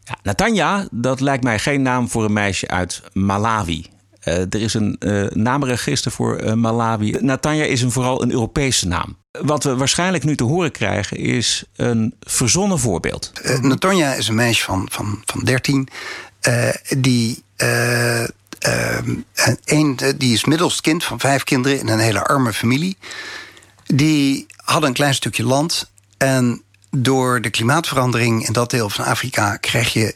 Ja, 0.04 0.18
Natanja, 0.22 0.86
dat 0.90 1.20
lijkt 1.20 1.44
mij 1.44 1.58
geen 1.58 1.82
naam 1.82 2.10
voor 2.10 2.24
een 2.24 2.32
meisje 2.32 2.68
uit 2.68 3.02
Malawi. 3.12 3.86
Uh, 4.28 4.34
er 4.34 4.60
is 4.60 4.74
een 4.74 4.96
uh, 5.00 5.30
naamregister 5.30 6.10
voor 6.10 6.42
uh, 6.42 6.52
Malawi. 6.52 7.16
Natanja 7.20 7.64
is 7.64 7.82
een, 7.82 7.92
vooral 7.92 8.22
een 8.22 8.30
Europese 8.30 8.86
naam. 8.86 9.16
Wat 9.30 9.64
we 9.64 9.76
waarschijnlijk 9.76 10.24
nu 10.24 10.36
te 10.36 10.44
horen 10.44 10.70
krijgen 10.70 11.16
is 11.16 11.64
een 11.76 12.14
verzonnen 12.20 12.78
voorbeeld. 12.78 13.32
Natanja 13.60 14.14
is 14.14 14.28
een 14.28 14.34
meisje 14.34 14.64
van, 14.64 14.88
van, 14.90 15.22
van 15.24 15.44
13 15.44 15.88
uh, 16.48 16.68
die. 16.98 17.42
Uh, 17.56 18.24
een, 19.64 19.98
die 20.16 20.32
is 20.32 20.44
middelst 20.44 20.80
kind 20.80 21.04
van 21.04 21.20
vijf 21.20 21.44
kinderen 21.44 21.78
in 21.78 21.88
een 21.88 21.98
hele 21.98 22.24
arme 22.24 22.52
familie. 22.52 22.96
Die 23.84 24.46
hadden 24.56 24.88
een 24.88 24.94
klein 24.94 25.14
stukje 25.14 25.44
land. 25.44 25.90
En 26.16 26.62
door 26.90 27.40
de 27.40 27.50
klimaatverandering 27.50 28.46
in 28.46 28.52
dat 28.52 28.70
deel 28.70 28.90
van 28.90 29.04
Afrika 29.04 29.56
krijg 29.56 29.92
je 29.92 30.14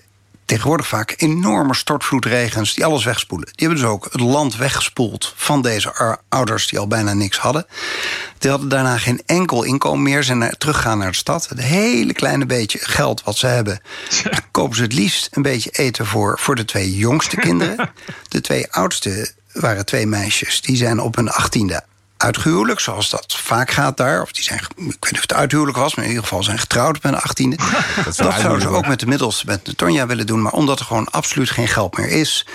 tegenwoordig 0.51 0.87
vaak 0.87 1.15
enorme 1.17 1.75
stortvloedregens 1.75 2.75
die 2.75 2.85
alles 2.85 3.05
wegspoelen. 3.05 3.49
Die 3.55 3.67
hebben 3.67 3.85
dus 3.85 3.93
ook 3.93 4.09
het 4.11 4.21
land 4.21 4.57
weggespoeld 4.57 5.33
van 5.37 5.63
deze 5.63 6.19
ouders 6.29 6.69
die 6.69 6.79
al 6.79 6.87
bijna 6.87 7.13
niks 7.13 7.39
hadden. 7.39 7.67
Die 8.39 8.51
hadden 8.51 8.69
daarna 8.69 8.99
geen 8.99 9.23
enkel 9.27 9.63
inkomen 9.63 10.03
meer, 10.03 10.23
zijn 10.23 10.39
naar, 10.39 10.57
teruggegaan 10.57 10.99
naar 10.99 11.11
de 11.11 11.17
stad. 11.17 11.49
Het 11.49 11.61
hele 11.61 12.13
kleine 12.13 12.47
beetje 12.47 12.79
geld 12.79 13.23
wat 13.25 13.37
ze 13.37 13.47
hebben, 13.47 13.81
kopen 14.51 14.77
ze 14.77 14.83
het 14.83 14.93
liefst 14.93 15.29
een 15.31 15.43
beetje 15.43 15.71
eten 15.71 16.07
voor, 16.07 16.39
voor 16.39 16.55
de 16.55 16.65
twee 16.65 16.97
jongste 16.97 17.37
kinderen. 17.37 17.91
De 18.29 18.41
twee 18.41 18.73
oudste 18.73 19.33
waren 19.53 19.87
twee 19.87 20.07
meisjes, 20.07 20.61
die 20.61 20.77
zijn 20.77 21.01
op 21.01 21.17
hun 21.17 21.31
achttiende 21.31 21.85
uitgehuwelijk, 22.21 22.81
zoals 22.81 23.11
dat 23.11 23.37
vaak 23.37 23.71
gaat 23.71 23.97
daar. 23.97 24.23
Of 24.23 24.33
die 24.33 24.43
zijn, 24.43 24.59
ik 24.59 24.77
weet 24.77 24.87
niet 24.87 25.15
of 25.15 25.21
het 25.21 25.35
uithuwelijk 25.35 25.79
was, 25.79 25.95
maar 25.95 26.05
in 26.05 26.11
ieder 26.11 26.27
geval 26.27 26.43
zijn 26.43 26.59
getrouwd 26.59 26.97
op 26.97 27.03
hun 27.03 27.15
achttiende. 27.15 27.57
dat, 28.05 28.05
dat 28.05 28.15
zouden 28.15 28.61
ze 28.61 28.69
ook 28.69 28.87
met 28.87 29.01
de 29.01 29.07
middels 29.07 29.45
met 29.45 29.65
de 29.65 29.75
Tonja 29.75 30.07
willen 30.07 30.27
doen. 30.27 30.43
Maar 30.43 30.53
omdat 30.53 30.79
er 30.79 30.85
gewoon 30.85 31.11
absoluut 31.11 31.51
geen 31.51 31.69
geld 31.69 31.97
meer 31.97 32.09
is, 32.09 32.47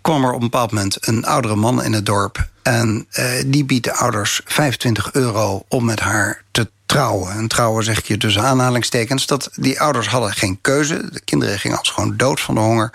kwam 0.00 0.24
er 0.24 0.30
op 0.30 0.34
een 0.34 0.50
bepaald 0.50 0.72
moment 0.72 1.08
een 1.08 1.24
oudere 1.24 1.56
man 1.56 1.82
in 1.82 1.92
het 1.92 2.06
dorp. 2.06 2.52
En 2.64 3.06
uh, 3.18 3.26
die 3.46 3.64
biedt 3.64 3.84
de 3.84 3.94
ouders 3.94 4.40
25 4.44 5.12
euro 5.12 5.64
om 5.68 5.84
met 5.84 6.00
haar 6.00 6.42
te 6.50 6.68
trouwen. 6.86 7.32
En 7.32 7.48
trouwen 7.48 7.84
zeg 7.84 7.98
ik 7.98 8.04
je 8.04 8.16
tussen 8.16 8.42
aanhalingstekens. 8.42 9.26
Dat 9.26 9.50
die 9.54 9.80
ouders 9.80 10.06
hadden 10.06 10.32
geen 10.32 10.58
keuze. 10.60 11.10
De 11.12 11.20
kinderen 11.20 11.58
gingen 11.58 11.78
als 11.78 11.90
gewoon 11.90 12.16
dood 12.16 12.40
van 12.40 12.54
de 12.54 12.60
honger. 12.60 12.92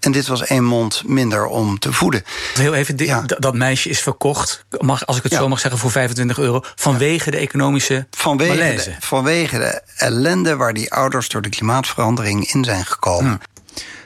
En 0.00 0.12
dit 0.12 0.26
was 0.26 0.44
één 0.44 0.64
mond 0.64 1.02
minder 1.06 1.46
om 1.46 1.78
te 1.78 1.92
voeden. 1.92 2.22
Heel 2.54 2.74
even, 2.74 3.04
ja. 3.04 3.22
dat 3.26 3.54
meisje 3.54 3.88
is 3.88 4.00
verkocht, 4.00 4.64
mag, 4.78 5.06
als 5.06 5.16
ik 5.16 5.22
het 5.22 5.32
ja. 5.32 5.38
zo 5.38 5.48
mag 5.48 5.60
zeggen, 5.60 5.80
voor 5.80 5.90
25 5.90 6.38
euro. 6.38 6.60
Vanwege 6.74 7.30
de 7.30 7.36
economische 7.36 8.06
vanwege 8.10 8.54
malaise. 8.54 8.90
De, 8.90 8.96
vanwege 9.00 9.58
de 9.58 9.82
ellende 9.96 10.56
waar 10.56 10.74
die 10.74 10.92
ouders 10.92 11.28
door 11.28 11.42
de 11.42 11.48
klimaatverandering 11.48 12.52
in 12.52 12.64
zijn 12.64 12.84
gekomen. 12.84 13.40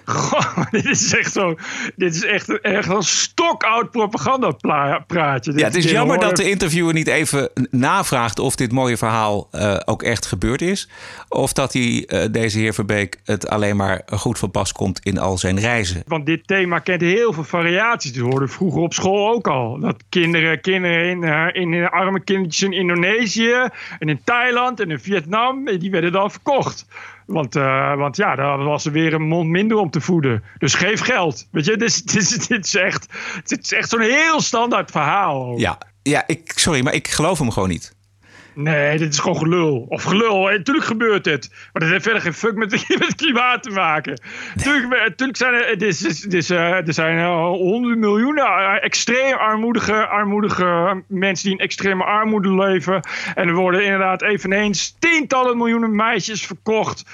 Goh, 0.06 0.62
dit 0.70 0.84
is 0.84 1.14
echt 1.14 1.32
zo. 1.32 1.54
Dit 1.96 2.14
is 2.14 2.24
echt, 2.24 2.60
echt 2.60 2.88
een 2.88 3.02
stokoud 3.02 3.90
propagandapraatje. 3.90 5.52
Ja, 5.56 5.64
het 5.64 5.74
is 5.76 5.90
jammer 5.90 6.16
hoor- 6.16 6.24
dat 6.24 6.36
de 6.36 6.50
interviewer 6.50 6.94
niet 6.94 7.06
even 7.06 7.50
navraagt 7.70 8.38
of 8.38 8.56
dit 8.56 8.72
mooie 8.72 8.96
verhaal 8.96 9.48
eh, 9.50 9.76
ook 9.84 10.02
echt 10.02 10.26
gebeurd 10.26 10.62
is. 10.62 10.88
Of 11.28 11.52
dat 11.52 11.72
hij, 11.72 12.04
eh, 12.06 12.24
deze 12.30 12.58
heer 12.58 12.74
Verbeek, 12.74 13.20
het 13.24 13.48
alleen 13.48 13.76
maar 13.76 14.02
goed 14.06 14.38
van 14.38 14.50
pas 14.50 14.72
komt 14.72 15.00
in 15.02 15.18
al 15.18 15.38
zijn 15.38 15.60
reizen. 15.60 16.02
Want 16.06 16.26
dit 16.26 16.46
thema 16.46 16.78
kent 16.78 17.00
heel 17.00 17.32
veel 17.32 17.44
variaties. 17.44 18.12
Dat 18.12 18.24
hoorde 18.30 18.48
vroeger 18.48 18.80
op 18.80 18.94
school 18.94 19.32
ook 19.34 19.48
al. 19.48 19.78
Dat 19.80 19.96
kinderen, 20.08 20.60
kinderen 20.60 21.10
in, 21.10 21.24
eh, 21.24 21.62
in, 21.62 21.72
in 21.72 21.88
arme 21.88 22.20
kindertjes 22.20 22.62
in 22.62 22.72
Indonesië 22.72 23.68
en 23.98 24.08
in 24.08 24.20
Thailand 24.24 24.80
en 24.80 24.90
in 24.90 25.00
Vietnam, 25.00 25.64
die 25.78 25.90
werden 25.90 26.12
dan 26.12 26.30
verkocht. 26.30 26.86
Want, 27.26 27.56
eh, 27.56 27.94
want 27.94 28.16
ja, 28.16 28.34
daar 28.34 28.58
was 28.58 28.86
er 28.86 28.92
weer 28.92 29.14
een 29.14 29.28
mond 29.28 29.48
minder 29.48 29.76
om 29.76 29.90
te 29.90 30.00
voeden. 30.00 30.42
Dus 30.58 30.74
geef 30.74 31.00
geld. 31.00 31.48
Weet 31.50 31.64
je, 31.64 31.76
dit 31.76 31.88
is, 31.88 32.02
dit 32.12 32.22
is, 32.22 32.46
dit 32.46 32.64
is 32.64 32.74
echt, 32.74 33.06
is 33.44 33.72
echt 33.72 33.88
zo'n 33.88 34.00
heel 34.00 34.40
standaard 34.40 34.90
verhaal. 34.90 35.58
Ja, 35.58 35.78
ja 36.02 36.24
ik, 36.26 36.52
sorry, 36.54 36.82
maar 36.82 36.94
ik 36.94 37.08
geloof 37.08 37.38
hem 37.38 37.50
gewoon 37.50 37.68
niet. 37.68 37.95
Nee, 38.56 38.98
dit 38.98 39.12
is 39.12 39.18
gewoon 39.18 39.36
gelul. 39.36 39.86
Of 39.88 40.02
gelul. 40.02 40.50
En 40.50 40.56
natuurlijk 40.56 40.86
gebeurt 40.86 41.24
het. 41.24 41.48
Maar 41.72 41.82
dat 41.82 41.90
heeft 41.90 42.02
verder 42.02 42.22
geen 42.22 42.34
fuck 42.34 42.54
met, 42.54 42.70
met 42.98 43.06
het 43.06 43.14
klimaat 43.14 43.62
te 43.62 43.70
maken. 43.70 44.20
Tuurlijk, 44.62 45.16
tuurlijk 45.16 45.38
zijn 45.38 45.54
er, 45.54 45.68
het 45.68 45.82
is, 45.82 46.50
eh, 46.50 46.86
er 46.86 46.92
zijn 46.92 47.18
eh, 47.18 47.48
honderden 47.48 47.98
miljoenen 47.98 48.44
eh, 48.44 48.84
extreem 48.84 49.36
armoedige, 49.36 50.06
armoedige 50.06 51.02
mensen 51.08 51.44
die 51.44 51.58
in 51.58 51.64
extreme 51.64 52.04
armoede 52.04 52.54
leven. 52.54 53.00
En 53.34 53.48
er 53.48 53.54
worden 53.54 53.84
inderdaad 53.84 54.22
eveneens 54.22 54.96
tientallen 54.98 55.56
miljoenen 55.56 55.96
meisjes 55.96 56.46
verkocht. 56.46 57.04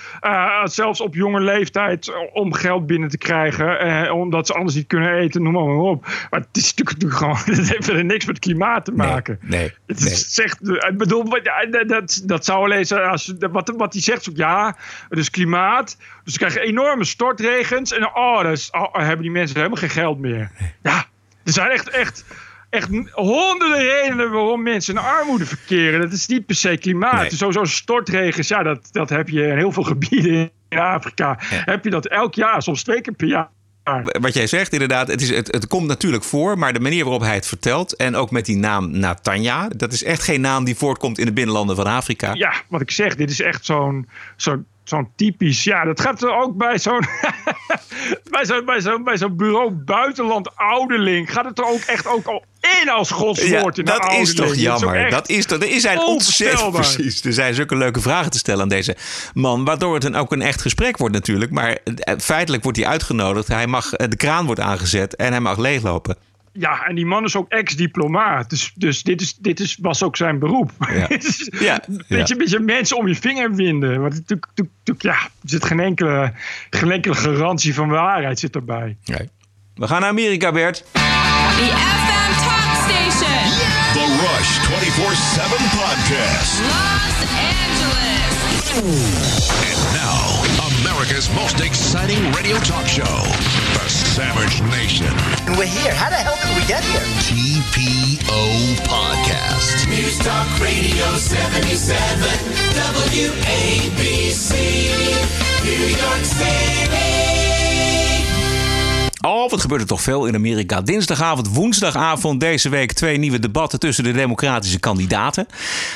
zelfs 0.65 1.01
op 1.01 1.15
jonge 1.15 1.41
leeftijd 1.41 2.13
om 2.33 2.53
geld 2.53 2.87
binnen 2.87 3.09
te 3.09 3.19
krijgen. 3.19 4.13
omdat 4.15 4.47
ze 4.47 4.55
anders 4.55 4.75
niet 4.75 4.87
kunnen 4.87 5.15
eten, 5.15 5.43
noem 5.43 5.53
maar, 5.53 5.65
maar 5.65 5.77
op. 5.77 6.05
Maar 6.31 6.41
het 6.41 6.57
is 6.57 6.75
natuurlijk, 6.75 7.03
natuurlijk 7.03 7.47
gewoon, 7.47 7.67
heeft 7.67 7.85
verder 7.85 8.05
niks 8.05 8.25
met 8.25 8.39
klimaat 8.39 8.85
te 8.85 8.93
maken. 8.93 9.39
Nee, 9.41 9.73
Het 9.87 10.01
is 10.01 10.41
echt, 10.41 10.69
ik 10.69 10.99
bedoel, 10.99 11.32
dat- 11.41 11.89
dat, 11.89 12.23
dat 12.25 12.45
zou 12.45 12.65
alleen 12.65 12.87
zijn 12.87 13.03
als, 13.03 13.33
wat, 13.39 13.73
wat 13.77 13.93
hij 13.93 14.03
zegt, 14.03 14.29
ja, 14.35 14.77
het 15.09 15.19
is 15.19 15.31
klimaat, 15.31 15.97
dus 16.25 16.33
ze 16.33 16.39
krijgen 16.39 16.61
enorme 16.61 17.05
stortregens 17.05 17.93
en 17.93 18.15
oh, 18.15 18.43
dus, 18.43 18.71
oh, 18.71 18.95
hebben 18.95 19.23
die 19.23 19.31
mensen 19.31 19.57
helemaal 19.57 19.79
geen 19.79 19.91
geld 19.91 20.19
meer. 20.19 20.51
Ja, 20.83 21.05
er 21.45 21.53
zijn 21.53 21.71
echt, 21.71 21.89
echt, 21.89 22.25
echt 22.71 22.89
honderden 23.13 23.79
redenen 23.79 24.31
waarom 24.31 24.63
mensen 24.63 24.95
in 24.95 25.01
armoede 25.01 25.47
verkeren. 25.47 26.01
Dat 26.01 26.13
is 26.13 26.27
niet 26.27 26.47
per 26.47 26.55
se 26.55 26.77
klimaat. 26.77 27.21
Nee. 27.21 27.31
Sowieso 27.35 27.65
stortregens, 27.65 28.49
ja, 28.49 28.63
dat, 28.63 28.89
dat 28.93 29.09
heb 29.09 29.29
je 29.29 29.43
in 29.47 29.57
heel 29.57 29.73
veel 29.73 29.83
gebieden 29.83 30.51
in 30.69 30.79
Afrika. 30.79 31.37
Heb 31.41 31.85
je 31.85 31.91
dat 31.91 32.07
elk 32.07 32.35
jaar, 32.35 32.63
soms 32.63 32.83
twee 32.83 33.01
keer 33.01 33.15
per 33.15 33.27
jaar. 33.29 33.49
Wat 34.21 34.35
jij 34.35 34.47
zegt, 34.47 34.73
inderdaad, 34.73 35.09
het, 35.09 35.21
is, 35.23 35.31
het, 35.31 35.53
het 35.53 35.67
komt 35.67 35.87
natuurlijk 35.87 36.25
voor, 36.25 36.59
maar 36.59 36.73
de 36.73 36.81
manier 36.81 37.05
waarop 37.05 37.23
hij 37.23 37.35
het 37.35 37.47
vertelt 37.47 37.97
en 37.97 38.15
ook 38.15 38.31
met 38.31 38.47
die 38.47 38.57
naam 38.57 38.91
Natanja, 38.91 39.69
dat 39.77 39.93
is 39.93 40.05
echt 40.05 40.23
geen 40.23 40.41
naam 40.41 40.65
die 40.65 40.77
voortkomt 40.77 41.19
in 41.19 41.27
de 41.27 41.33
binnenlanden 41.33 41.77
van 41.77 41.87
Afrika. 41.87 42.35
Ja, 42.35 42.53
wat 42.69 42.81
ik 42.81 42.91
zeg, 42.91 43.17
dit 43.17 43.31
is 43.31 43.41
echt 43.41 43.65
zo'n 43.65 44.09
zo'n 44.37 44.67
zo'n 44.85 45.09
typisch. 45.17 45.65
Ja, 45.65 45.85
dat 45.85 46.01
gaat 46.01 46.23
er 46.23 46.35
ook 46.35 46.57
bij 46.57 46.79
zo'n 46.79 47.07
bij 48.31 48.45
zo'n 48.45 48.65
bij 48.65 48.81
zo'n 48.81 49.05
bij 49.05 49.17
zo'n 49.17 49.37
bureau 49.37 49.71
buitenland 49.71 50.57
ouderling. 50.57 51.33
Gaat 51.33 51.45
het 51.45 51.59
er 51.59 51.65
ook 51.65 51.81
echt 51.81 52.07
ook 52.07 52.27
al 52.27 52.45
in 52.83 52.89
als 52.89 53.11
godswoord 53.11 53.79
een 53.79 53.85
dat 53.85 54.13
is 54.13 54.35
toch 54.35 54.55
jammer. 54.55 54.97
echt 54.97 55.11
Dat 55.11 55.29
is 55.29 55.47
toch, 55.47 55.63
er 55.63 55.81
zijn 55.81 56.01
ontzettend 56.01 56.73
precies. 56.73 57.25
Er 57.25 57.33
zijn 57.33 57.55
zulke 57.55 57.77
leuke 57.77 58.01
vragen 58.01 58.31
te 58.31 58.39
stellen 58.39 58.63
aan 58.63 58.69
deze 58.69 58.97
man, 59.35 59.65
waardoor 59.65 59.95
het 59.95 60.03
dan 60.03 60.15
ook 60.15 60.33
een 60.33 60.43
echt 60.43 60.61
gesprek 60.61 60.97
wordt 60.97 61.15
natuurlijk. 61.15 61.51
Maar 61.51 61.79
eh, 61.85 62.15
feitelijk 62.19 62.63
wordt 62.63 62.79
hij 62.79 62.87
uitgenodigd. 62.87 63.49
Hij 63.49 63.67
mag, 63.67 63.93
eh, 63.93 64.09
de 64.09 64.17
kraan 64.17 64.47
wordt 64.47 64.61
aangezet 64.61 65.17
en 65.17 65.31
hij 65.31 65.41
mag 65.41 65.59
leeglopen. 65.59 66.17
Ja, 66.53 66.85
en 66.87 66.95
die 66.95 67.07
man 67.07 67.25
is 67.25 67.37
ook 67.37 67.49
ex-diplomaat. 67.49 68.51
Dus, 68.51 68.73
dus 68.75 69.03
dit, 69.03 69.21
is, 69.21 69.35
dit 69.35 69.61
is, 69.61 69.79
was 69.81 70.03
ook 70.03 70.17
zijn 70.17 70.39
beroep. 70.39 70.71
Ja. 70.79 71.09
Ja, 71.61 71.83
Een 71.89 72.05
beetje, 72.09 72.37
beetje 72.37 72.59
mensen 72.59 72.97
om 72.97 73.09
je 73.09 73.15
vinger 73.17 73.55
winden. 73.55 74.01
Want 74.01 74.15
natuurlijk- 74.15 74.47
ja, 74.99 75.13
er 75.15 75.29
zit 75.45 75.65
geen 75.65 75.81
enkele, 75.81 76.33
geen 76.71 76.91
enkele 76.91 77.15
garantie 77.15 77.75
van 77.75 77.89
waarheid 77.89 78.39
zit 78.39 78.55
erbij. 78.55 78.97
Nee. 79.05 79.29
We 79.75 79.87
gaan 79.87 80.01
naar 80.01 80.11
Amerika, 80.11 80.53
Bert. 80.53 80.85
The 80.93 80.99
FM 80.99 82.33
Talk 82.45 82.91
Station. 82.91 83.41
The 83.93 84.07
Rush 84.21 84.59
24 84.59 85.17
7 85.17 85.49
Podcast. 85.79 86.61
Los 86.61 87.23
Angeles. 87.53 89.51
And 89.71 89.81
now, 89.95 90.45
America's 90.71 91.29
most 91.35 91.61
exciting 91.61 92.35
radio 92.35 92.59
talk 92.59 92.87
show, 92.89 93.25
The 94.13 94.17
Savage 94.17 94.61
Nation. 94.69 95.07
And 95.47 95.57
we're 95.57 95.65
here. 95.65 95.95
How 95.95 96.11
the 96.11 96.17
hell 96.17 96.37
did 96.37 96.55
we 96.61 96.67
get 96.69 96.85
here? 96.85 97.01
TPO 97.25 98.77
Podcast. 98.85 99.89
News 99.89 100.19
Talk 100.19 100.61
Radio 100.61 101.17
77, 101.17 102.21
WABC, 103.17 104.53
New 105.65 105.97
York 105.97 106.25
City. 106.27 106.72
Oh, 109.23 109.51
wat 109.51 109.61
gebeurt 109.61 109.81
er 109.81 109.87
toch 109.87 110.03
veel 110.03 110.27
in 110.27 110.35
Amerika. 110.35 110.81
Dinsdagavond, 110.81 111.55
woensdagavond 111.55 112.41
deze 112.41 112.69
week 112.69 112.93
twee 112.93 113.19
nieuwe 113.19 113.39
debatten 113.39 113.79
tussen 113.79 114.05
de 114.05 114.13
democratische 114.13 114.79
kandidaten. 114.79 115.47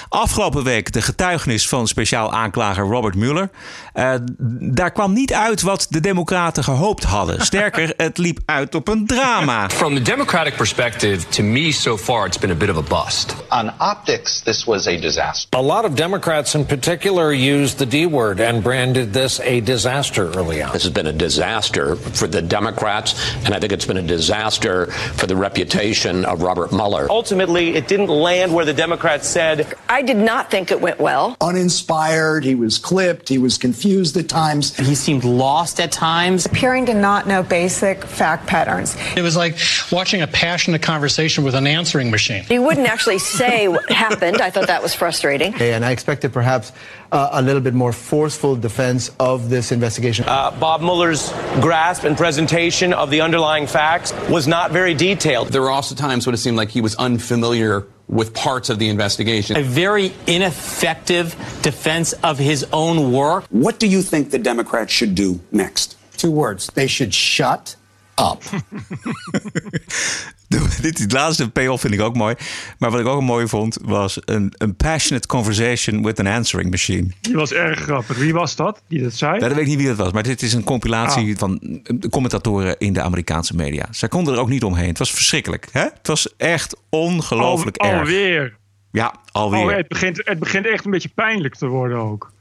Afgelopen 0.08 0.64
week 0.64 0.92
de 0.92 1.02
getuigenis 1.02 1.68
van 1.68 1.88
speciaal 1.88 2.32
aanklager 2.32 2.84
Robert 2.84 3.14
Mueller. 3.14 3.50
Eh, 3.92 4.14
daar 4.60 4.90
kwam 4.90 5.12
niet 5.12 5.32
uit 5.32 5.62
wat 5.62 5.86
de 5.90 6.00
democraten 6.00 6.64
gehoopt 6.64 7.04
hadden. 7.04 7.44
Sterker, 7.44 7.94
het 8.06 8.18
liep 8.18 8.38
uit 8.44 8.74
op 8.74 8.88
een 8.88 9.06
drama. 9.06 9.68
From 9.70 9.94
the 9.94 10.02
Democratic 10.02 10.56
perspective, 10.56 11.28
to 11.28 11.42
me 11.42 11.72
so 11.72 11.98
far, 11.98 12.26
it's 12.26 12.38
been 12.38 12.50
a 12.50 12.54
bit 12.54 12.70
of 12.70 12.76
a 12.76 13.02
bust. 13.02 13.34
On 13.48 13.72
optics, 13.78 14.40
this 14.40 14.64
was 14.64 14.86
a 14.86 14.96
disaster. 15.00 15.58
A 15.58 15.62
lot 15.62 15.84
of 15.84 15.90
Democrats 15.94 16.54
in 16.54 16.66
particular 16.66 17.34
used 17.34 17.78
the 17.78 17.86
D 17.86 18.06
word 18.10 18.40
and 18.40 18.62
branded 18.62 19.12
this 19.12 19.40
a 19.40 19.60
disaster 19.60 20.30
early 20.34 20.62
on. 20.62 20.72
This 20.72 20.82
has 20.82 20.92
been 20.92 21.06
a 21.06 21.16
disaster 21.16 21.96
for 22.12 22.28
the 22.28 22.46
Democrats, 22.46 23.14
and 23.44 23.54
I 23.54 23.60
think 23.60 23.72
it's 23.72 23.86
been 23.86 23.96
a 23.96 24.02
disaster 24.02 24.86
for 24.86 25.26
the 25.26 25.36
reputation 25.36 26.24
of 26.24 26.42
Robert 26.42 26.72
Mueller. 26.72 27.06
Ultimately, 27.10 27.74
it 27.74 27.88
didn't 27.88 28.08
land 28.08 28.52
where 28.54 28.64
the 28.64 28.74
Democrats 28.74 29.26
said. 29.28 29.74
I 29.88 30.02
did 30.02 30.16
not 30.16 30.50
think 30.50 30.70
it 30.70 30.80
went 30.80 30.98
well. 31.00 31.36
Uninspired, 31.40 32.44
he 32.44 32.54
was 32.54 32.78
clipped, 32.78 33.28
he 33.28 33.38
was 33.38 33.58
confused 33.58 34.16
at 34.16 34.28
times. 34.28 34.76
He 34.76 34.94
seemed 34.94 35.24
lost 35.24 35.80
at 35.80 35.92
times. 35.92 36.46
Appearing 36.46 36.86
to 36.86 36.94
not 36.94 37.26
know 37.26 37.42
basic 37.42 38.04
fact 38.04 38.46
patterns. 38.46 38.96
It 39.16 39.22
was 39.22 39.36
like 39.36 39.58
watching 39.90 40.22
a 40.22 40.26
passionate 40.26 40.82
conversation 40.82 41.44
with 41.44 41.54
an 41.54 41.66
answering 41.66 42.10
machine. 42.10 42.44
He 42.44 42.58
wouldn't 42.58 42.86
actually 42.86 43.18
say 43.18 43.68
what 43.68 43.90
happened. 43.90 44.40
I 44.40 44.50
thought 44.50 44.68
that 44.68 44.82
was 44.82 44.94
frustrating. 44.94 45.54
and 45.54 45.84
I 45.84 45.90
expected 45.90 46.32
perhaps 46.32 46.72
uh, 47.12 47.30
a 47.32 47.42
little 47.42 47.60
bit 47.60 47.74
more 47.74 47.92
forceful 47.92 48.56
defense 48.56 49.10
of 49.18 49.48
this 49.50 49.72
investigation. 49.72 50.24
Uh, 50.28 50.50
Bob 50.52 50.80
Mueller's 50.80 51.30
grasp 51.60 52.04
and 52.04 52.16
presentation 52.16 52.92
of 52.92 53.10
the 53.10 53.20
underlying 53.20 53.66
facts 53.66 54.12
was 54.28 54.46
not 54.46 54.70
very 54.70 54.94
detailed. 54.94 55.48
There 55.48 55.62
were 55.62 55.70
also 55.70 55.94
times 55.94 56.26
when 56.26 56.34
it 56.34 56.38
seemed 56.38 56.56
like 56.56 56.70
he 56.70 56.80
was 56.80 56.94
unfamiliar 56.96 57.86
with 58.08 58.34
parts 58.34 58.70
of 58.70 58.78
the 58.78 58.88
investigation. 58.88 59.56
A 59.56 59.62
very 59.62 60.12
ineffective 60.26 61.34
defense 61.62 62.12
of 62.14 62.38
his 62.38 62.64
own 62.72 63.12
work. 63.12 63.44
What 63.50 63.78
do 63.78 63.86
you 63.86 64.02
think 64.02 64.30
the 64.30 64.38
Democrats 64.38 64.92
should 64.92 65.14
do 65.14 65.40
next? 65.50 65.96
Two 66.16 66.30
words. 66.30 66.68
They 66.68 66.86
should 66.86 67.12
shut 67.12 67.76
up. 68.16 68.42
Dit 70.80 70.96
die 70.96 71.10
laatste 71.10 71.50
payoff 71.50 71.80
vind 71.80 71.94
ik 71.94 72.00
ook 72.00 72.14
mooi. 72.16 72.34
Maar 72.78 72.90
wat 72.90 73.00
ik 73.00 73.06
ook 73.06 73.22
mooi 73.22 73.48
vond, 73.48 73.78
was 73.82 74.18
een, 74.24 74.52
een 74.56 74.74
passionate 74.76 75.26
conversation 75.28 76.02
with 76.02 76.18
an 76.20 76.26
answering 76.26 76.70
machine. 76.70 77.08
Die 77.20 77.34
was 77.34 77.52
erg 77.52 77.80
grappig. 77.80 78.16
Wie 78.16 78.32
was 78.32 78.56
dat 78.56 78.82
die 78.88 79.02
dat 79.02 79.12
zei? 79.14 79.32
Ja, 79.34 79.38
dat 79.38 79.48
weet 79.52 79.60
ik 79.60 79.66
niet 79.66 79.76
wie 79.78 79.86
dat 79.86 79.96
was, 79.96 80.12
maar 80.12 80.22
dit 80.22 80.42
is 80.42 80.52
een 80.52 80.64
compilatie 80.64 81.32
Ah. 81.32 81.38
van 81.38 81.82
commentatoren 82.10 82.78
in 82.78 82.92
de 82.92 83.02
Amerikaanse 83.02 83.54
media. 83.54 83.86
Zij 83.90 84.08
konden 84.08 84.34
er 84.34 84.40
ook 84.40 84.48
niet 84.48 84.64
omheen. 84.64 84.88
Het 84.88 84.98
was 84.98 85.10
verschrikkelijk. 85.12 85.66
Hè? 85.72 85.80
Het 85.82 86.06
was 86.06 86.36
echt 86.36 86.76
ongelooflijk 86.90 87.76
Al, 87.76 87.88
erg. 87.90 87.98
alweer. 88.00 88.56
Ja, 88.92 89.14
alweer. 89.32 89.64
Oh, 89.64 89.76
het, 89.76 89.88
begint, 89.88 90.20
het 90.24 90.38
begint 90.38 90.66
echt 90.66 90.84
een 90.84 90.90
beetje 90.90 91.10
pijnlijk 91.14 91.54
te 91.54 91.66
worden 91.66 91.98
ook. 91.98 92.32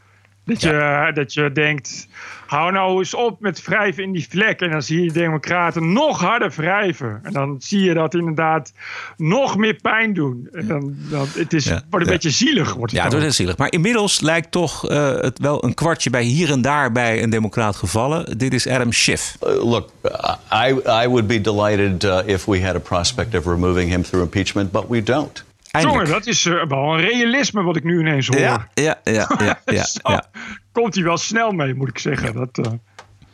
Dat, 0.45 0.61
je, 0.61 1.11
dat 1.13 1.33
je 1.33 1.51
denkt, 1.51 2.07
hou 2.45 2.71
nou 2.71 2.97
eens 2.97 3.13
op 3.13 3.39
met 3.39 3.63
wrijven 3.65 4.03
in 4.03 4.11
die 4.11 4.27
vlek. 4.29 4.61
En 4.61 4.71
dan 4.71 4.81
zie 4.81 5.01
je 5.01 5.07
de 5.07 5.13
democraten 5.19 5.93
nog 5.93 6.19
harder 6.19 6.49
wrijven. 6.55 7.19
En 7.23 7.33
dan 7.33 7.55
zie 7.59 7.81
je 7.83 7.93
dat 7.93 8.13
inderdaad 8.13 8.73
nog 9.17 9.57
meer 9.57 9.73
pijn 9.81 10.13
doen. 10.13 10.47
En 10.53 10.67
dan, 10.67 10.95
dan, 11.09 11.27
het 11.33 11.53
is, 11.53 11.65
Ja, 11.65 11.71
wordt 11.89 12.05
een 12.05 12.11
ja. 12.11 12.17
beetje 12.17 12.29
zielig. 12.29 12.73
Wordt 12.73 12.91
het 12.91 12.91
Ja, 12.91 13.01
het 13.01 13.11
dan. 13.11 13.19
wordt 13.21 13.23
heel 13.23 13.45
zielig. 13.45 13.57
Maar 13.57 13.71
inmiddels 13.71 14.21
lijkt 14.21 14.51
toch 14.51 14.89
eh, 14.89 15.13
het 15.15 15.39
wel 15.39 15.63
een 15.63 15.73
kwartje 15.73 16.09
bij 16.09 16.23
hier 16.23 16.51
en 16.51 16.61
daar 16.61 16.91
bij 16.91 17.23
een 17.23 17.29
democraat 17.29 17.75
gevallen. 17.75 18.37
Dit 18.37 18.53
is 18.53 18.67
Adam 18.67 18.91
Schiff. 18.91 19.37
Uh, 19.43 19.63
look, 19.63 19.89
uh, 20.05 20.33
I, 20.67 20.71
I 21.03 21.07
would 21.07 21.27
be 21.27 21.41
delighted 21.41 22.03
uh, 22.03 22.19
if 22.25 22.45
we 22.45 22.63
had 22.65 22.75
a 22.75 22.79
prospect 22.79 23.35
of 23.35 23.45
removing 23.45 23.89
him 23.91 24.03
through 24.03 24.23
impeachment, 24.25 24.71
but 24.71 24.87
we 24.87 25.03
don't. 25.03 25.43
Jongen, 25.81 26.05
dat 26.05 26.25
is 26.25 26.45
eh, 26.45 26.65
wel 26.67 26.93
een 26.93 27.01
realisme 27.01 27.63
wat 27.63 27.75
ik 27.75 27.83
nu 27.83 27.99
ineens 27.99 28.27
hoor. 28.27 28.39
Ja, 28.39 28.67
ja, 28.73 28.99
ja, 29.03 29.29
ja, 29.37 29.59
ja. 30.03 30.23
Komt 30.71 30.95
hij 30.95 31.03
wel 31.03 31.17
snel 31.17 31.51
mee, 31.51 31.73
moet 31.73 31.89
ik 31.89 31.99
zeggen. 31.99 32.33
Dat, 32.33 32.57
eh, 32.57 32.71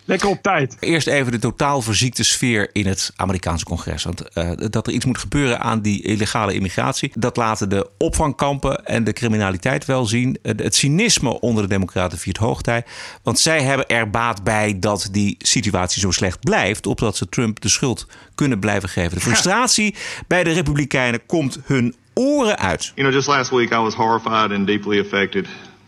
Lekker 0.05 0.29
op 0.29 0.41
tijd. 0.41 0.77
Eerst 0.79 1.07
even 1.07 1.31
de 1.31 1.39
totaal 1.39 1.81
verziekte 1.81 2.23
sfeer 2.23 2.69
in 2.73 2.87
het 2.87 3.13
Amerikaanse 3.15 3.65
congres. 3.65 4.03
Want 4.03 4.23
uh, 4.33 4.51
dat 4.55 4.87
er 4.87 4.93
iets 4.93 5.05
moet 5.05 5.17
gebeuren 5.17 5.59
aan 5.59 5.81
die 5.81 6.03
illegale 6.03 6.53
immigratie, 6.53 7.11
dat 7.15 7.37
laten 7.37 7.69
de 7.69 7.89
opvangkampen 7.97 8.85
en 8.85 9.03
de 9.03 9.13
criminaliteit 9.13 9.85
wel 9.85 10.05
zien. 10.05 10.37
Het 10.41 10.75
cynisme 10.75 11.39
onder 11.39 11.63
de 11.63 11.69
Democraten 11.69 12.17
viert 12.17 12.37
hoogtij. 12.37 12.83
Want 13.23 13.39
zij 13.39 13.61
hebben 13.61 13.87
er 13.87 14.09
baat 14.09 14.43
bij 14.43 14.79
dat 14.79 15.07
die 15.11 15.35
situatie 15.37 16.01
zo 16.01 16.11
slecht 16.11 16.39
blijft, 16.39 16.85
opdat 16.85 17.17
ze 17.17 17.29
Trump 17.29 17.61
de 17.61 17.69
schuld 17.69 18.07
kunnen 18.35 18.59
blijven 18.59 18.89
geven. 18.89 19.15
De 19.15 19.23
frustratie 19.29 19.95
bij 20.27 20.43
de 20.43 20.51
Republikeinen 20.51 21.25
komt 21.25 21.59
hun 21.63 21.95
oren 22.13 22.57
uit. 22.57 22.91
You 22.95 23.03
know, 23.03 23.11
just 23.11 23.27
last 23.27 23.51
week 23.51 23.71
I 23.71 23.79
was 23.79 23.93
horrified 23.93 24.51
and 24.51 24.67
deeply 24.67 24.99
affected 24.99 25.47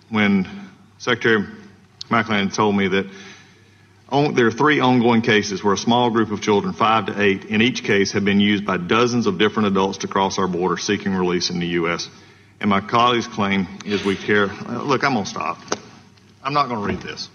when 0.09 0.47
Secretary 0.97 1.45
McClellan 2.09 2.49
told 2.49 2.75
me 2.75 2.87
that 2.87 3.05
on, 4.09 4.35
there 4.35 4.45
are 4.45 4.51
three 4.51 4.79
ongoing 4.79 5.21
cases 5.21 5.63
where 5.63 5.73
a 5.73 5.77
small 5.77 6.11
group 6.11 6.31
of 6.31 6.41
children, 6.41 6.73
five 6.73 7.07
to 7.07 7.21
eight, 7.21 7.45
in 7.45 7.61
each 7.61 7.83
case 7.83 8.11
have 8.11 8.23
been 8.23 8.39
used 8.39 8.65
by 8.65 8.77
dozens 8.77 9.25
of 9.25 9.37
different 9.37 9.67
adults 9.67 9.99
to 9.99 10.07
cross 10.07 10.37
our 10.37 10.47
border 10.47 10.77
seeking 10.77 11.13
release 11.13 11.49
in 11.49 11.59
the 11.59 11.67
U.S. 11.79 12.09
And 12.61 12.69
my 12.69 12.79
colleague's 12.79 13.27
claim 13.27 13.67
is 13.85 14.05
we 14.05 14.15
care. 14.15 14.49
Uh, 14.49 14.83
look, 14.83 15.03
I'm 15.03 15.13
going 15.13 15.25
to 15.25 15.29
stop. 15.29 15.57
I'm 16.43 16.53
not 16.53 16.67
going 16.69 16.81
to 16.81 16.87
read 16.87 17.01
this. 17.01 17.29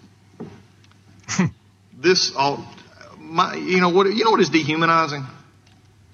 this 1.98 2.34
all, 2.36 2.64
my, 3.18 3.56
you 3.56 3.80
know 3.80 3.88
what? 3.88 4.06
You 4.06 4.24
know 4.24 4.30
what 4.30 4.40
is 4.40 4.50
dehumanizing? 4.50 5.26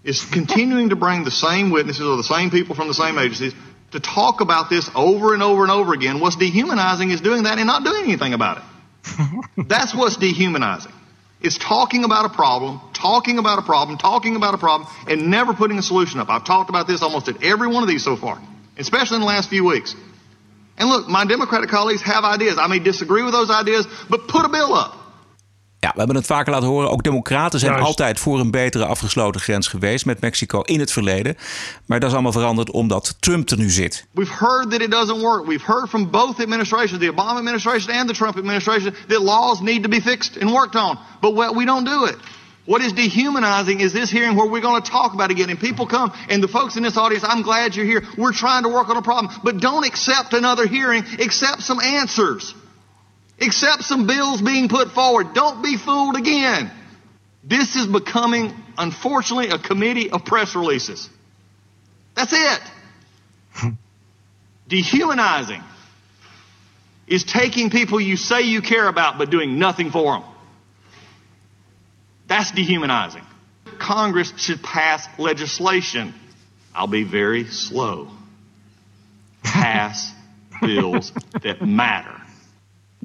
Is 0.05 0.23
continuing 0.23 0.91
to 0.91 0.97
bring 0.97 1.25
the 1.25 1.31
same 1.31 1.71
witnesses 1.71 2.07
or 2.07 2.17
the 2.17 2.23
same 2.23 2.51
people 2.51 2.75
from 2.75 2.89
the 2.89 2.95
same 2.95 3.19
agencies 3.19 3.55
to 3.93 4.01
talk 4.01 4.41
about 4.41 4.69
this 4.69 4.91
over 4.95 5.35
and 5.35 5.43
over 5.43 5.63
and 5.63 5.71
over 5.71 5.95
again. 5.95 6.21
What's 6.21 6.37
dehumanizing 6.37 7.11
is 7.11 7.21
doing 7.21 7.45
that 7.45 7.59
and 7.59 7.67
not 7.67 7.85
doing 7.85 8.05
anything 8.05 8.35
about 8.35 8.59
it. 8.59 8.65
That's 9.69 9.95
what's 9.95 10.17
dehumanizing. 10.17 10.93
It's 11.41 11.59
talking 11.59 12.05
about 12.05 12.25
a 12.25 12.31
problem, 12.31 12.81
talking 12.93 13.39
about 13.39 13.59
a 13.59 13.63
problem, 13.63 13.99
talking 13.99 14.35
about 14.35 14.55
a 14.55 14.59
problem, 14.59 14.89
and 15.07 15.31
never 15.31 15.53
putting 15.53 15.79
a 15.79 15.83
solution 15.83 16.19
up. 16.19 16.29
I've 16.29 16.45
talked 16.45 16.71
about 16.71 16.87
this 16.87 17.03
almost 17.03 17.29
at 17.29 17.43
every 17.43 17.69
one 17.69 17.83
of 17.83 17.89
these 17.89 18.03
so 18.03 18.17
far, 18.17 18.41
especially 18.79 19.17
in 19.17 19.21
the 19.21 19.27
last 19.27 19.51
few 19.51 19.65
weeks. 19.65 19.95
And 20.79 20.89
look, 20.89 21.09
my 21.09 21.25
Democratic 21.25 21.71
colleagues 21.71 22.03
have 22.03 22.25
ideas. 22.25 22.59
I 22.59 22.67
may 22.67 22.79
disagree 22.79 23.23
with 23.23 23.33
those 23.33 23.51
ideas, 23.51 23.87
but 24.09 24.27
put 24.27 24.45
a 24.45 24.49
bill 24.49 24.75
up. 24.75 24.97
Ja, 25.85 25.91
we 25.93 25.99
hebben 25.99 26.17
het 26.17 26.27
vaker 26.27 26.53
laten 26.53 26.69
horen. 26.69 26.91
Ook 26.91 27.03
democraten 27.03 27.59
zijn 27.59 27.73
Juist. 27.73 27.87
altijd 27.87 28.21
voor 28.21 28.41
een 28.41 28.51
betere 28.51 28.85
afgesloten 28.85 29.41
grens 29.41 29.69
geweest 29.69 30.07
met 30.07 30.21
Mexico 30.21 30.61
in 30.61 30.81
het 30.81 30.93
verleden. 30.93 31.37
Maar 31.87 32.01
dat 32.01 32.09
is 32.09 32.15
allemaal 32.15 32.33
veranderd 32.33 32.71
omdat 32.71 33.17
Trump 33.21 33.51
er 33.51 33.59
nu 33.59 33.71
zit. 33.71 34.07
We've 34.11 34.33
heard 34.33 34.71
that 34.71 34.81
it 34.81 34.91
doesn't 34.91 35.21
work. 35.21 35.47
We've 35.47 35.65
heard 35.67 35.89
from 35.89 36.11
both 36.11 36.41
administrations, 36.41 36.99
the 37.01 37.13
Obama 37.13 37.37
administration 37.37 37.99
and 37.99 38.09
the 38.09 38.15
Trump 38.15 38.37
administration, 38.37 38.95
that 39.09 39.21
laws 39.21 39.61
need 39.61 39.83
to 39.83 39.89
be 39.89 40.01
fixed 40.01 40.37
and 40.41 40.51
worked 40.51 40.75
on. 40.75 40.99
But 41.21 41.35
we 41.35 41.55
we 41.55 41.65
don't 41.65 41.85
do 41.85 42.05
it. 42.05 42.17
What 42.67 42.81
is 42.81 42.93
dehumanizing 42.93 43.81
is 43.81 43.93
this 43.93 44.11
hearing 44.11 44.37
where 44.37 44.51
we're 44.51 44.63
going 44.63 44.83
to 44.83 44.91
talk 44.91 45.13
about 45.13 45.31
it 45.31 45.35
again. 45.37 45.51
And 45.51 45.61
people 45.61 45.87
come, 45.87 46.13
and 46.31 46.43
the 46.43 46.49
folks 46.49 46.77
in 46.77 46.83
this 46.83 46.97
audience, 46.97 47.25
I'm 47.33 47.43
glad 47.43 47.77
you're 47.77 47.91
here. 47.93 48.03
We're 48.17 48.33
trying 48.33 48.63
to 48.63 48.71
work 48.71 48.89
on 48.89 48.97
a 48.97 49.03
problem. 49.03 49.35
But 49.43 49.61
don't 49.61 49.85
accept 49.85 50.33
another 50.33 50.67
hearing. 50.67 51.05
Accept 51.21 51.61
some 51.63 51.81
answers. 51.81 52.55
Accept 53.41 53.83
some 53.85 54.07
bills 54.07 54.41
being 54.41 54.69
put 54.69 54.93
forward. 54.93 55.35
Don't 55.35 55.63
be 55.63 55.77
fooled 55.77 56.17
again. 56.17 56.71
This 57.43 57.77
is 57.77 57.87
becoming, 57.87 58.55
unfortunately, 58.79 59.49
a 59.49 59.59
committee 59.59 60.11
of 60.11 60.25
press 60.25 60.55
releases. 60.55 61.09
That's 62.15 62.33
it. 62.33 62.61
Dehumanizing 64.69 65.63
is 67.07 67.25
taking 67.25 67.71
people 67.71 68.01
you 68.01 68.17
say 68.17 68.43
you 68.43 68.63
care 68.63 68.89
about 68.89 69.19
but 69.19 69.31
doing 69.31 69.59
nothing 69.59 69.91
for 69.91 70.13
them. 70.19 70.25
That's 72.27 72.51
dehumanizing. 72.53 73.23
Congress 73.79 74.33
should 74.39 74.63
pass 74.63 75.07
legislation. 75.19 76.15
I'll 76.75 76.87
be 76.87 77.05
very 77.05 77.45
slow. 77.45 78.09
Pass 79.43 80.13
bills 80.63 81.13
that 81.43 81.61
matter. 81.61 82.24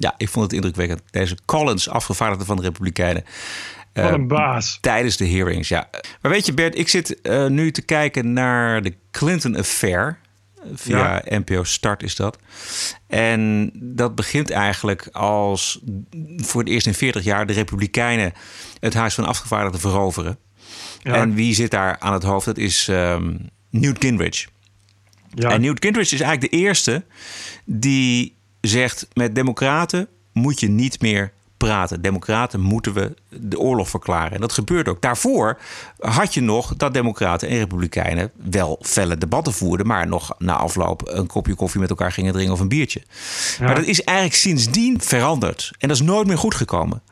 Ja, 0.00 0.14
ik 0.16 0.28
vond 0.28 0.44
het 0.44 0.54
indrukwekkend. 0.54 1.02
Deze 1.10 1.36
Collins, 1.44 1.88
afgevaardigde 1.88 2.44
van 2.44 2.56
de 2.56 2.62
Republikeinen. 2.62 3.24
Wat 3.92 4.12
een 4.12 4.28
baas. 4.28 4.78
Tijdens 4.80 5.16
de 5.16 5.28
hearings, 5.28 5.68
ja. 5.68 5.88
Maar 6.20 6.30
weet 6.30 6.46
je, 6.46 6.54
Bert, 6.54 6.78
ik 6.78 6.88
zit 6.88 7.20
eh, 7.20 7.46
nu 7.46 7.70
te 7.70 7.82
kijken 7.82 8.32
naar 8.32 8.82
de 8.82 8.94
Clinton 9.10 9.56
Affair. 9.56 10.18
Via 10.74 11.22
NPO 11.24 11.64
Start 11.64 12.02
is 12.02 12.16
dat. 12.16 12.38
En 13.06 13.70
dat 13.74 14.14
begint 14.14 14.50
eigenlijk 14.50 15.08
als 15.12 15.80
voor 16.36 16.60
het 16.60 16.70
eerst 16.70 16.86
in 16.86 16.94
40 16.94 17.24
jaar 17.24 17.46
de 17.46 17.52
Republikeinen 17.52 18.32
het 18.80 18.94
Huis 18.94 19.14
van 19.14 19.24
Afgevaardigden 19.24 19.80
veroveren. 19.80 20.38
Ja. 21.02 21.14
En 21.14 21.34
wie 21.34 21.54
zit 21.54 21.70
daar 21.70 21.98
aan 21.98 22.12
het 22.12 22.22
hoofd? 22.22 22.46
Dat 22.46 22.58
is 22.58 22.88
ehm, 22.88 23.36
Newt 23.70 23.96
Gingrich. 24.00 24.46
Ja. 25.34 25.50
En 25.50 25.60
Newt 25.60 25.84
Gingrich 25.84 26.12
is 26.12 26.20
eigenlijk 26.20 26.52
de 26.52 26.58
eerste 26.58 27.04
die 27.64 28.38
zegt: 28.60 29.08
met 29.12 29.34
Democraten 29.34 30.08
moet 30.32 30.60
je 30.60 30.68
niet 30.68 31.00
meer 31.00 31.32
praten. 31.66 32.02
Democraten 32.02 32.60
moeten 32.60 32.92
we 32.92 33.14
de 33.28 33.58
oorlog 33.58 33.88
verklaren. 33.88 34.32
En 34.32 34.40
dat 34.40 34.52
gebeurt 34.52 34.88
ook. 34.88 35.02
Daarvoor 35.02 35.58
had 35.98 36.34
je 36.34 36.40
nog 36.40 36.76
dat 36.76 36.94
Democraten 36.94 37.48
en 37.48 37.58
Republikeinen 37.58 38.30
wel 38.34 38.78
felle 38.82 39.18
debatten 39.18 39.52
voerden, 39.52 39.86
maar 39.86 40.06
nog 40.06 40.34
na 40.38 40.56
afloop 40.56 41.02
een 41.08 41.26
kopje 41.26 41.54
koffie 41.54 41.80
met 41.80 41.90
elkaar 41.90 42.12
gingen 42.12 42.32
drinken 42.32 42.54
of 42.54 42.60
een 42.60 42.68
biertje. 42.68 43.02
Maar 43.60 43.74
dat 43.74 43.84
is 43.84 44.02
eigenlijk 44.04 44.38
sindsdien 44.38 45.00
veranderd. 45.00 45.70
En 45.78 45.88
dat 45.88 45.96
is 45.96 46.02
nooit 46.02 46.26
meer 46.26 46.38
goed 46.38 46.54
gekomen. 46.54 47.02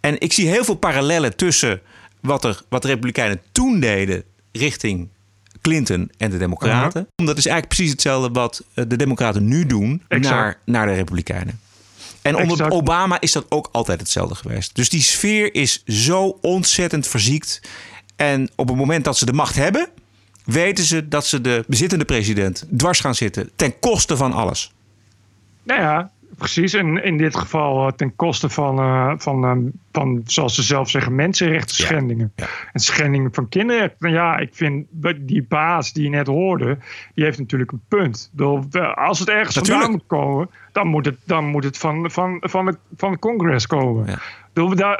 En 0.00 0.20
ik 0.20 0.32
zie 0.32 0.48
heel 0.48 0.64
veel 0.64 0.74
parallellen 0.74 1.36
tussen 1.36 1.80
wat, 2.20 2.44
er, 2.44 2.62
wat 2.68 2.82
de 2.82 2.88
Republikeinen 2.88 3.40
toen 3.52 3.80
deden 3.80 4.24
richting 4.52 5.08
Clinton 5.60 6.10
en 6.16 6.30
de 6.30 6.38
Democraten. 6.38 7.08
Dat 7.16 7.38
is 7.38 7.46
eigenlijk 7.46 7.74
precies 7.74 7.90
hetzelfde 7.90 8.30
wat 8.30 8.64
eh, 8.74 8.84
de 8.88 8.96
Democraten 8.96 9.48
nu 9.48 9.66
doen 9.66 10.02
Exact. 10.08 10.34
naar, 10.36 10.58
naar 10.64 10.86
de 10.86 10.92
Republikeinen. 10.92 11.60
En 12.22 12.34
onder 12.34 12.50
Exact. 12.50 12.72
Obama 12.72 13.20
is 13.20 13.32
dat 13.32 13.46
ook 13.48 13.68
altijd 13.72 14.00
hetzelfde 14.00 14.34
geweest. 14.34 14.74
Dus 14.74 14.88
die 14.88 15.02
sfeer 15.02 15.54
is 15.54 15.82
zo 15.84 16.38
ontzettend 16.40 17.06
verziekt. 17.06 17.60
En 18.16 18.50
op 18.56 18.68
het 18.68 18.76
moment 18.76 19.04
dat 19.04 19.18
ze 19.18 19.26
de 19.26 19.32
macht 19.32 19.54
hebben, 19.54 19.88
weten 20.44 20.84
ze 20.84 21.08
dat 21.08 21.26
ze 21.26 21.40
de 21.40 21.64
bezittende 21.66 22.04
president 22.04 22.64
dwars 22.76 23.00
gaan 23.00 23.14
zitten 23.14 23.50
ten 23.56 23.78
koste 23.78 24.16
van 24.16 24.32
alles. 24.32 24.72
Nou 25.62 25.80
ja, 25.80 26.10
precies. 26.40 26.74
En 26.74 27.04
in 27.04 27.16
dit 27.16 27.36
geval 27.36 27.86
eh, 27.86 27.92
ten 27.92 28.16
koste 28.16 28.48
van, 28.48 28.78
eh, 28.78 29.12
van, 29.16 29.44
eh, 29.44 29.56
van, 29.92 30.20
zoals 30.24 30.54
ze 30.54 30.62
zelf 30.62 30.90
zeggen, 30.90 31.14
mensenrechten 31.14 31.76
schendingen. 31.76 32.32
En 32.72 32.80
schendingen 32.80 33.34
van 33.34 33.48
kinderrechten. 33.48 33.96
Nou 33.98 34.14
ja, 34.14 34.38
ik 34.38 34.54
vind 34.54 34.86
die 35.20 35.42
baas 35.42 35.92
die 35.92 36.02
je 36.02 36.08
net 36.08 36.26
hoorde, 36.26 36.78
die 37.14 37.24
heeft 37.24 37.38
natuurlijk 37.38 37.72
een 37.72 37.82
punt. 37.88 38.30
Als 38.94 39.18
het 39.18 39.28
ergens 39.28 39.54
Natuurlijk. 39.56 39.84
vandaan 39.84 39.90
moet 39.90 40.06
komen, 40.06 40.50
dan 40.80 40.90
moet 40.90 41.04
het, 41.04 41.16
dan 41.24 41.44
moet 41.44 41.64
het 41.64 41.78
van, 41.78 42.10
van, 42.10 42.36
van, 42.40 42.64
de, 42.64 42.76
van 42.96 43.10
het 43.10 43.20
congres 43.20 43.66
komen. 43.66 44.18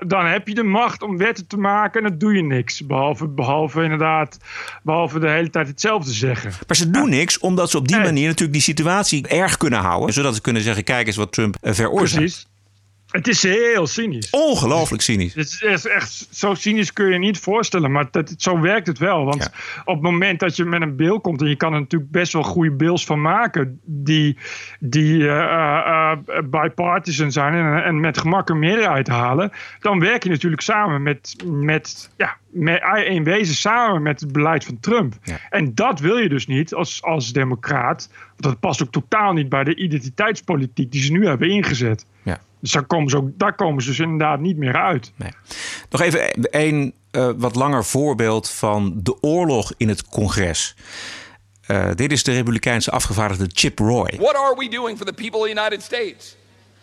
Dan 0.06 0.26
heb 0.26 0.48
je 0.48 0.54
de 0.54 0.62
macht 0.62 1.02
om 1.02 1.16
wetten 1.16 1.46
te 1.46 1.56
maken 1.56 2.02
en 2.02 2.08
dan 2.08 2.18
doe 2.18 2.34
je 2.34 2.42
niks. 2.42 2.86
Behalve, 2.86 3.28
behalve 3.28 3.82
inderdaad, 3.82 4.38
behalve 4.82 5.18
de 5.18 5.28
hele 5.28 5.50
tijd 5.50 5.66
hetzelfde 5.66 6.12
zeggen. 6.12 6.52
Maar 6.66 6.76
ze 6.76 6.90
doen 6.90 7.08
niks 7.08 7.38
omdat 7.38 7.70
ze 7.70 7.78
op 7.78 7.88
die 7.88 7.96
manier 7.96 8.26
natuurlijk 8.26 8.52
die 8.52 8.60
situatie 8.60 9.28
erg 9.28 9.56
kunnen 9.56 9.78
houden. 9.78 10.14
Zodat 10.14 10.34
ze 10.34 10.40
kunnen 10.40 10.62
zeggen, 10.62 10.84
kijk 10.84 11.06
eens 11.06 11.16
wat 11.16 11.32
Trump 11.32 11.56
eh, 11.60 11.72
veroorzaakt. 11.72 12.22
Precies. 12.22 12.46
Het 13.10 13.28
is 13.28 13.42
heel 13.42 13.86
cynisch. 13.86 14.30
Ongelooflijk 14.30 15.02
cynisch. 15.02 15.34
Het 15.34 15.46
is 15.46 15.62
echt- 15.62 15.86
echt 15.86 16.28
zo 16.30 16.54
cynisch 16.54 16.92
kun 16.92 17.06
je 17.06 17.12
je 17.12 17.18
niet 17.18 17.38
voorstellen, 17.38 17.92
maar 17.92 18.08
dat, 18.10 18.34
zo 18.38 18.60
werkt 18.60 18.86
het 18.86 18.98
wel. 18.98 19.24
Want 19.24 19.50
op 19.84 19.94
het 19.94 20.02
moment 20.02 20.40
dat 20.40 20.56
je 20.56 20.64
met 20.64 20.82
een 20.82 20.96
bil 20.96 21.20
komt, 21.20 21.40
en 21.40 21.48
je 21.48 21.56
kan 21.56 21.72
er 21.72 21.80
natuurlijk 21.80 22.10
best 22.10 22.32
wel 22.32 22.42
goede 22.42 22.70
bills 22.72 23.04
van 23.04 23.20
maken, 23.20 23.80
die, 23.84 24.36
die 24.80 25.28
eh, 25.28 25.38
eh, 25.38 26.12
eh, 26.26 26.42
bipartisan 26.50 27.32
zijn 27.32 27.54
en, 27.54 27.84
en 27.84 28.00
met 28.00 28.18
gemak 28.18 28.48
een 28.48 28.58
meerderheid 28.58 29.08
halen, 29.08 29.52
dan 29.80 30.00
werk 30.00 30.22
je 30.22 30.30
natuurlijk 30.30 30.62
samen 30.62 31.02
met, 31.02 31.36
met 31.46 32.10
ja, 32.16 32.36
met, 32.50 32.82
in 33.06 33.24
wezen 33.24 33.54
samen 33.54 34.02
met 34.02 34.20
het 34.20 34.32
beleid 34.32 34.64
van 34.64 34.80
Trump. 34.80 35.14
En 35.50 35.74
dat 35.74 36.00
wil 36.00 36.16
je 36.16 36.28
dus 36.28 36.46
niet 36.46 36.74
als, 36.74 37.02
als 37.02 37.32
democraat. 37.32 38.10
Dat 38.36 38.60
past 38.60 38.82
ook 38.82 38.90
totaal 38.92 39.32
niet 39.32 39.48
bij 39.48 39.64
de 39.64 39.74
identiteitspolitiek 39.74 40.92
die 40.92 41.02
ze 41.02 41.12
nu 41.12 41.26
hebben 41.26 41.50
ingezet. 41.50 42.06
Dus 42.60 42.72
daar 42.72 42.84
komen, 42.84 43.10
ze 43.10 43.16
ook, 43.16 43.28
daar 43.38 43.54
komen 43.54 43.82
ze 43.82 43.88
dus 43.88 43.98
inderdaad 43.98 44.40
niet 44.40 44.56
meer 44.56 44.76
uit. 44.76 45.12
Nog 45.90 46.00
even 46.00 46.30
een 46.50 46.94
eh, 47.10 47.30
wat 47.36 47.54
langer 47.54 47.84
voorbeeld 47.84 48.50
van 48.50 49.00
de 49.02 49.22
oorlog 49.22 49.72
in 49.76 49.88
het 49.88 50.08
congres. 50.08 50.76
Eh, 51.66 51.90
dit 51.94 52.12
is 52.12 52.22
de 52.22 52.32
Republikeinse 52.32 52.90
afgevaardigde 52.90 53.50
Chip 53.52 53.78
Roy. 53.78 54.16
What 54.18 54.36
are 54.36 54.54
we 54.56 54.68
doing 54.68 54.96
for 54.96 55.06
the 55.06 55.12
people 55.12 55.38
of 55.38 55.44
the 55.44 55.52
United 55.52 55.82
States? 55.82 56.36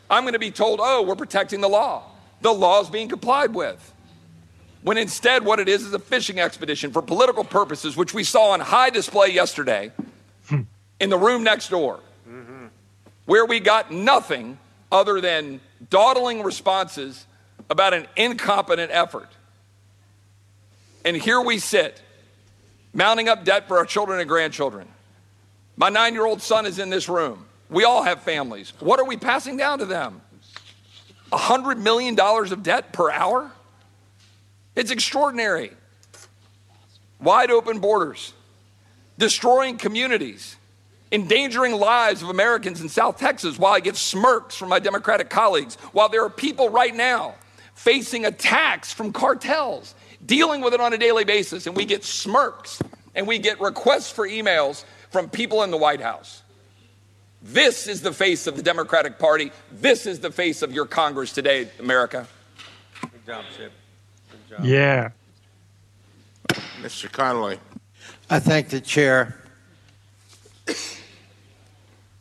I'm 0.10 0.22
going 0.22 0.34
to 0.34 0.40
be 0.40 0.52
told, 0.52 0.80
oh, 0.80 1.06
we're 1.06 1.16
protecting 1.16 1.62
the 1.62 1.70
law. 1.70 2.02
The 2.42 2.54
law 2.54 2.82
is 2.82 2.90
being 2.90 3.10
complied 3.10 3.56
with. 3.56 3.94
When 4.82 4.98
instead, 4.98 5.44
what 5.44 5.60
it 5.60 5.68
is 5.68 5.82
is 5.82 5.94
a 5.94 6.00
fishing 6.00 6.40
expedition 6.40 6.92
for 6.92 7.02
political 7.02 7.44
purposes, 7.44 7.96
which 7.96 8.14
we 8.14 8.24
saw 8.24 8.52
on 8.52 8.60
high 8.60 8.90
display 8.90 9.34
yesterday 9.34 9.92
in 11.00 11.10
the 11.10 11.18
room 11.18 11.44
next 11.44 11.70
door, 11.70 12.00
where 13.26 13.46
we 13.46 13.60
got 13.60 13.92
nothing 13.92 14.58
other 14.92 15.22
than 15.22 15.60
dawdling 15.90 16.44
responses 16.44 17.26
about 17.70 17.94
an 17.94 18.08
incompetent 18.16 18.92
effort. 18.92 19.30
And 21.06 21.16
here 21.16 21.40
we 21.40 21.60
sit, 21.60 22.02
mounting 22.94 23.30
up 23.30 23.46
debt 23.46 23.68
for 23.68 23.78
our 23.78 23.86
children 23.86 24.20
and 24.20 24.28
grandchildren. 24.28 24.88
My 25.78 25.88
nine 25.88 26.14
year 26.14 26.26
old 26.26 26.42
son 26.42 26.66
is 26.66 26.80
in 26.80 26.90
this 26.90 27.08
room. 27.08 27.46
We 27.70 27.86
all 27.86 28.04
have 28.04 28.24
families. 28.24 28.74
What 28.80 29.00
are 29.00 29.06
we 29.06 29.16
passing 29.16 29.56
down 29.56 29.80
to 29.80 29.86
them? 29.86 30.22
$100 31.32 31.78
million 31.78 32.20
of 32.20 32.64
debt 32.64 32.92
per 32.92 33.10
hour? 33.10 33.52
It's 34.76 34.92
extraordinary. 34.92 35.72
Wide 37.22 37.52
open 37.52 37.80
borders, 37.80 38.34
destroying 39.18 39.78
communities, 39.78 40.57
endangering 41.12 41.74
lives 41.74 42.22
of 42.22 42.30
Americans 42.30 42.82
in 42.82 42.90
South 42.90 43.18
Texas 43.18 43.58
while 43.58 43.74
I 43.74 43.80
get 43.80 43.96
smirks 43.96 44.56
from 44.56 44.70
my 44.70 44.80
Democratic 44.80 45.30
colleagues, 45.30 45.76
while 45.92 46.10
there 46.10 46.24
are 46.24 46.30
people 46.30 46.70
right 46.70 46.96
now 46.96 47.36
facing 47.76 48.26
attacks 48.26 48.92
from 48.92 49.14
cartels, 49.14 49.96
dealing 50.26 50.62
with 50.62 50.74
it 50.74 50.82
on 50.82 50.94
a 50.94 50.98
daily 50.98 51.24
basis, 51.24 51.68
and 51.68 51.76
we 51.76 51.86
get 51.86 52.04
smirks 52.04 52.82
and 53.16 53.28
we 53.28 53.40
get 53.40 53.60
requests 53.62 54.12
for 54.12 54.28
emails 54.28 54.84
from 55.12 55.30
people 55.30 55.64
in 55.64 55.72
the 55.72 55.78
White 55.78 56.02
House. 56.02 56.44
This 57.42 57.88
is 57.88 58.02
the 58.02 58.12
face 58.12 58.48
of 58.48 58.56
the 58.56 58.64
Democratic 58.64 59.20
Party. 59.20 59.52
This 59.72 60.06
is 60.06 60.20
the 60.20 60.32
face 60.32 60.62
of 60.62 60.72
your 60.72 60.86
Congress 60.86 61.32
today, 61.32 61.70
America. 61.80 62.28
Good 63.02 63.26
job, 63.26 63.46
Chip. 63.56 63.72
Good 64.32 64.58
job. 64.58 64.66
Yeah. 64.66 65.10
Mr. 66.82 67.12
Connolly. 67.12 67.60
I 68.30 68.40
thank 68.40 68.70
the 68.70 68.82
chair. 68.82 69.38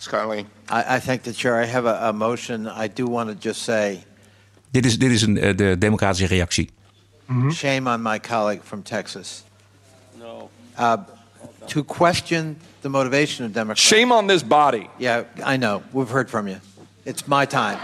Ms. 0.06 0.08
Connolly. 0.08 0.46
I, 0.68 0.96
I 0.96 1.00
thank 1.00 1.22
the 1.22 1.32
chair. 1.32 1.56
I 1.56 1.66
have 1.66 1.84
a, 1.86 2.08
a 2.08 2.12
motion. 2.12 2.68
I 2.68 2.88
do 2.88 3.06
want 3.06 3.28
to 3.28 3.34
just 3.34 3.62
say 3.62 4.04
Dit 4.70 4.84
is, 4.84 4.98
dit 4.98 5.10
is 5.10 5.22
een, 5.22 5.38
eh, 5.38 5.56
de 5.56 5.78
democratische 5.78 6.26
reactie. 6.26 6.70
shame 7.50 7.88
on 7.88 8.02
my 8.02 8.18
colleague 8.18 8.62
from 8.64 8.82
Texas. 8.82 9.42
No. 10.18 10.48
Uh, 10.78 10.96
to 11.66 11.82
question 11.84 12.56
the 12.82 12.88
motivation 12.88 13.44
of 13.46 13.52
Democrats. 13.52 13.80
Shame 13.80 14.12
on 14.12 14.26
this 14.26 14.42
body. 14.44 14.88
Yeah, 14.98 15.24
I 15.44 15.56
know. 15.56 15.82
We've 15.92 16.12
heard 16.12 16.28
from 16.30 16.46
you. 16.46 16.56
It's 17.04 17.26
my 17.26 17.46
time. 17.46 17.78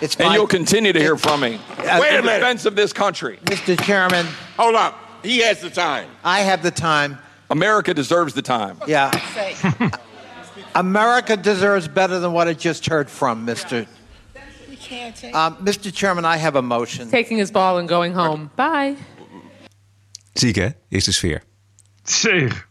It's 0.00 0.16
And 0.16 0.28
my, 0.28 0.34
you'll 0.34 0.48
continue 0.48 0.92
to 0.92 0.98
hear 0.98 1.16
from 1.16 1.40
me. 1.40 1.58
Uh, 1.78 1.98
Wait 2.00 2.14
a 2.14 2.18
in 2.18 2.24
minute. 2.24 2.40
defense 2.40 2.68
of 2.68 2.74
this 2.74 2.92
country. 2.92 3.38
Mr. 3.44 3.76
Chairman. 3.84 4.26
Hold 4.56 4.74
up. 4.74 4.94
He 5.22 5.42
has 5.46 5.60
the 5.60 5.70
time. 5.70 6.08
I 6.24 6.40
have 6.40 6.62
the 6.62 6.70
time. 6.70 7.16
America 7.48 7.94
deserves 7.94 8.32
the 8.34 8.42
time. 8.42 8.76
Yeah. 8.86 9.10
America 10.74 11.36
deserves 11.36 11.88
better 11.88 12.18
than 12.20 12.32
what 12.32 12.48
it 12.48 12.58
just 12.58 12.86
heard 12.86 13.10
from, 13.10 13.46
Mr. 13.46 13.86
Um, 15.32 15.56
Mr. 15.64 15.90
Chairman, 15.92 16.24
I 16.24 16.36
have 16.36 16.56
a 16.56 16.62
motion. 16.62 17.08
Taking 17.08 17.38
his 17.38 17.50
ball 17.50 17.78
and 17.78 17.88
going 17.88 18.12
home. 18.14 18.50
Bye. 18.56 18.96
Ziek 20.34 20.56
hè, 20.56 20.68
is 20.88 21.04
de 21.04 21.12
sfeer. 21.12 21.42
Zeg. 22.04 22.68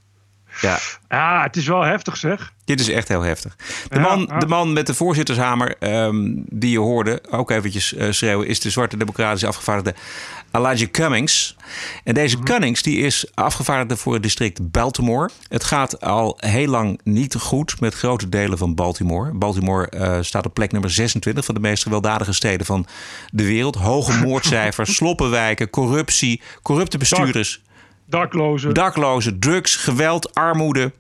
Ja. 0.62 0.80
Ja, 1.10 1.44
het 1.44 1.56
is 1.58 1.68
wel 1.68 1.82
heftig 1.82 2.18
zeg. 2.18 2.54
Dit 2.66 2.80
is 2.80 2.90
echt 2.90 3.08
heel 3.08 3.22
heftig. 3.22 3.56
De, 3.90 3.96
Ja, 3.96 4.02
man, 4.02 4.26
ja. 4.30 4.40
de 4.40 4.48
man 4.48 4.74
met 4.74 4.88
de 4.88 4.94
voorzittershamer, 4.94 5.76
ehm, 5.80 6.32
die 6.36 6.72
je 6.72 6.80
hoorde, 6.80 7.22
ook 7.30 7.52
eventjes 7.52 7.94
eh, 7.94 8.12
schreeuwen, 8.12 8.48
is 8.48 8.60
de 8.60 8.70
zwarte 8.70 8.98
democratische 8.98 9.48
afgevaardigde 9.48 9.94
Elijah 10.52 10.92
Cummings. 10.92 11.56
En 12.04 12.14
deze 12.14 12.36
Mhm. 12.36 12.46
Cummings 12.46 12.82
die 12.82 12.98
is 12.98 13.26
afgevaardigde 13.34 13.98
voor 13.98 14.14
het 14.14 14.24
district 14.24 14.72
Baltimore. 14.72 15.30
Het 15.48 15.64
gaat 15.64 16.02
al 16.02 16.38
heel 16.40 16.68
lang 16.68 17.00
niet 17.04 17.36
goed 17.36 17.80
met 17.80 17.94
grote 17.94 18.30
delen 18.30 18.58
van 18.58 18.76
Baltimore. 18.76 19.34
Baltimore 19.34 19.90
eh, 19.90 20.18
staat 20.22 20.46
op 20.46 20.54
plek 20.54 20.72
nummer 20.72 20.90
26 20.90 21.46
van 21.46 21.56
de 21.56 21.62
meest 21.62 21.84
gewelddadige 21.84 22.34
steden 22.34 22.66
van 22.66 22.86
de 23.32 23.44
wereld. 23.44 23.76
Hoge 23.76 24.18
moordcijfers, 24.26 24.96
sloppenwijken, 24.96 25.70
corruptie, 25.70 26.42
corrupte 26.62 26.98
bestuurders. 26.98 27.62
Daklozen. 28.12 28.74
Daklozen, 28.74 29.40
drugs, 29.40 29.76
geweld, 29.76 30.36
armoede. 30.36 30.92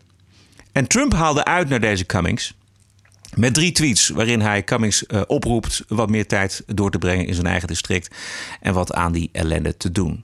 En 0.71 0.87
Trump 0.87 1.13
haalde 1.13 1.45
uit 1.45 1.69
naar 1.69 1.79
deze 1.79 2.05
Cummings. 2.05 2.53
Met 3.35 3.53
drie 3.53 3.71
tweets 3.71 4.09
waarin 4.09 4.41
hij 4.41 4.63
Cummings 4.63 5.05
eh, 5.05 5.21
oproept 5.27 5.83
wat 5.87 6.09
meer 6.09 6.27
tijd 6.27 6.63
door 6.67 6.91
te 6.91 6.97
brengen 6.97 7.25
in 7.27 7.33
zijn 7.33 7.47
eigen 7.47 7.67
district. 7.67 8.15
En 8.61 8.73
wat 8.73 8.93
aan 8.93 9.11
die 9.11 9.29
ellende 9.31 9.77
te 9.77 9.91
doen. 9.91 10.23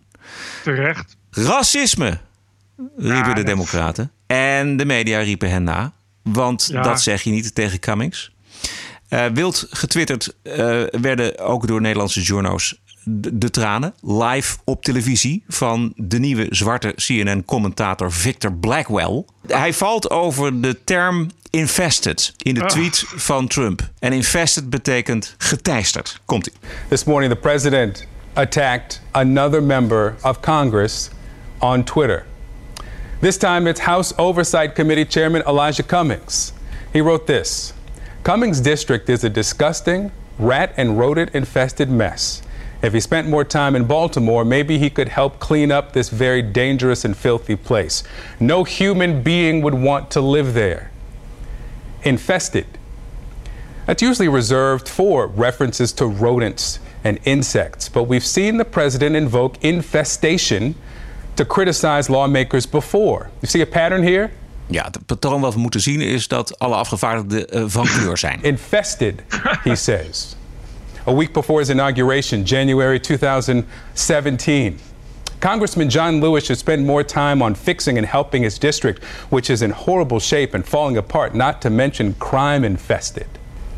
Terecht. 0.64 1.18
Racisme, 1.32 2.18
riepen 2.98 3.36
de 3.36 3.44
Democraten. 3.44 4.12
En 4.28 4.78
de 4.78 4.86
media 4.86 5.20
riepen 5.20 5.50
hen 5.50 5.64
na. 5.64 5.94
Want 6.24 6.70
Ja. 6.72 6.82
dat 6.82 7.02
zeg 7.02 7.22
je 7.22 7.30
niet 7.30 7.56
tegen 7.56 7.80
Cummings. 7.80 8.32
Eh, 9.10 9.26
wild 9.34 9.68
getwitterd 9.70 10.36
eh, 10.44 10.84
werden 10.92 11.40
ook 11.40 11.68
door 11.68 11.82
Nederlandse 11.82 12.22
journo's 12.22 12.82
de, 13.10 13.38
de 13.38 13.50
tranen 13.50 13.94
live 14.02 14.58
op 14.64 14.84
televisie 14.84 15.44
van 15.48 15.94
de 15.96 16.20
nieuwe 16.20 16.46
zwarte 16.50 16.94
CNN-commentator 16.96 18.12
Victor 18.12 18.54
Blackwell. 18.54 19.24
Hij 19.48 19.74
valt 19.74 20.10
over 20.10 20.62
de 20.62 20.84
term 20.84 21.30
infested 21.50 22.34
in 22.38 22.54
de 22.54 22.62
Ah. 22.62 22.68
tweet 22.68 23.04
van 23.16 23.48
Trump. 23.48 23.90
En 24.00 24.14
infested 24.14 24.70
betekent 24.70 25.36
geteisterd. 25.38 26.22
Komt-ie. 26.26 26.54
This 26.90 27.04
morning, 27.04 27.34
the 27.34 27.40
president 27.40 28.06
attacked 28.34 29.02
another 29.12 29.64
member 29.64 30.16
of 30.22 30.40
Congress 30.40 31.10
on 31.58 31.84
Twitter. 31.84 32.26
This 33.22 33.38
time, 33.38 33.70
it's 33.70 33.80
House 33.80 34.18
Oversight 34.18 34.74
Committee 34.74 35.06
Chairman 35.10 35.42
Elijah 35.48 35.86
Cummings. 35.86 36.54
He 36.92 37.00
wrote 37.02 37.26
this 37.26 37.74
Cummings' 38.22 38.62
district 38.62 39.10
is 39.10 39.24
a 39.24 39.30
disgusting, 39.30 40.12
rat 40.40 40.70
and 40.78 40.98
rodent 41.00 41.30
infested 41.34 41.90
mess. 41.90 42.42
If 42.88 42.94
he 42.94 43.02
spent 43.02 43.28
more 43.28 43.44
time 43.44 43.76
in 43.76 43.84
Baltimore, 43.84 44.46
maybe 44.46 44.78
he 44.78 44.90
could 44.90 45.10
help 45.10 45.40
clean 45.40 45.74
up 45.74 45.92
this 45.92 46.08
very 46.08 46.42
dangerous 46.42 47.04
and 47.04 47.18
filthy 47.18 47.58
place. 47.58 48.02
No 48.40 48.64
human 48.64 49.22
being 49.24 49.62
would 49.62 49.74
want 49.74 50.10
to 50.12 50.22
live 50.22 50.54
there. 50.54 50.90
Infested. 52.04 52.66
That's 53.86 54.02
usually 54.02 54.30
reserved 54.30 54.88
for 54.88 55.28
references 55.28 55.92
to 55.94 56.06
rodents 56.06 56.80
and 57.04 57.20
insects, 57.26 57.90
but 57.90 58.04
we've 58.04 58.26
seen 58.26 58.56
the 58.56 58.64
president 58.64 59.18
invoke 59.18 59.62
infestation 59.62 60.76
to 61.36 61.44
criticize 61.44 62.10
lawmakers 62.10 62.66
before. 62.66 63.30
You 63.42 63.50
see 63.50 63.62
a 63.62 63.66
pattern 63.66 64.02
here? 64.02 64.32
Ja, 64.70 64.84
het 64.84 65.06
patroon 65.06 65.42
wat 65.42 65.54
we 65.54 65.60
moeten 65.60 65.82
zien 65.82 66.02
is 66.02 66.28
dat 66.28 66.60
alle 66.60 66.76
afgevaardigden 66.76 67.50
eh, 67.50 67.64
van 67.68 67.86
kleur 67.86 68.18
zijn. 68.18 68.40
Infested, 68.42 69.24
he 69.64 69.76
says. 69.76 70.36
A 71.08 71.14
week 71.14 71.32
before 71.32 71.62
his 71.62 71.70
inauguration, 71.70 72.46
January 72.46 73.00
2017. 73.00 74.80
Congressman 75.40 75.90
John 75.90 76.20
Lewis 76.20 76.44
should 76.44 76.58
spend 76.58 76.86
more 76.86 77.02
time 77.02 77.42
on 77.42 77.56
fixing 77.56 77.98
and 77.98 78.06
helping 78.06 78.44
his 78.44 78.60
district, 78.60 79.02
which 79.30 79.50
is 79.50 79.62
in 79.62 79.72
horrible 79.72 80.20
shape 80.20 80.54
and 80.54 80.68
falling 80.68 80.98
apart, 80.98 81.34
not 81.34 81.62
to 81.62 81.70
mention 81.70 82.14
crime 82.16 82.66
infested. 82.66 83.28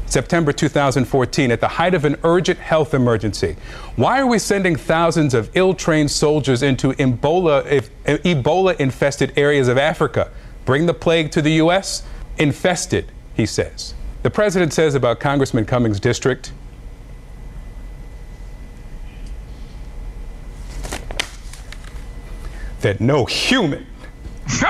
September 0.07 0.51
2014, 0.51 1.51
at 1.51 1.61
the 1.61 1.67
height 1.67 1.93
of 1.93 2.03
an 2.03 2.15
urgent 2.23 2.57
health 2.57 2.95
emergency. 2.95 3.55
Why 3.95 4.19
are 4.19 4.25
we 4.25 4.39
sending 4.39 4.75
thousands 4.75 5.35
of 5.35 5.55
ill 5.55 5.75
trained 5.75 6.09
soldiers 6.09 6.63
into 6.63 6.93
Ebola 6.93 8.75
infested 8.79 9.33
areas 9.37 9.67
of 9.67 9.77
Africa? 9.77 10.31
Bring 10.65 10.87
the 10.87 10.95
plague 10.95 11.29
to 11.33 11.43
the 11.43 11.51
U.S.? 11.51 12.01
Infested, 12.39 13.11
he 13.35 13.45
says. 13.45 13.93
The 14.23 14.31
president 14.31 14.73
says 14.73 14.95
about 14.95 15.19
Congressman 15.19 15.65
Cummings' 15.65 15.99
district 15.99 16.53
that 22.81 22.99
no 22.99 23.25
human 23.25 23.85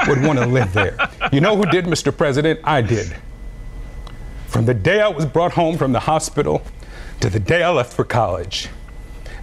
would 0.07 0.21
want 0.23 0.39
to 0.39 0.45
live 0.57 0.73
there. 0.73 0.97
You 1.31 1.41
know 1.41 1.55
who 1.55 1.65
did, 1.65 1.85
Mr. 1.85 2.15
President? 2.15 2.59
I 2.63 2.81
did. 2.81 3.15
From 4.47 4.65
the 4.65 4.73
day 4.73 5.01
I 5.01 5.07
was 5.07 5.25
brought 5.25 5.53
home 5.53 5.77
from 5.77 5.91
the 5.91 5.99
hospital 5.99 6.61
to 7.19 7.29
the 7.29 7.39
day 7.39 7.63
I 7.63 7.69
left 7.69 7.93
for 7.93 8.03
college. 8.03 8.69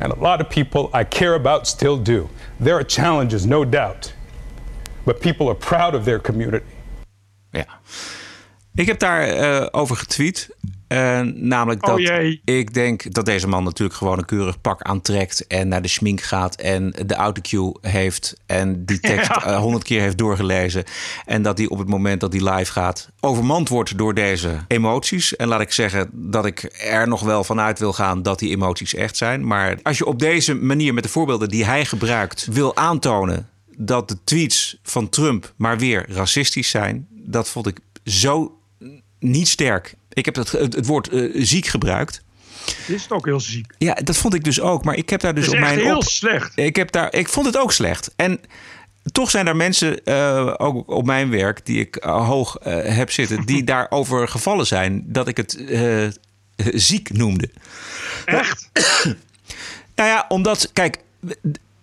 And 0.01 0.13
a 0.13 0.19
lot 0.19 0.41
of 0.41 0.51
people 0.51 0.91
I 0.93 1.05
care 1.05 1.35
about 1.35 1.67
still 1.67 1.97
do. 1.97 2.29
There 2.61 2.75
are 2.75 2.85
challenges, 2.85 3.47
no 3.47 3.65
doubt. 3.65 4.13
But 5.05 5.21
people 5.21 5.49
are 5.49 5.55
proud 5.55 5.95
of 5.95 6.05
their 6.05 6.19
community. 6.19 6.67
Ja. 7.51 7.67
Ik 8.75 8.87
heb 8.87 8.99
daar 8.99 9.23
eh, 9.23 9.67
over 9.71 9.97
getweet. 9.97 10.49
Eh, 10.89 11.21
namelijk 11.35 11.83
Oh 11.83 11.89
dat 11.89 11.99
ik 12.45 12.75
denk 12.75 13.13
dat 13.13 13.25
deze 13.25 13.49
man 13.49 13.65
natuurlijk 13.65 13.99
gewoon 13.99 14.19
een 14.19 14.25
keurig 14.25 14.61
pak 14.61 14.83
aantrekt 14.83 15.47
en 15.47 15.69
naar 15.69 15.83
de 15.83 15.89
schmink 15.89 16.21
gaat 16.21 16.55
en 16.55 16.95
de 17.07 17.15
autocue 17.15 17.75
heeft 17.81 18.37
en 18.47 18.85
die 18.85 19.01
tekst 19.11 19.29
Ja. 19.29 19.43
eh, 19.45 19.59
honderd 19.59 19.85
keer 19.85 20.01
heeft 20.01 20.19
doorgelezen. 20.19 20.85
En 21.25 21.43
dat 21.43 21.59
hij 21.59 21.67
op 21.69 21.79
het 21.79 21.89
moment 21.89 22.21
dat 22.21 22.33
hij 22.33 22.55
live 22.55 22.73
gaat 22.73 23.11
overmand 23.21 23.69
wordt 23.69 23.99
door 23.99 24.15
deze 24.15 24.59
emoties. 24.69 25.37
En 25.37 25.49
laat 25.49 25.61
ik 25.61 25.73
zeggen 25.73 26.09
dat 26.13 26.47
ik 26.47 26.75
er 26.85 27.09
nog 27.09 27.21
wel 27.21 27.45
vanuit 27.45 27.79
wil 27.79 27.93
gaan 27.93 28.23
dat 28.23 28.39
die 28.39 28.51
emoties 28.51 28.95
echt 28.95 29.17
zijn. 29.17 29.47
Maar 29.47 29.79
als 29.83 29.99
je 29.99 30.07
op 30.07 30.19
deze 30.19 30.55
manier 30.55 30.95
met 30.95 31.03
de 31.03 31.09
voorbeelden 31.09 31.49
die 31.49 31.65
hij 31.65 31.85
gebruikt 31.85 32.47
wil 32.53 32.77
aantonen 32.77 33.49
dat 33.77 34.09
de 34.09 34.17
tweets 34.25 34.79
van 34.83 35.09
Trump 35.09 35.53
maar 35.57 35.79
weer 35.79 36.05
racistisch 36.09 36.71
zijn, 36.71 37.07
dat 37.11 37.49
vond 37.49 37.67
ik 37.67 37.79
zo 38.05 38.59
niet 39.19 39.49
sterk. 39.49 39.95
Ik 40.17 40.25
heb 40.25 40.35
het, 40.35 40.53
het, 40.53 40.75
het 40.75 40.87
woord 40.87 41.09
eh, 41.09 41.31
ziek 41.35 41.67
gebruikt. 41.67 42.23
Dit 42.87 42.97
is 42.97 43.11
ook 43.11 43.25
heel 43.25 43.41
ziek. 43.41 43.73
Ja, 43.79 43.95
dat 43.95 44.17
vond 44.17 44.35
ik 44.35 44.45
dus 44.45 44.61
ook. 44.61 44.85
Maar 44.85 44.95
ik 44.97 45.11
heb 45.11 45.21
daar 45.21 45.35
dus 45.35 45.45
Het 45.45 45.55
is 45.55 45.61
op 45.61 45.65
echt 45.67 45.75
mijn 45.75 45.87
heel 45.87 45.97
op- 45.97 46.05
slecht. 46.05 46.53
Ik 46.59 46.77
heb 46.77 46.91
daar, 46.93 47.15
ik 47.15 47.29
vond 47.29 47.47
het 47.47 47.57
ook 47.59 47.73
slecht. 47.73 48.11
En 48.17 48.41
toch 49.13 49.31
zijn 49.31 49.47
er 49.47 49.57
mensen, 49.57 50.05
eh, 50.05 50.55
ook 50.57 50.91
op 50.91 51.07
mijn 51.07 51.31
werk, 51.31 51.67
die 51.67 51.81
ik 51.81 51.97
eh, 51.97 52.27
hoog 52.27 52.57
heb 52.63 53.11
zitten, 53.11 53.45
die 53.47 53.65
daarover 53.75 54.29
gevallen 54.29 54.67
zijn 54.67 55.03
dat 55.07 55.29
ik 55.29 55.37
het 55.37 55.59
ziek 56.75 57.13
noemde. 57.13 57.51
Echt? 58.25 58.69
Nou 59.95 60.09
ja, 60.09 60.25
omdat, 60.29 60.71
kijk, 60.73 60.99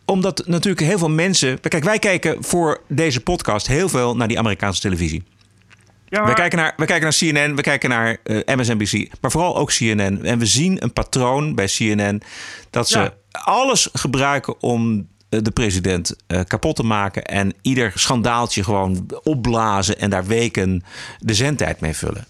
omdat 0.05 0.43
natuurlijk 0.47 0.87
heel 0.87 0.97
veel 0.97 1.09
mensen. 1.09 1.59
Kijk, 1.59 1.83
wij 1.83 1.99
kijken 1.99 2.43
voor 2.43 2.81
deze 2.87 3.19
podcast 3.21 3.67
heel 3.67 3.89
veel 3.89 4.15
naar 4.15 4.27
die 4.27 4.39
Amerikaanse 4.39 4.81
televisie. 4.81 5.23
Ja, 6.13 6.25
We, 6.25 6.33
kijken 6.33 6.57
naar, 6.57 6.73
we 6.77 6.85
kijken 6.85 7.03
naar 7.03 7.17
CNN, 7.17 7.55
we 7.55 7.61
kijken 7.61 7.89
naar 7.89 8.17
eh, 8.23 8.55
MSNBC, 8.55 9.07
maar 9.21 9.31
vooral 9.31 9.57
ook 9.57 9.69
CNN. 9.69 10.25
En 10.25 10.39
we 10.39 10.45
zien 10.45 10.83
een 10.83 10.93
patroon 10.93 11.55
bij 11.55 11.65
CNN 11.65 12.21
dat 12.69 12.89
ze 12.89 12.99
Ja. 12.99 13.13
alles 13.31 13.89
gebruiken 13.93 14.61
om 14.61 15.07
eh, 15.29 15.39
de 15.41 15.51
president 15.51 16.15
eh, 16.27 16.41
kapot 16.47 16.75
te 16.75 16.83
maken. 16.83 17.23
En 17.23 17.53
ieder 17.61 17.91
schandaaltje 17.95 18.63
gewoon 18.63 19.09
opblazen 19.23 19.99
en 19.99 20.09
daar 20.09 20.25
weken 20.25 20.83
de 21.19 21.33
zendtijd 21.33 21.79
mee 21.79 21.93
vullen. 21.93 22.25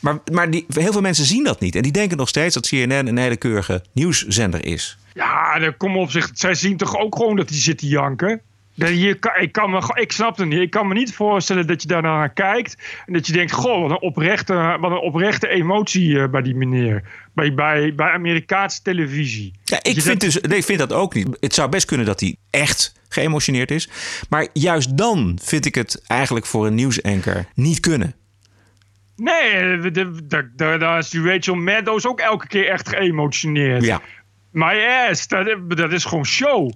Maar, 0.00 0.18
maar 0.32 0.50
die, 0.50 0.66
heel 0.68 0.92
veel 0.92 1.00
mensen 1.00 1.24
zien 1.24 1.44
dat 1.44 1.60
niet. 1.60 1.74
En 1.74 1.82
die 1.82 1.92
denken 1.92 2.16
nog 2.16 2.28
steeds 2.28 2.54
dat 2.54 2.66
CNN 2.68 3.06
een 3.06 3.18
hele 3.18 3.36
keurige 3.36 3.84
nieuwszender 3.92 4.64
is. 4.66 4.98
Ja, 5.14 5.58
dan 5.58 5.76
kom 5.76 5.96
op 5.96 6.10
zich. 6.10 6.30
Zij 6.34 6.54
zien 6.54 6.76
toch 6.76 6.96
ook 6.98 7.16
gewoon 7.16 7.36
dat 7.36 7.48
hij 7.48 7.58
zit 7.58 7.78
te 7.78 7.86
janken. 7.88 8.40
Je 8.76 9.14
kan, 9.14 9.32
ik, 9.40 9.52
kan 9.52 9.70
me, 9.70 9.90
ik 9.94 10.12
snap 10.12 10.36
het 10.36 10.48
niet. 10.48 10.58
Ik 10.60 10.70
kan 10.70 10.88
me 10.88 10.94
niet 10.94 11.14
voorstellen 11.14 11.66
dat 11.66 11.82
je 11.82 11.88
daar 11.88 12.02
naar 12.02 12.32
kijkt. 12.32 13.02
En 13.06 13.12
dat 13.12 13.26
je 13.26 13.32
denkt: 13.32 13.52
Goh, 13.52 13.80
wat 13.82 13.90
een 13.90 14.00
oprechte, 14.00 14.76
wat 14.80 14.90
een 14.90 14.98
oprechte 14.98 15.48
emotie 15.48 16.20
eh, 16.20 16.28
bij 16.28 16.42
die 16.42 16.54
meneer. 16.54 17.02
Bij, 17.34 17.54
bij, 17.54 17.94
bij 17.94 18.10
Amerikaanse 18.10 18.82
televisie. 18.82 19.52
Ja, 19.64 19.76
ik 19.82 20.00
vind, 20.02 20.04
dat- 20.06 20.20
dus, 20.20 20.40
nee, 20.40 20.58
ik 20.58 20.64
vind 20.64 20.78
dat 20.78 20.92
ook 20.92 21.14
niet. 21.14 21.36
Het 21.40 21.54
zou 21.54 21.68
best 21.68 21.86
kunnen 21.86 22.06
dat 22.06 22.20
hij 22.20 22.36
echt 22.50 22.94
geëmotioneerd 23.08 23.70
is. 23.70 23.88
Maar 24.28 24.46
juist 24.52 24.96
dan 24.98 25.38
vind 25.42 25.64
ik 25.64 25.74
het 25.74 26.02
eigenlijk 26.06 26.46
voor 26.46 26.66
een 26.66 26.74
nieuwsanker 26.74 27.44
niet 27.54 27.80
kunnen. 27.80 28.14
Nee, 29.16 29.80
daar 30.78 30.98
is 30.98 31.12
Rachel 31.14 31.54
Maddows 31.54 32.06
ook 32.06 32.20
elke 32.20 32.46
keer 32.46 32.68
echt 32.68 32.88
geëmotioneerd. 32.88 33.84
Ja. 33.84 34.00
My 34.50 34.84
ass, 35.10 35.28
dat, 35.28 35.56
dat 35.68 35.92
is 35.92 36.04
gewoon 36.04 36.26
show. 36.26 36.70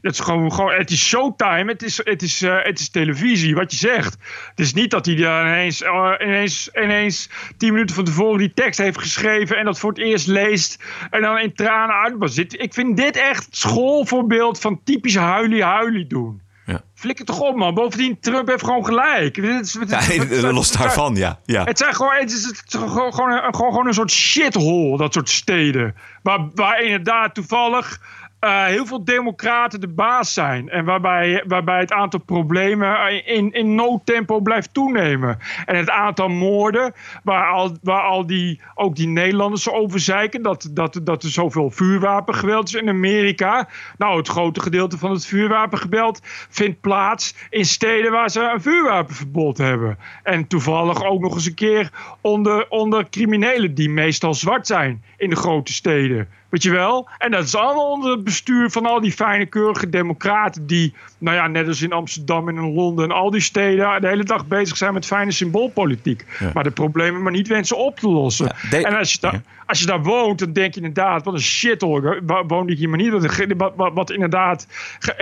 Het 0.00 0.12
is 0.12 0.20
gewoon, 0.20 0.52
gewoon 0.52 0.72
het 0.72 0.90
is 0.90 1.06
showtime, 1.06 1.72
het 1.72 1.82
is, 1.82 2.00
het, 2.04 2.22
is, 2.22 2.42
eh, 2.42 2.56
het 2.62 2.78
is 2.78 2.88
televisie, 2.90 3.54
wat 3.54 3.70
je 3.70 3.76
zegt. 3.78 4.16
Het 4.50 4.58
is 4.60 4.72
niet 4.74 4.90
dat 4.90 5.06
hij 5.06 5.14
daar 5.14 5.46
ineens, 5.46 5.82
eh, 5.82 6.12
ineens, 6.20 6.70
ineens 6.82 7.30
tien 7.56 7.72
minuten 7.72 7.94
van 7.94 8.04
tevoren 8.04 8.38
die 8.38 8.52
tekst 8.54 8.78
heeft 8.78 8.98
geschreven 8.98 9.56
en 9.56 9.64
dat 9.64 9.78
voor 9.78 9.90
het 9.90 9.98
eerst 9.98 10.26
leest 10.26 10.84
en 11.10 11.20
dan 11.22 11.38
in 11.38 11.54
tranen. 11.54 12.20
Dit- 12.34 12.60
Ik 12.60 12.74
vind 12.74 12.96
dit 12.96 13.16
echt 13.16 13.46
schoolvoorbeeld 13.50 14.60
van 14.60 14.80
typisch 14.84 15.16
huilie-huilie 15.16 16.06
doen. 16.06 16.40
Ja. 16.66 16.80
Flikker 16.94 17.24
toch 17.24 17.40
op, 17.40 17.56
man. 17.56 17.74
Bovendien, 17.74 18.20
Trump 18.20 18.48
heeft 18.48 18.64
gewoon 18.64 18.84
gelijk. 18.84 19.36
Is- 19.36 19.78
Ja, 19.88 20.50
los 20.52 20.72
daarvan, 20.72 21.14
ja. 21.14 21.40
ja. 21.44 21.64
het 21.64 21.78
zijn 21.78 21.94
gewoon, 21.94 22.14
het 22.14 22.32
is, 22.32 22.44
het 22.44 22.62
is 22.66 22.78
gewoon, 22.78 23.14
gewoon, 23.14 23.54
gewoon 23.54 23.86
een 23.86 23.94
soort 23.94 24.10
shithole, 24.10 24.96
dat 24.96 25.12
soort 25.12 25.28
steden. 25.28 25.94
Waar, 26.22 26.48
waar 26.54 26.82
inderdaad 26.82 27.34
toevallig 27.34 28.00
eh, 28.40 28.64
heel 28.64 28.86
veel 28.86 29.04
democraten 29.04 29.80
de 29.80 29.88
baas 29.88 30.32
zijn. 30.32 30.68
En 30.68 30.84
waarbij, 30.84 31.44
waarbij 31.46 31.80
het 31.80 31.92
aantal 31.92 32.20
problemen 32.20 33.26
in, 33.26 33.52
in 33.52 33.74
no 33.74 34.00
tempo 34.04 34.40
blijft 34.40 34.74
toenemen. 34.74 35.38
En 35.66 35.76
het 35.76 35.90
aantal 35.90 36.28
moorden, 36.28 36.92
waar 37.22 37.50
al, 37.50 37.76
waar 37.82 38.02
al 38.02 38.26
die, 38.26 38.60
ook 38.74 38.96
die 38.96 39.08
Nederlanders 39.08 39.70
over 39.70 40.00
zeiken... 40.00 40.42
Dat, 40.42 40.68
dat, 40.70 41.00
dat 41.02 41.22
er 41.22 41.30
zoveel 41.30 41.70
vuurwapengeweld 41.70 42.68
is 42.68 42.74
in 42.74 42.88
Amerika. 42.88 43.68
Nou, 43.96 44.16
het 44.16 44.28
grote 44.28 44.60
gedeelte 44.60 44.98
van 44.98 45.10
het 45.10 45.26
vuurwapengeweld 45.26 46.20
vindt 46.48 46.80
plaats 46.80 47.34
in 47.50 47.64
steden 47.64 48.12
waar 48.12 48.30
ze 48.30 48.40
een 48.40 48.62
vuurwapenverbod 48.62 49.58
hebben. 49.58 49.98
En 50.22 50.46
toevallig 50.46 51.04
ook 51.04 51.20
nog 51.20 51.34
eens 51.34 51.46
een 51.46 51.54
keer 51.54 51.90
onder, 52.20 52.68
onder 52.68 53.08
criminelen 53.08 53.74
die 53.74 53.90
meestal 53.90 54.34
zwart 54.34 54.66
zijn 54.66 55.02
in 55.16 55.30
de 55.30 55.36
grote 55.36 55.72
steden. 55.72 56.28
Weet 56.48 56.62
je 56.62 56.70
wel? 56.70 57.08
En 57.18 57.30
dat 57.30 57.44
is 57.44 57.54
allemaal 57.54 57.90
onder 57.90 58.10
het 58.10 58.24
bestuur 58.24 58.70
van 58.70 58.86
al 58.86 59.00
die 59.00 59.12
fijne, 59.12 59.46
keurige 59.46 59.88
democraten. 59.88 60.66
die, 60.66 60.94
nou 61.18 61.36
ja, 61.36 61.46
net 61.46 61.66
als 61.66 61.82
in 61.82 61.92
Amsterdam 61.92 62.48
en 62.48 62.56
in 62.56 62.74
Londen 62.74 63.04
en 63.04 63.10
al 63.16 63.30
die 63.30 63.40
steden. 63.40 64.00
de 64.00 64.08
hele 64.08 64.24
dag 64.24 64.46
bezig 64.46 64.76
zijn 64.76 64.92
met 64.92 65.06
fijne 65.06 65.30
symboolpolitiek. 65.32 66.24
Ja. 66.38 66.50
Maar 66.54 66.64
de 66.64 66.70
problemen 66.70 67.22
maar 67.22 67.32
niet 67.32 67.48
wensen 67.48 67.76
op 67.76 67.98
te 68.00 68.08
lossen. 68.08 68.54
de- 68.70 68.86
en 68.86 68.96
als 68.98 69.12
je, 69.12 69.18
daar, 69.20 69.42
als 69.66 69.80
je 69.80 69.86
daar 69.86 70.02
woont, 70.02 70.38
dan 70.38 70.52
denk 70.52 70.74
je 70.74 70.80
inderdaad: 70.80 71.24
wat 71.24 71.34
een 71.34 71.40
shit 71.40 71.80
hoor. 71.80 72.20
Woon 72.46 72.68
ik 72.68 72.78
hier 72.78 72.88
maar 72.88 72.98
niet? 72.98 73.56
Wat, 73.56 73.92
wat, 73.94 74.10
inderdaad 74.10 74.66
ge- 74.98 75.14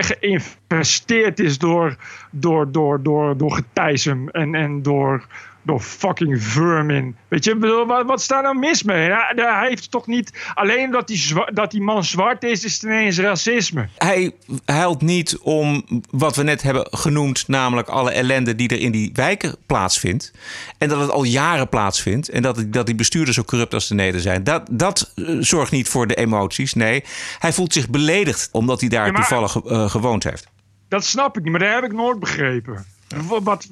geïnvesteerd 0.67 1.39
is 1.39 1.57
door, 1.57 1.95
door, 2.31 2.71
door, 2.71 3.03
door, 3.03 3.37
door 3.37 3.51
getijsem 3.51 4.29
en, 4.29 4.55
en 4.55 4.81
door. 4.81 5.25
Door 5.67 5.79
fucking 5.79 6.43
vermin. 6.43 7.15
Weet 7.27 7.43
je, 7.43 7.55
bedoel, 7.55 7.85
wat, 7.85 8.05
wat 8.05 8.19
is 8.19 8.27
daar 8.27 8.41
nou 8.43 8.57
mis 8.57 8.83
mee? 8.83 9.09
Hij, 9.09 9.33
hij 9.35 9.67
heeft 9.67 9.91
toch 9.91 10.07
niet. 10.07 10.51
Alleen 10.53 10.91
dat 10.91 11.07
die, 11.07 11.33
dat 11.53 11.71
die 11.71 11.81
man 11.81 12.03
zwart 12.03 12.43
is, 12.43 12.63
is 12.63 12.73
het 12.73 12.83
ineens 12.83 13.19
racisme. 13.19 13.87
Hij 13.97 14.31
huilt 14.65 15.01
niet 15.01 15.37
om 15.37 15.85
wat 16.09 16.35
we 16.35 16.43
net 16.43 16.61
hebben 16.61 16.87
genoemd, 16.91 17.47
namelijk 17.47 17.87
alle 17.87 18.11
ellende 18.11 18.55
die 18.55 18.67
er 18.69 18.79
in 18.79 18.91
die 18.91 19.09
wijken 19.13 19.55
plaatsvindt. 19.65 20.31
En 20.77 20.89
dat 20.89 20.99
het 20.99 21.09
al 21.11 21.23
jaren 21.23 21.69
plaatsvindt. 21.69 22.29
En 22.29 22.41
dat, 22.41 22.63
dat 22.67 22.85
die 22.85 22.95
bestuurders 22.95 23.35
zo 23.35 23.43
corrupt 23.43 23.73
als 23.73 23.87
de 23.87 23.95
neder 23.95 24.21
zijn. 24.21 24.43
Dat, 24.43 24.67
dat 24.71 25.11
eh, 25.15 25.25
zorgt 25.39 25.71
niet 25.71 25.89
voor 25.89 26.07
de 26.07 26.15
emoties. 26.15 26.73
Nee, 26.73 27.03
hij 27.39 27.53
voelt 27.53 27.73
zich 27.73 27.89
beledigd 27.89 28.49
omdat 28.51 28.79
hij 28.79 28.89
daar 28.89 29.05
Ja, 29.05 29.11
maar- 29.11 29.27
toevallig 29.27 29.55
eh, 29.55 29.89
gewoond 29.89 30.23
heeft. 30.23 30.47
Dat 30.87 31.05
snap 31.05 31.37
ik 31.37 31.43
niet, 31.43 31.51
maar 31.51 31.59
dat 31.59 31.73
heb 31.73 31.83
ik 31.83 31.93
nooit 31.93 32.19
begrepen. 32.19 32.85
Wat, 33.27 33.43
wat- 33.43 33.67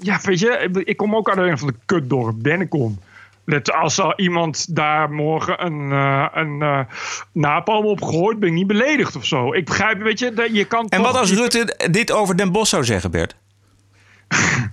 ja, 0.00 0.18
weet 0.22 0.38
je, 0.38 0.70
ik 0.84 0.96
kom 0.96 1.16
ook 1.16 1.28
uit 1.28 1.38
een 1.38 1.58
van 1.58 1.68
de 1.68 1.74
kutdorp, 1.86 2.34
Bennekom. 2.38 3.00
Dat 3.46 3.72
als 3.72 3.98
er 3.98 4.18
iemand 4.18 4.74
daar 4.76 5.10
morgen 5.10 5.64
een, 5.64 5.92
eh, 5.92 6.26
een 6.32 6.62
eh, 6.62 6.80
napalm 7.32 7.84
op 7.86 8.02
gooit, 8.02 8.38
ben 8.38 8.48
ik 8.48 8.54
niet 8.54 8.66
beledigd 8.66 9.16
of 9.16 9.24
zo. 9.24 9.52
Ik 9.52 9.64
begrijp, 9.64 10.02
weet 10.02 10.18
je, 10.18 10.32
dat 10.32 10.54
je 10.56 10.64
kan. 10.64 10.88
En 10.88 11.02
wat 11.02 11.16
als 11.16 11.32
Rutte 11.32 11.88
dit 11.90 12.12
over 12.12 12.36
Den 12.36 12.52
Bosch 12.52 12.70
zou 12.70 12.84
zeggen, 12.84 13.10
Bert? 13.10 13.36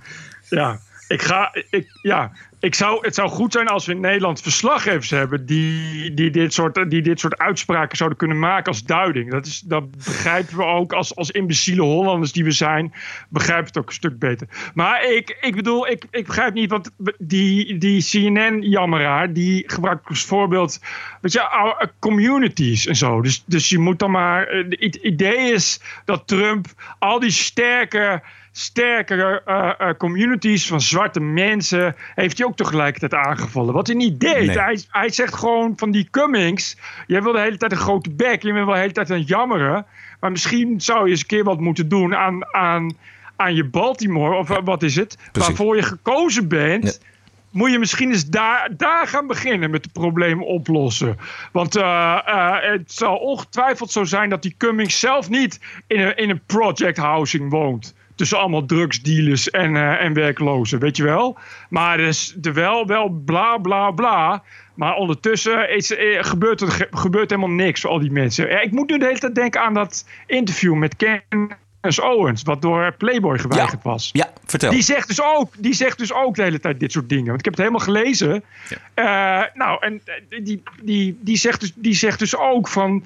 Ja, 0.48 0.78
ik 1.10 1.22
ga. 1.22 1.54
Ik, 1.70 1.86
ja, 2.02 2.32
ik 2.60 2.74
zou, 2.74 3.04
het 3.04 3.14
zou 3.14 3.28
goed 3.28 3.52
zijn 3.52 3.68
als 3.68 3.86
we 3.86 3.92
in 3.92 4.00
Nederland 4.00 4.40
verslaggevers 4.40 5.10
hebben 5.10 5.46
die, 5.46 6.14
die, 6.14 6.30
dit 6.30 6.52
soort, 6.52 6.90
die 6.90 7.02
dit 7.02 7.20
soort 7.20 7.38
uitspraken 7.38 7.96
zouden 7.96 8.18
kunnen 8.18 8.38
maken 8.38 8.66
als 8.66 8.84
duiding. 8.84 9.30
Dat, 9.30 9.46
is, 9.46 9.60
dat 9.60 9.90
begrijpen 9.90 10.56
we 10.56 10.64
ook 10.64 10.92
als, 10.92 11.16
als 11.16 11.30
imbeciele 11.30 11.82
Hollanders 11.82 12.32
die 12.32 12.44
we 12.44 12.50
zijn, 12.50 12.92
begrijpen 13.28 13.66
het 13.66 13.78
ook 13.78 13.88
een 13.88 13.94
stuk 13.94 14.18
beter. 14.18 14.48
Maar 14.74 15.04
ik, 15.04 15.38
ik 15.40 15.54
bedoel, 15.54 15.88
ik, 15.88 16.04
ik 16.10 16.26
begrijp 16.26 16.54
niet, 16.54 16.70
want 16.70 16.90
die, 17.18 17.78
die 17.78 18.04
CNN-jammeraar, 18.04 19.32
die 19.32 19.62
gebruikt 19.66 20.08
als 20.08 20.24
voorbeeld, 20.24 20.80
weet 21.20 21.32
je, 21.32 21.88
communities 21.98 22.86
en 22.86 22.96
zo. 22.96 23.20
Dus, 23.20 23.44
dus 23.46 23.68
je 23.68 23.78
moet 23.78 23.98
dan 23.98 24.10
maar, 24.10 24.46
eh, 24.46 24.64
het 24.68 24.94
idee 24.94 25.52
is 25.52 25.80
dat 26.04 26.26
Trump 26.26 26.66
al 26.98 27.20
die 27.20 27.30
sterke 27.30 28.22
sterkere 28.52 29.42
eh, 29.44 29.88
eh, 29.88 29.96
communities 29.96 30.66
van 30.66 30.80
zwarte 30.80 31.20
mensen 31.20 31.96
heeft 32.14 32.38
hij 32.38 32.46
ook 32.46 32.56
tegelijkertijd 32.56 33.14
aangevallen. 33.26 33.74
Wat 33.74 33.86
hij 33.86 33.96
niet 33.96 34.20
deed. 34.20 34.46
Nee. 34.46 34.58
Hij, 34.58 34.80
hij 34.88 35.08
zegt 35.08 35.34
gewoon 35.34 35.72
van 35.76 35.90
die 35.90 36.08
Cummings, 36.10 36.76
jij 37.06 37.22
wil 37.22 37.32
de 37.32 37.40
hele 37.40 37.56
tijd 37.56 37.72
een 37.72 37.78
grote 37.78 38.10
bek, 38.10 38.42
je 38.42 38.52
wil 38.52 38.66
de 38.66 38.76
hele 38.76 38.92
tijd 38.92 39.10
aan 39.10 39.18
het 39.18 39.28
jammeren, 39.28 39.86
maar 40.20 40.30
misschien 40.30 40.80
zou 40.80 41.04
je 41.04 41.10
eens 41.10 41.20
een 41.20 41.26
keer 41.26 41.44
wat 41.44 41.60
moeten 41.60 41.88
doen 41.88 42.16
aan, 42.16 42.54
aan, 42.54 42.96
aan 43.36 43.54
je 43.54 43.64
Baltimore, 43.64 44.36
of 44.36 44.50
eh, 44.50 44.58
wat 44.64 44.82
is 44.82 44.96
het, 44.96 45.16
Precies. 45.32 45.48
waarvoor 45.48 45.76
je 45.76 45.82
gekozen 45.82 46.48
bent. 46.48 47.00
Moet 47.50 47.70
je 47.70 47.78
misschien 47.78 48.10
eens 48.10 48.26
daar, 48.26 48.70
daar 48.76 49.06
gaan 49.06 49.26
beginnen 49.26 49.70
met 49.70 49.82
de 49.82 49.88
problemen 49.92 50.46
oplossen. 50.46 51.16
Want 51.52 51.74
het 51.74 52.92
zal 52.92 53.16
ongetwijfeld 53.16 53.90
zo 53.90 54.04
zijn 54.04 54.30
dat 54.30 54.42
die 54.42 54.54
Cummings 54.58 55.00
zelf 55.00 55.28
niet 55.28 55.60
in 55.86 56.00
een, 56.00 56.16
in 56.16 56.30
een 56.30 56.42
project 56.46 56.96
housing 56.96 57.50
woont. 57.50 57.94
Tussen 58.20 58.38
allemaal 58.38 58.66
drugsdealers 58.66 59.50
en, 59.50 59.76
eh, 59.76 60.04
en 60.04 60.12
werklozen, 60.12 60.78
weet 60.78 60.96
je 60.96 61.02
wel. 61.04 61.38
Maar 61.68 61.98
er 61.98 62.06
is 62.06 62.36
er 62.42 62.54
wel, 62.54 62.86
wel 62.86 63.08
bla 63.24 63.58
bla 63.58 63.90
bla. 63.90 64.42
Maar 64.74 64.94
ondertussen 64.94 65.70
is, 65.76 65.94
eh, 65.96 66.22
gebeurt 66.24 66.60
er 66.60 66.70
ge- 66.70 66.88
gebeurt 66.90 67.30
helemaal 67.30 67.54
niks 67.54 67.80
voor 67.80 67.90
al 67.90 68.00
die 68.00 68.10
mensen. 68.12 68.48
Ja, 68.48 68.60
ik 68.60 68.72
moet 68.72 68.90
nu 68.90 68.98
de 68.98 69.04
hele 69.06 69.18
tijd 69.18 69.34
denken 69.34 69.60
aan 69.60 69.74
dat 69.74 70.08
interview 70.26 70.74
met 70.74 70.96
Candace 70.96 72.02
Owens, 72.02 72.42
wat 72.42 72.62
door 72.62 72.94
Playboy 72.98 73.38
geweigerd 73.38 73.82
was. 73.82 74.10
Ja, 74.12 74.30
vertel. 74.46 74.70
Die 74.70 74.82
zegt, 74.82 75.08
dus 75.08 75.22
ook, 75.22 75.52
die 75.58 75.72
zegt 75.74 75.98
dus 75.98 76.12
ook 76.12 76.34
de 76.34 76.42
hele 76.42 76.60
tijd 76.60 76.80
dit 76.80 76.92
soort 76.92 77.08
dingen. 77.08 77.26
Want 77.26 77.38
ik 77.38 77.44
heb 77.44 77.54
het 77.56 77.62
helemaal 77.66 77.86
gelezen. 77.86 78.42
Eh, 78.94 79.42
nou, 79.54 79.76
en 79.80 80.02
die, 80.42 80.62
die, 80.82 81.18
die, 81.20 81.36
zegt 81.36 81.60
dus, 81.60 81.72
die 81.74 81.94
zegt 81.94 82.18
dus 82.18 82.36
ook 82.36 82.68
van... 82.68 83.04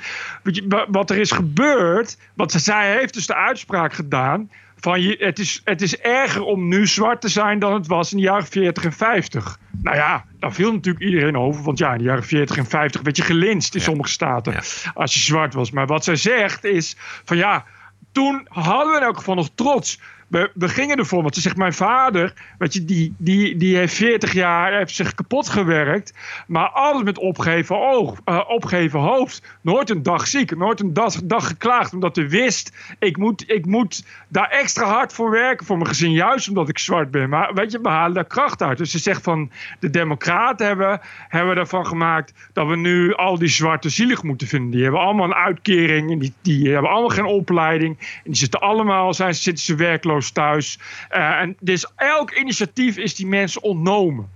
Wat 0.88 1.10
er 1.10 1.18
is 1.18 1.30
gebeurd... 1.30 2.16
Want 2.34 2.52
zij 2.52 2.96
heeft 2.98 3.14
dus 3.14 3.26
de 3.26 3.34
uitspraak 3.34 3.92
gedaan... 3.92 4.50
van 4.84 5.02
je, 5.02 5.16
het, 5.18 5.38
is, 5.38 5.60
het 5.64 5.82
is 5.82 5.98
erger 5.98 6.42
om 6.42 6.68
nu 6.68 6.86
zwart 6.86 7.20
te 7.20 7.28
zijn 7.28 7.58
dan 7.58 7.74
het 7.74 7.86
was 7.86 8.12
in 8.12 8.16
de 8.16 8.22
jaren 8.22 8.46
40 8.46 8.84
en 8.84 8.92
50. 8.92 9.58
Nou 9.82 9.96
ja, 9.96 10.24
daar 10.38 10.52
viel 10.52 10.72
natuurlijk 10.72 11.04
iedereen 11.04 11.36
over. 11.36 11.62
Want 11.62 11.78
ja, 11.78 11.92
in 11.92 11.98
de 11.98 12.04
jaren 12.04 12.24
40 12.24 12.56
en 12.56 12.66
50 12.66 13.00
werd 13.00 13.16
je 13.16 13.22
gelinst 13.22 13.74
in 13.74 13.80
sommige 13.80 14.10
staten. 14.10 14.54
Als 14.94 15.14
je 15.14 15.20
zwart 15.20 15.54
was. 15.54 15.70
Maar 15.70 15.86
wat 15.86 16.04
zij 16.04 16.16
zegt 16.16 16.64
is 16.64 16.96
van 17.24 17.36
ja, 17.36 17.64
toen 18.12 18.46
hadden 18.48 18.92
we 18.92 18.98
in 18.98 19.04
elk 19.04 19.16
geval 19.16 19.34
nog 19.34 19.50
trots. 19.54 20.00
We, 20.34 20.68
gingen 20.68 20.96
ervoor, 20.96 21.22
want 21.22 21.34
ze 21.34 21.40
zegt: 21.40 21.56
Mijn 21.56 21.72
vader, 21.72 22.32
weet 22.58 22.72
je, 22.72 22.84
die, 22.84 23.14
die, 23.18 23.56
die 23.56 23.76
heeft 23.76 23.94
40 23.94 24.32
jaar, 24.32 24.72
heeft 24.72 24.94
zich 24.94 25.14
kapot 25.14 25.48
gewerkt. 25.48 26.14
Maar 26.46 26.68
alles 26.68 27.02
met 27.02 27.18
opgeven, 27.18 27.80
oog, 27.80 28.20
eh, 28.24 28.40
opgeven 28.48 29.00
hoofd. 29.00 29.42
Nooit 29.60 29.90
een 29.90 30.02
dag 30.02 30.26
ziek, 30.26 30.56
nooit 30.56 30.80
een 30.80 30.92
dag, 30.92 31.14
dag 31.24 31.46
geklaagd. 31.46 31.92
Omdat 31.92 32.16
hij 32.16 32.28
wist: 32.28 32.72
ik 32.98 33.16
moet, 33.16 33.50
ik 33.50 33.66
moet 33.66 34.04
daar 34.28 34.48
extra 34.48 34.84
hard 34.84 35.12
voor 35.12 35.30
werken 35.30 35.66
voor 35.66 35.76
mijn 35.76 35.88
gezin. 35.88 36.12
Juist 36.12 36.48
omdat 36.48 36.68
ik 36.68 36.78
zwart 36.78 37.10
ben. 37.10 37.28
Maar 37.28 37.54
weet 37.54 37.72
je, 37.72 37.80
we 37.80 37.88
halen 37.88 38.14
daar 38.14 38.24
kracht 38.24 38.62
uit. 38.62 38.78
Dus 38.78 38.90
ze 38.90 38.98
zegt 38.98 39.22
van: 39.22 39.50
De 39.80 39.90
Democraten 39.90 40.66
hebben, 40.66 41.00
hebben 41.28 41.56
ervan 41.56 41.86
gemaakt 41.86 42.32
dat 42.52 42.66
we 42.66 42.76
nu 42.76 43.14
al 43.14 43.38
die 43.38 43.48
zwarte 43.48 43.88
zielig 43.88 44.22
moeten 44.22 44.46
vinden. 44.46 44.70
Die 44.70 44.82
hebben 44.82 45.00
allemaal 45.00 45.26
een 45.26 45.34
uitkering 45.34 46.10
en 46.10 46.18
die, 46.18 46.32
die 46.42 46.72
hebben 46.72 46.90
allemaal 46.90 47.08
geen 47.08 47.24
opleiding. 47.24 47.98
En 47.98 48.20
die 48.24 48.36
zitten 48.36 48.60
allemaal, 48.60 49.14
zijn, 49.14 49.34
zitten 49.34 49.64
ze 49.64 49.74
werkloos 49.74 50.23
thuis. 50.32 50.78
Uh, 51.10 51.40
en 51.40 51.56
dus 51.60 51.86
elk 51.96 52.30
initiatief 52.30 52.96
is 52.96 53.14
die 53.14 53.26
mensen 53.26 53.62
ontnomen. 53.62 54.28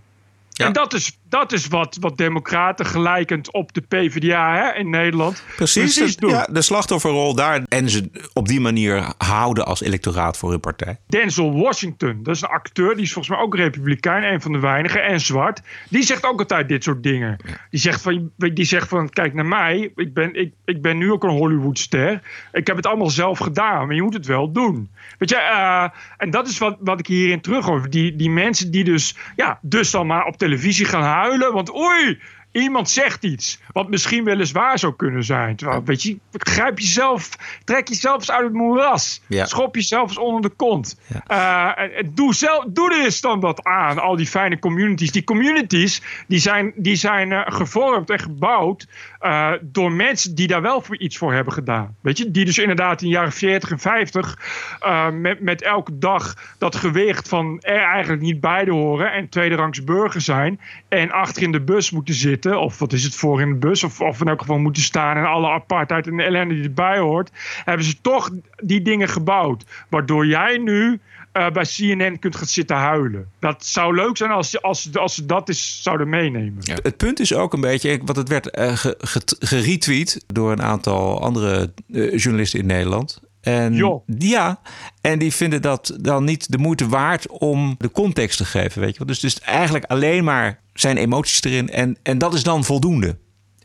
En 0.56 0.72
dat 0.72 0.94
is, 0.94 1.17
dat 1.28 1.52
is 1.52 1.66
wat, 1.66 1.96
wat 2.00 2.16
democraten 2.16 2.86
gelijkend 2.86 3.52
op 3.52 3.72
de 3.72 3.80
PvdA 3.80 4.54
hè, 4.54 4.78
in 4.78 4.90
Nederland 4.90 5.42
Precies, 5.56 6.16
doen. 6.16 6.30
ja, 6.30 6.48
de 6.50 6.62
slachtofferrol 6.62 7.34
daar. 7.34 7.62
En 7.68 7.90
ze 7.90 8.10
op 8.32 8.48
die 8.48 8.60
manier 8.60 9.12
houden 9.18 9.66
als 9.66 9.82
electoraat 9.82 10.36
voor 10.36 10.50
hun 10.50 10.60
partij. 10.60 10.98
Denzel 11.06 11.52
Washington, 11.52 12.22
dat 12.22 12.34
is 12.34 12.42
een 12.42 12.48
acteur, 12.48 12.94
die 12.94 13.04
is 13.04 13.12
volgens 13.12 13.36
mij 13.36 13.44
ook 13.44 13.54
republikein, 13.54 14.22
een 14.32 14.40
van 14.40 14.52
de 14.52 14.58
weinigen, 14.58 15.02
en 15.02 15.20
zwart. 15.20 15.62
Die 15.88 16.02
zegt 16.02 16.24
ook 16.24 16.38
altijd 16.38 16.68
dit 16.68 16.84
soort 16.84 17.02
dingen. 17.02 17.36
Die, 17.70 17.80
zegt 17.80 18.00
van, 18.00 18.30
die 18.36 18.64
zegt 18.64 18.88
van, 18.88 19.08
kijk 19.08 19.34
naar 19.34 19.46
mij, 19.46 19.92
ik 19.96 20.14
ben, 20.14 20.34
ik, 20.34 20.52
ik 20.64 20.82
ben 20.82 20.98
nu 20.98 21.12
ook 21.12 21.24
een 21.24 21.30
Hollywoodster. 21.30 22.22
Ik 22.52 22.66
heb 22.66 22.76
het 22.76 22.86
allemaal 22.86 23.10
zelf 23.10 23.38
gedaan, 23.38 23.86
maar 23.86 23.94
je 23.94 24.02
moet 24.02 24.14
het 24.14 24.26
wel 24.26 24.52
doen. 24.52 24.90
Weet 25.18 25.30
je, 25.30 25.36
eh, 25.36 25.88
en 26.16 26.30
dat 26.30 26.48
is 26.48 26.58
wat, 26.58 26.76
wat 26.80 26.98
ik 26.98 27.06
hierin 27.06 27.40
terug 27.40 27.66
hoor. 27.66 27.90
Die, 27.90 28.16
die 28.16 28.30
mensen 28.30 28.70
die 28.70 28.84
dus, 28.84 29.16
ja, 29.36 29.58
dus 29.62 29.90
dan 29.90 30.06
maar 30.06 30.24
op 30.24 30.36
televisie 30.36 30.86
gaan 30.86 31.02
huilen, 31.18 31.52
want 31.52 31.74
oei, 31.74 32.18
iemand 32.52 32.90
zegt 32.90 33.24
iets 33.24 33.60
wat 33.72 33.88
misschien 33.88 34.24
weliswaar 34.24 34.78
zou 34.78 34.94
kunnen 34.96 35.24
zijn. 35.24 35.56
Terwijl, 35.56 35.84
weet 35.84 36.02
je, 36.02 36.18
grijp 36.32 36.78
jezelf, 36.78 37.28
trek 37.64 37.88
jezelf 37.88 38.16
eens 38.16 38.30
uit 38.30 38.44
het 38.44 38.52
moeras. 38.52 39.20
Ja. 39.26 39.46
Schop 39.46 39.74
jezelf 39.74 40.08
eens 40.08 40.18
onder 40.18 40.42
de 40.42 40.56
kont. 40.56 41.00
Eh, 41.26 41.72
doe, 42.10 42.34
zelf, 42.34 42.64
doe 42.68 42.94
er 42.94 43.04
eens 43.04 43.20
dan 43.20 43.40
wat 43.40 43.64
aan, 43.64 43.98
al 43.98 44.16
die 44.16 44.26
fijne 44.26 44.58
communities. 44.58 45.12
Die 45.12 45.24
communities 45.24 46.02
die 46.26 46.38
zijn, 46.38 46.72
die 46.76 46.96
zijn 46.96 47.32
eh, 47.32 47.42
gevormd 47.46 48.10
en 48.10 48.18
gebouwd 48.18 48.86
eh, 49.18 49.52
door 49.62 49.92
mensen 49.92 50.34
die 50.34 50.46
daar 50.46 50.62
wel 50.62 50.80
voor 50.80 50.98
iets 50.98 51.16
voor 51.16 51.34
hebben 51.34 51.52
gedaan. 51.52 51.96
Weet 52.00 52.18
je, 52.18 52.30
die 52.30 52.44
dus 52.44 52.58
inderdaad 52.58 53.02
in 53.02 53.08
de 53.08 53.14
jaren 53.14 53.32
40 53.32 53.70
en 53.70 53.78
50 53.78 54.38
eh, 54.80 55.10
met, 55.10 55.40
met 55.40 55.62
elke 55.62 55.98
dag 55.98 56.54
dat 56.58 56.76
gewicht 56.76 57.28
van 57.28 57.60
er 57.60 57.82
eigenlijk 57.82 58.22
niet 58.22 58.40
bij 58.40 58.64
horen 58.68 59.12
en 59.12 59.28
tweederangs 59.28 59.84
burger 59.84 60.20
zijn 60.20 60.60
en 60.88 61.10
achter 61.10 61.42
in 61.42 61.52
de 61.52 61.60
bus 61.60 61.90
moeten 61.90 62.14
zitten, 62.14 62.60
of 62.60 62.78
wat 62.78 62.92
is 62.92 63.04
het 63.04 63.14
voor 63.14 63.40
in 63.40 63.48
de 63.48 63.58
bus, 63.58 63.84
of, 63.84 64.00
of 64.00 64.20
in 64.20 64.28
elk 64.28 64.40
geval 64.40 64.58
moeten 64.58 64.82
staan 64.82 65.16
en 65.16 65.24
alle 65.24 65.48
apartheid 65.48 66.06
en 66.06 66.16
de 66.16 66.22
ellende 66.22 66.54
die 66.54 66.64
erbij 66.64 66.98
hoort, 66.98 67.30
hebben 67.64 67.86
ze 67.86 68.00
toch 68.00 68.30
die 68.62 68.82
dingen 68.82 69.08
gebouwd. 69.08 69.86
Waardoor 69.88 70.26
jij 70.26 70.58
nu 70.58 71.00
eh, 71.46 71.52
bij 71.52 71.64
CNN 71.64 72.18
kunt 72.18 72.36
gaan 72.36 72.46
zitten 72.46 72.76
huilen. 72.76 73.28
Dat 73.38 73.64
zou 73.66 73.94
leuk 73.94 74.16
zijn 74.16 74.30
als, 74.30 74.50
ze- 74.50 74.60
als, 74.60 74.82
ze- 74.82 74.98
als 74.98 75.14
ze 75.14 75.26
dat 75.26 75.48
eens 75.48 75.82
zouden 75.82 76.08
meenemen. 76.08 76.58
Het 76.82 76.96
punt 76.96 77.20
is 77.20 77.34
ook 77.34 77.52
een 77.52 77.60
beetje, 77.60 78.00
want 78.04 78.16
het 78.16 78.28
werd 78.28 78.50
eh, 78.50 78.76
ge- 78.76 78.94
ge- 78.98 79.36
geretweet 79.38 80.24
door 80.26 80.52
een 80.52 80.62
aantal 80.62 81.22
andere 81.22 81.72
eh, 81.92 82.16
journalisten 82.18 82.60
in 82.60 82.66
Nederland. 82.66 83.20
En, 83.40 83.74
Joh. 83.74 84.02
Ja, 84.18 84.60
en 85.00 85.18
die 85.18 85.32
vinden 85.32 85.62
dat 85.62 85.96
dan 86.00 86.24
niet 86.24 86.52
de 86.52 86.58
moeite 86.58 86.88
waard 86.88 87.26
om 87.28 87.74
de 87.78 87.90
context 87.90 88.36
te 88.36 88.44
geven. 88.44 88.80
Weet 88.80 88.92
je 88.92 88.98
wel? 88.98 89.06
Dus, 89.06 89.20
dus 89.20 89.40
eigenlijk 89.40 89.84
alleen 89.84 90.24
maar 90.24 90.60
zijn 90.74 90.96
emoties 90.96 91.42
erin 91.42 91.68
en, 91.70 91.96
en 92.02 92.18
dat 92.18 92.34
is 92.34 92.42
dan 92.42 92.64
voldoende. 92.64 93.18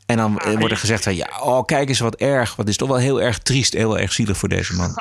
En 0.06 0.18
dan 0.18 0.40
eh, 0.40 0.52
wordt 0.58 0.72
er 0.72 0.78
gezegd 0.78 1.04
van 1.04 1.16
ja, 1.16 1.30
oh 1.42 1.66
kijk 1.66 1.90
eens 1.90 2.00
wat 2.00 2.16
erg. 2.16 2.56
Wat 2.56 2.68
is 2.68 2.78
toch 2.78 2.88
wel 2.88 2.98
heel 2.98 3.22
erg 3.22 3.40
triest, 3.40 3.74
heel 3.74 4.00
erg 4.00 4.14
zielig 4.14 4.38
voor 4.38 4.50
deze 4.50 4.76
man. 4.76 4.94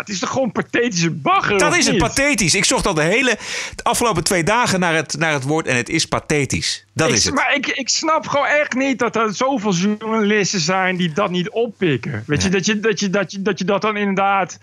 Het 0.00 0.08
is 0.08 0.18
toch 0.18 0.30
gewoon 0.30 0.52
pathetische 0.52 1.10
bagger? 1.10 1.58
Dat 1.58 1.76
is 1.76 1.84
het 1.84 1.92
niet? 1.92 2.02
pathetisch. 2.02 2.54
Ik 2.54 2.64
zocht 2.64 2.86
al 2.86 2.94
de 2.94 3.02
hele 3.02 3.38
de 3.74 3.84
afgelopen 3.84 4.24
twee 4.24 4.44
dagen 4.44 4.80
naar 4.80 4.94
het, 4.94 5.18
naar 5.18 5.32
het 5.32 5.42
woord 5.42 5.66
en 5.66 5.76
het 5.76 5.88
is 5.88 6.06
pathetisch. 6.06 6.86
Dat 6.94 7.08
ik, 7.08 7.14
is 7.14 7.24
het. 7.24 7.34
Maar 7.34 7.54
ik, 7.54 7.66
ik 7.66 7.88
snap 7.88 8.26
gewoon 8.26 8.46
echt 8.46 8.74
niet 8.74 8.98
dat 8.98 9.16
er 9.16 9.34
zoveel 9.34 9.72
journalisten 9.72 10.60
zijn 10.60 10.96
die 10.96 11.12
dat 11.12 11.30
niet 11.30 11.50
oppikken. 11.50 12.24
Weet 12.26 12.42
je, 12.42 12.48
dat 12.48 12.66
je, 12.66 12.80
dat, 12.80 13.00
je, 13.00 13.10
dat, 13.10 13.32
je, 13.32 13.42
dat 13.42 13.58
je 13.58 13.64
dat 13.64 13.82
dan 13.82 13.96
inderdaad 13.96 14.58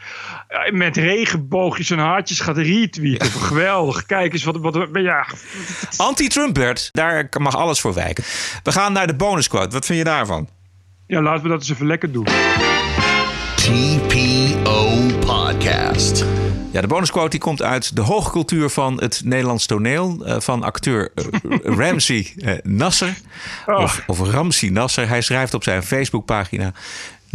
eh, 0.48 0.72
met 0.72 0.98
regenboogjes 0.98 1.90
en 1.90 2.00
hartjes 2.00 2.40
gaat 2.40 2.58
retweeten. 2.58 3.32
Geweldig. 3.52 4.06
Kijk 4.06 4.34
eens 4.34 4.44
wat, 4.44 4.58
wat 4.58 4.88
ja. 4.94 5.28
Anti-Trump 5.98 6.54
Bert, 6.54 6.90
daar 6.94 7.28
mag 7.40 7.56
alles 7.56 7.80
voor 7.80 7.94
wijken. 7.94 8.24
We 8.64 8.72
gaan 8.72 8.94
naar 8.94 9.08
de 9.08 9.16
bonusquote. 9.16 9.70
Wat 9.70 9.86
vind 9.86 9.98
je 9.98 10.04
daarvan? 10.04 10.50
ja, 11.08 11.22
laten 11.22 11.44
we 11.44 11.50
dat 11.50 11.60
eens 11.60 11.70
even 11.70 11.88
lekker 11.88 12.12
doen. 12.12 12.28
TPO 13.68 14.96
Podcast. 15.20 16.26
Ja, 16.72 16.82
de 16.82 16.88
bonusquote 16.88 17.30
die 17.30 17.40
komt 17.40 17.62
uit 17.62 17.96
de 17.96 18.02
hoge 18.02 18.32
cultuur 18.32 18.70
van 18.70 19.02
het 19.02 19.22
Nederlands 19.26 19.66
toneel. 19.66 20.26
eh, 20.26 20.36
van 20.40 20.64
acteur 20.64 21.12
eh, 21.16 21.26
Ramsey 21.80 22.34
eh, 22.38 22.54
Nasser. 22.64 23.18
Of, 23.66 24.04
of 24.08 24.20
Ramsey 24.20 24.70
Nasser. 24.70 25.08
Hij 25.08 25.22
schrijft 25.22 25.54
op 25.54 25.64
zijn 25.64 25.84
Facebookpagina. 25.84 26.74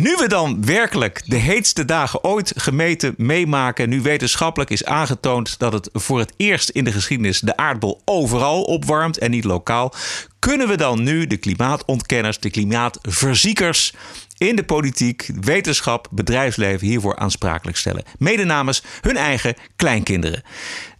Nu 0.03 0.17
we 0.17 0.29
dan 0.29 0.65
werkelijk 0.65 1.23
de 1.25 1.37
heetste 1.37 1.85
dagen 1.85 2.25
ooit 2.25 2.53
gemeten 2.57 3.15
meemaken, 3.17 3.89
nu 3.89 4.01
wetenschappelijk 4.01 4.71
is 4.71 4.85
aangetoond 4.85 5.59
dat 5.59 5.73
het 5.73 5.89
voor 5.93 6.19
het 6.19 6.33
eerst 6.37 6.69
in 6.69 6.85
de 6.85 6.93
geschiedenis 6.93 7.41
de 7.41 7.57
aardbol 7.57 8.03
overal 8.05 8.63
opwarmt 8.63 9.19
en 9.19 9.31
niet 9.31 9.45
lokaal, 9.45 9.95
kunnen 10.39 10.69
we 10.69 10.77
dan 10.77 11.03
nu 11.03 11.27
de 11.27 11.37
klimaatontkenners, 11.37 12.39
de 12.39 12.51
klimaatverziekers 12.51 13.95
in 14.39 14.57
de 14.57 14.65
politiek, 14.65 15.31
wetenschap, 15.41 16.09
bedrijfsleven 16.11 16.87
hiervoor 16.87 17.17
aansprakelijk 17.17 17.77
stellen. 17.77 18.05
Mede 18.19 18.45
namens 18.45 18.83
hun 19.01 19.17
eigen 19.17 19.55
kleinkinderen. 19.77 20.43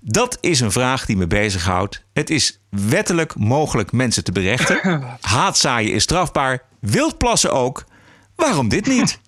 Dat 0.01 0.39
is 0.41 0.61
een 0.61 0.73
vraag 0.73 1.07
die 1.07 1.17
me 1.17 1.27
bezighoudt. 1.27 2.05
Het 2.13 2.31
is 2.31 2.61
wettelijk 2.71 3.37
mogelijk 3.37 3.93
mensen 3.93 4.25
te 4.25 4.33
berechten. 4.33 5.03
Haatzaaien 5.21 5.93
is 5.93 6.03
strafbaar. 6.03 6.63
Wildplassen 6.81 7.53
ook. 7.53 7.85
Waarom 8.43 8.69
dit 8.69 8.87
niet? 8.87 9.21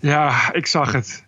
Ja, 0.00 0.52
ik 0.52 0.66
zag 0.66 0.92
het. 0.92 1.24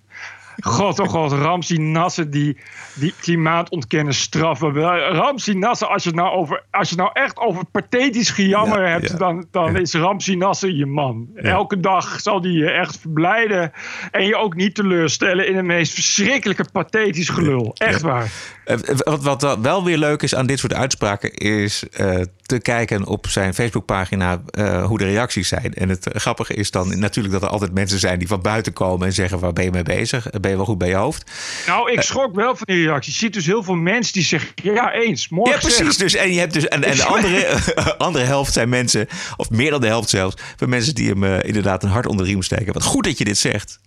God, 0.61 0.99
oh 0.99 1.09
god, 1.09 1.33
Ramsey 1.33 1.77
Nasser 1.77 2.31
die, 2.31 2.57
die 2.95 3.15
klimaatontkennen 3.21 4.15
straffen. 4.15 4.75
Ramsey 5.13 5.55
Nasser, 5.55 5.87
als 5.89 6.03
je 6.03 6.09
het 6.09 6.19
nou, 6.19 6.31
over, 6.37 6.63
als 6.71 6.91
je 6.91 6.97
nou 6.97 7.11
echt 7.13 7.39
over 7.39 7.65
pathetisch 7.65 8.31
gejammer 8.31 8.83
Ja, 8.83 8.89
hebt, 8.89 9.09
ja, 9.11 9.17
dan, 9.17 9.47
dan 9.51 9.77
is 9.77 9.95
Ramsey 9.95 10.35
Nasser 10.35 10.71
je 10.71 10.87
man. 10.87 11.29
Elke 11.35 11.81
dag 11.81 12.21
zal 12.21 12.41
die 12.41 12.53
je 12.59 12.71
echt 12.71 12.99
verblijden 13.01 13.73
en 14.11 14.27
je 14.27 14.37
ook 14.37 14.55
niet 14.55 14.75
teleurstellen 14.75 15.49
in 15.49 15.55
de 15.57 15.63
meest 15.63 15.95
verschrikkelijke 15.95 16.65
pathetisch 16.73 17.29
gelul. 17.29 17.75
Echt 17.79 18.01
waar. 18.03 18.31
Eh, 18.65 18.77
Wat, 18.97 19.23
wat 19.23 19.43
wel- 19.43 19.61
wel 19.63 19.85
weer 19.85 19.99
leuk 19.99 20.23
is 20.23 20.35
aan 20.35 20.47
dit 20.47 20.59
soort 20.59 20.75
uitspraken, 20.75 21.33
is 21.35 21.89
eh, 21.89 22.21
te 22.53 22.61
kijken 22.61 23.07
op 23.07 23.29
zijn 23.29 23.55
Facebookpagina 23.55 24.43
eh, 24.51 24.85
hoe 24.85 24.99
de 24.99 25.05
reacties 25.05 25.49
zijn. 25.49 25.75
En 25.75 25.89
het 25.89 26.09
grappige 26.13 26.55
is 26.55 26.71
dan 26.71 26.99
natuurlijk 26.99 27.35
dat 27.35 27.43
er 27.43 27.49
altijd 27.49 27.75
mensen 27.75 27.99
zijn 27.99 28.19
die 28.19 28.29
van 28.29 28.41
buiten 28.43 28.73
komen 28.73 29.07
en 29.07 29.13
zeggen: 29.13 29.39
waar 29.39 29.53
ben 29.53 29.65
je 29.65 29.71
mee 29.71 29.83
bezig? 29.83 30.31
Ben 30.41 30.51
je 30.51 30.57
wel 30.57 30.65
goed 30.65 30.79
bij 30.79 30.89
je 30.89 30.95
hoofd? 30.95 31.31
Nou, 31.67 31.93
ik 31.93 32.01
schrok 32.01 32.35
wel 32.35 32.57
van 32.57 32.67
die 32.67 32.87
reacties. 32.87 33.13
Je 33.15 33.19
ziet 33.19 33.33
dus 33.33 33.47
heel 33.47 33.63
veel 33.63 33.75
mensen 33.75 34.13
die 34.13 34.23
zeggen, 34.23 34.51
ja 34.63 34.93
eens, 34.93 35.29
morgen 35.29 35.55
Ja, 35.55 35.61
precies. 35.61 35.97
Dus, 35.97 36.15
en 36.15 36.33
je 36.33 36.39
hebt 36.39 36.53
dus, 36.53 36.69
en, 36.69 36.85
en 36.85 36.97
de 36.97 37.05
andere, 37.15 37.59
andere 37.99 38.25
helft 38.25 38.53
zijn 38.53 38.69
mensen, 38.69 39.07
of 39.37 39.51
meer 39.51 39.71
dan 39.71 39.81
de 39.81 39.87
helft 39.87 40.09
zelfs, 40.09 40.37
van 40.57 40.69
mensen 40.69 40.95
die 40.95 41.09
hem 41.09 41.25
eh, 41.25 41.39
inderdaad 41.43 41.83
een 41.83 41.91
hart 41.91 42.07
onder 42.07 42.25
de 42.25 42.31
riem 42.31 42.43
steken. 42.43 42.73
Wat 42.73 42.83
goed 42.83 43.05
dat 43.05 43.19
je 43.19 43.25
dit 43.25 43.39
zegt. 43.39 43.81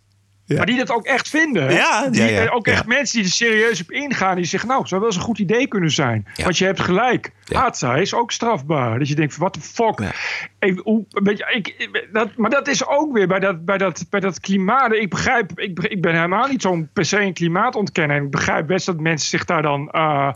Maar 0.47 0.65
die 0.65 0.77
dat 0.77 0.91
ook 0.91 1.05
echt 1.05 1.29
vinden. 1.29 1.73
Ja, 1.73 2.09
die, 2.09 2.21
ja, 2.21 2.27
ja, 2.27 2.45
eh, 2.45 2.55
ook 2.55 2.67
echt 2.67 2.85
mensen 2.85 3.17
die 3.17 3.25
er 3.25 3.33
serieus 3.33 3.81
op 3.81 3.91
ingaan. 3.91 4.35
Die 4.35 4.45
zeggen, 4.45 4.69
nou, 4.69 4.87
zou 4.87 5.01
wel 5.01 5.09
eens 5.09 5.19
een 5.19 5.25
goed 5.25 5.39
idee 5.39 5.67
kunnen 5.67 5.91
zijn. 5.91 6.27
Want 6.43 6.57
je 6.57 6.65
hebt 6.65 6.79
gelijk. 6.79 7.31
Haatzaai 7.51 8.01
is 8.01 8.13
ook 8.13 8.31
strafbaar. 8.31 8.99
Dat 8.99 9.07
je 9.07 9.15
denkt, 9.15 9.37
wat 9.37 9.53
de 9.53 9.61
fuck. 9.61 10.13
Ik, 10.59 10.79
hoe, 10.83 11.05
je, 11.23 11.45
ik, 11.53 11.89
dat, 12.11 12.35
maar 12.35 12.49
dat 12.49 12.67
is 12.67 12.87
ook 12.87 13.13
weer 13.13 13.27
bij 13.27 13.39
dat, 13.39 13.65
bij 13.65 13.77
dat, 13.77 14.05
bij 14.09 14.19
dat 14.19 14.39
klimaat. 14.39 14.93
Ik 14.93 15.09
begrijp, 15.09 15.59
ik, 15.59 15.79
ik 15.79 16.01
ben 16.01 16.15
helemaal 16.15 16.47
niet 16.47 16.61
zo'n 16.61 16.89
per 16.93 17.05
se 17.05 17.21
een 17.21 17.33
klimaatontkenner. 17.33 18.17
En 18.17 18.23
ik 18.23 18.31
begrijp 18.31 18.67
best 18.67 18.85
dat 18.85 18.99
mensen 18.99 19.29
zich 19.29 19.45
daar 19.45 19.61
dan, 19.61 19.91
eh, 19.91 20.29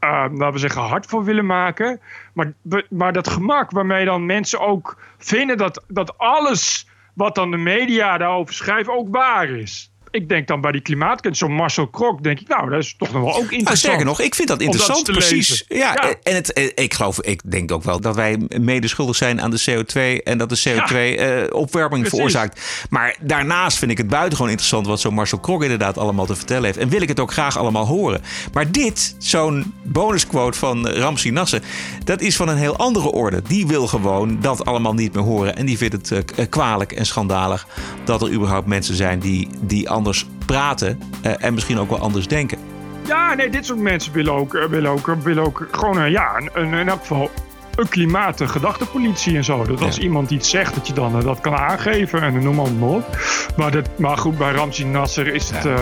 eh, 0.00 0.24
laten 0.32 0.52
we 0.52 0.58
zeggen, 0.58 0.82
hard 0.82 1.06
voor 1.06 1.24
willen 1.24 1.46
maken. 1.46 2.00
Maar, 2.32 2.52
maar 2.90 3.12
dat 3.12 3.28
gemak 3.28 3.70
waarmee 3.70 4.04
dan 4.04 4.26
mensen 4.26 4.60
ook 4.60 4.98
vinden 5.18 5.56
dat, 5.56 5.84
dat 5.88 6.18
alles 6.18 6.86
wat 7.14 7.34
dan 7.34 7.50
de 7.50 7.56
media 7.56 8.18
daarover 8.18 8.54
schrijft 8.54 8.88
ook 8.88 9.08
waar 9.10 9.48
is. 9.48 9.93
Ik 10.14 10.28
denk 10.28 10.46
dan 10.46 10.60
bij 10.60 10.72
die 10.72 10.80
klimaatkunst, 10.80 11.38
zo'n 11.38 11.52
Marcel 11.52 11.86
Krok, 11.86 12.22
denk 12.22 12.40
ik, 12.40 12.48
nou, 12.48 12.70
dat 12.70 12.78
is 12.78 12.94
toch 12.98 13.12
nog 13.12 13.22
wel 13.22 13.34
ook 13.34 13.36
interessant. 13.36 13.64
Nou, 13.64 13.76
sterker 13.76 14.04
nog, 14.04 14.20
ik 14.20 14.34
vind 14.34 14.48
dat 14.48 14.60
interessant. 14.60 15.04
te 15.04 15.12
precies. 15.12 15.64
Ja, 15.68 16.14
En 16.22 16.34
het, 16.34 16.52
eh, 16.52 16.70
ik 16.74 16.94
geloof, 16.94 17.20
ik 17.20 17.50
denk 17.50 17.72
ook 17.72 17.82
wel 17.82 18.00
dat 18.00 18.14
wij 18.14 18.38
mede 18.60 18.88
schuldig 18.88 19.16
zijn 19.16 19.40
aan 19.40 19.50
de 19.50 19.62
CO2 19.70 20.22
en 20.22 20.38
dat 20.38 20.48
de 20.48 20.60
CO2 20.64 21.16
eh, 21.16 22.04
veroorzaakt. 22.08 22.86
Maar 22.90 23.16
daarnaast 23.20 23.78
vind 23.78 23.90
ik 23.90 23.98
het 23.98 24.08
buitengewoon 24.08 24.50
interessant 24.50 24.86
wat 24.86 25.00
zo'n 25.00 25.14
Marcel 25.14 25.38
Krok 25.38 25.62
inderdaad 25.62 25.98
allemaal 25.98 26.26
te 26.26 26.36
vertellen 26.36 26.64
heeft. 26.64 26.78
En 26.78 26.88
wil 26.88 27.02
ik 27.02 27.08
het 27.08 27.20
ook 27.20 27.32
graag 27.32 27.58
allemaal 27.58 27.86
horen. 27.86 28.22
Maar 28.52 28.70
dit, 28.70 29.14
zo'n 29.18 29.74
bonusquote 29.82 30.58
van 30.58 30.88
eh, 30.88 30.98
Ramsi 30.98 31.30
Nasser, 31.30 31.62
dat 32.04 32.20
is 32.20 32.36
van 32.36 32.48
een 32.48 32.56
heel 32.56 32.76
andere 32.76 33.12
orde. 33.12 33.42
Die 33.42 33.66
wil 33.66 33.86
gewoon 33.86 34.40
dat 34.40 34.64
allemaal 34.64 34.94
niet 34.94 35.14
meer 35.14 35.22
horen. 35.22 35.56
En 35.56 35.66
die 35.66 35.76
vindt 35.76 35.94
het 35.94 36.10
eh, 36.10 36.18
eh, 36.18 36.50
kwalijk 36.50 36.92
en 36.92 37.06
schandalig 37.06 37.66
dat 38.04 38.22
er 38.22 38.32
überhaupt 38.32 38.66
mensen 38.66 38.94
zijn 38.94 39.18
die, 39.18 39.48
die 39.60 39.90
anders 39.90 40.03
praten 40.46 41.00
eh, 41.22 41.32
en 41.44 41.54
misschien 41.54 41.78
ook 41.78 41.88
wel 41.90 41.98
anders 41.98 42.26
denken. 42.28 42.58
Ja, 43.06 43.34
nee, 43.34 43.50
dit 43.50 43.66
soort 43.66 43.78
mensen 43.78 44.12
willen 44.12 44.32
ook, 44.32 44.54
eh, 44.54 44.64
willen 44.64 44.90
ook, 44.90 45.06
willen 45.22 45.44
ook 45.44 45.68
gewoon, 45.70 46.00
eh, 46.00 46.10
ja, 46.10 46.36
een, 46.36 46.50
een, 46.52 46.72
in 46.74 46.88
elk 46.88 47.00
geval 47.00 47.30
een 47.74 47.88
klimaat, 47.88 48.40
een 48.40 48.48
gedachtepolitie 48.48 49.36
en 49.36 49.44
zo. 49.44 49.64
Dat 49.64 49.80
als 49.82 49.98
iemand 49.98 50.30
iets 50.30 50.50
zegt, 50.50 50.74
dat 50.74 50.86
je 50.86 50.92
dan 50.92 51.18
eh, 51.18 51.24
dat 51.24 51.40
kan 51.40 51.56
aangeven 51.56 52.22
en 52.22 52.42
noem 52.42 52.54
maar 52.54 52.88
op. 52.88 53.18
Maar, 53.56 53.70
dat, 53.70 53.88
maar 53.98 54.16
goed, 54.16 54.38
bij 54.38 54.52
Ramzi 54.52 54.84
Nasser 54.84 55.34
is 55.34 55.50
het... 55.50 55.66
eh, 55.66 55.78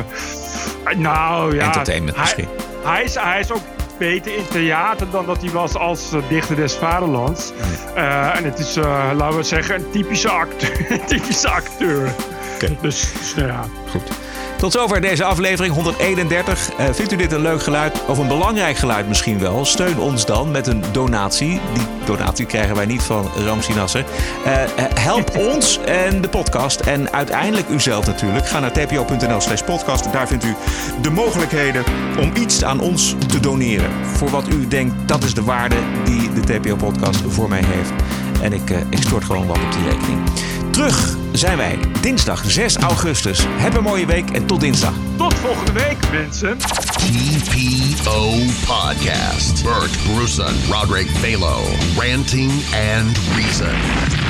nou 0.97 1.55
ja... 1.55 1.65
Entertainment 1.65 2.17
hij, 2.17 2.25
misschien. 2.25 2.49
Hij 2.85 3.03
is, 3.05 3.15
hij 3.15 3.41
is 3.41 3.53
ook 3.53 3.61
beter 3.99 4.37
in 4.37 4.47
theater 4.51 5.11
dan 5.11 5.27
dat 5.27 5.43
hij 5.43 5.51
was 5.51 5.75
als 5.75 6.13
eh, 6.13 6.21
dichter 6.29 6.57
des 6.57 6.75
vaderlands. 6.75 7.53
Eh, 7.95 8.37
en 8.37 8.45
het 8.45 8.59
is, 8.59 8.77
eh, 8.77 9.11
laten 9.17 9.37
we 9.37 9.43
zeggen, 9.43 9.75
een 9.75 9.91
typische 9.91 10.47
typische 11.07 11.49
acteur. 11.51 12.13
Dus, 12.69 12.79
dus, 12.81 13.35
nou 13.35 13.49
ja. 13.49 13.65
Goed. 13.91 14.03
Tot 14.63 14.73
zover 14.73 15.01
deze 15.01 15.25
aflevering 15.25 15.75
131. 15.75 16.71
Eh, 16.77 16.87
vindt 16.93 17.13
u 17.13 17.17
dit 17.17 17.33
een 17.33 17.41
leuk 17.41 17.63
geluid 17.63 18.05
of 18.07 18.19
een 18.19 18.29
belangrijk 18.29 18.77
geluid 18.77 19.09
misschien 19.09 19.39
wel? 19.39 19.65
Steun 19.65 19.99
ons 19.99 20.27
dan 20.27 20.51
met 20.51 20.67
een 20.67 20.85
donatie. 20.93 21.61
Die 21.75 21.87
donatie 22.05 22.47
krijgen 22.47 22.75
wij 22.75 22.87
niet 22.87 23.03
van 23.03 23.31
Ramsi 23.45 23.75
Nasser. 23.75 24.05
Eh, 24.45 24.63
eh, 24.63 24.69
help 24.95 25.37
ons 25.53 25.79
en 25.85 26.21
de 26.21 26.29
podcast 26.29 26.81
en 26.81 27.13
uiteindelijk 27.13 27.69
uzelf 27.69 28.07
natuurlijk. 28.07 28.49
Ga 28.49 28.61
naar 28.61 28.73
tpo.nl 28.73 29.41
slash 29.41 29.63
podcast. 29.63 30.13
Daar 30.13 30.29
vindt 30.29 30.45
u 30.45 30.55
de 31.03 31.11
mogelijkheden 31.11 31.85
om 32.21 32.33
iets 32.37 32.65
aan 32.65 32.81
ons 32.81 33.15
te 33.27 33.41
doneren. 33.41 33.91
Voor 34.03 34.31
wat 34.31 34.49
u 34.49 34.69
denkt 34.69 34.95
dat 35.09 35.25
is 35.25 35.35
de 35.35 35.43
waarde 35.43 35.77
die 36.05 36.33
de 36.33 36.41
TPO-podcast 36.41 37.21
voor 37.29 37.49
mij 37.49 37.63
heeft. 37.65 37.93
En 38.43 38.53
ik, 38.53 38.71
eh, 38.71 38.79
ik 38.91 38.99
stort 38.99 39.25
gewoon 39.25 39.47
wat 39.47 39.57
op 39.57 39.73
die 39.73 39.89
rekening. 39.91 40.21
Terug 40.73 41.17
zijn 41.33 41.57
wij 41.57 41.79
dinsdag 42.01 42.43
6 42.47 42.77
augustus. 42.77 43.45
Heb 43.49 43.77
een 43.77 43.83
mooie 43.83 44.07
week 44.07 44.31
en 44.31 44.47
tot 44.47 44.61
dinsdag. 44.61 44.95
Tot 45.17 45.35
volgende 45.35 45.73
week, 45.73 45.99
mensen. 46.13 46.59
TPO 46.59 48.31
Podcast. 48.67 49.63
Bert 49.63 49.97
Bruson, 50.15 50.55
Roderick 50.71 51.09
Balo, 51.21 51.61
Ranting 51.97 52.53
and 52.97 53.19
Reason. 53.37 54.22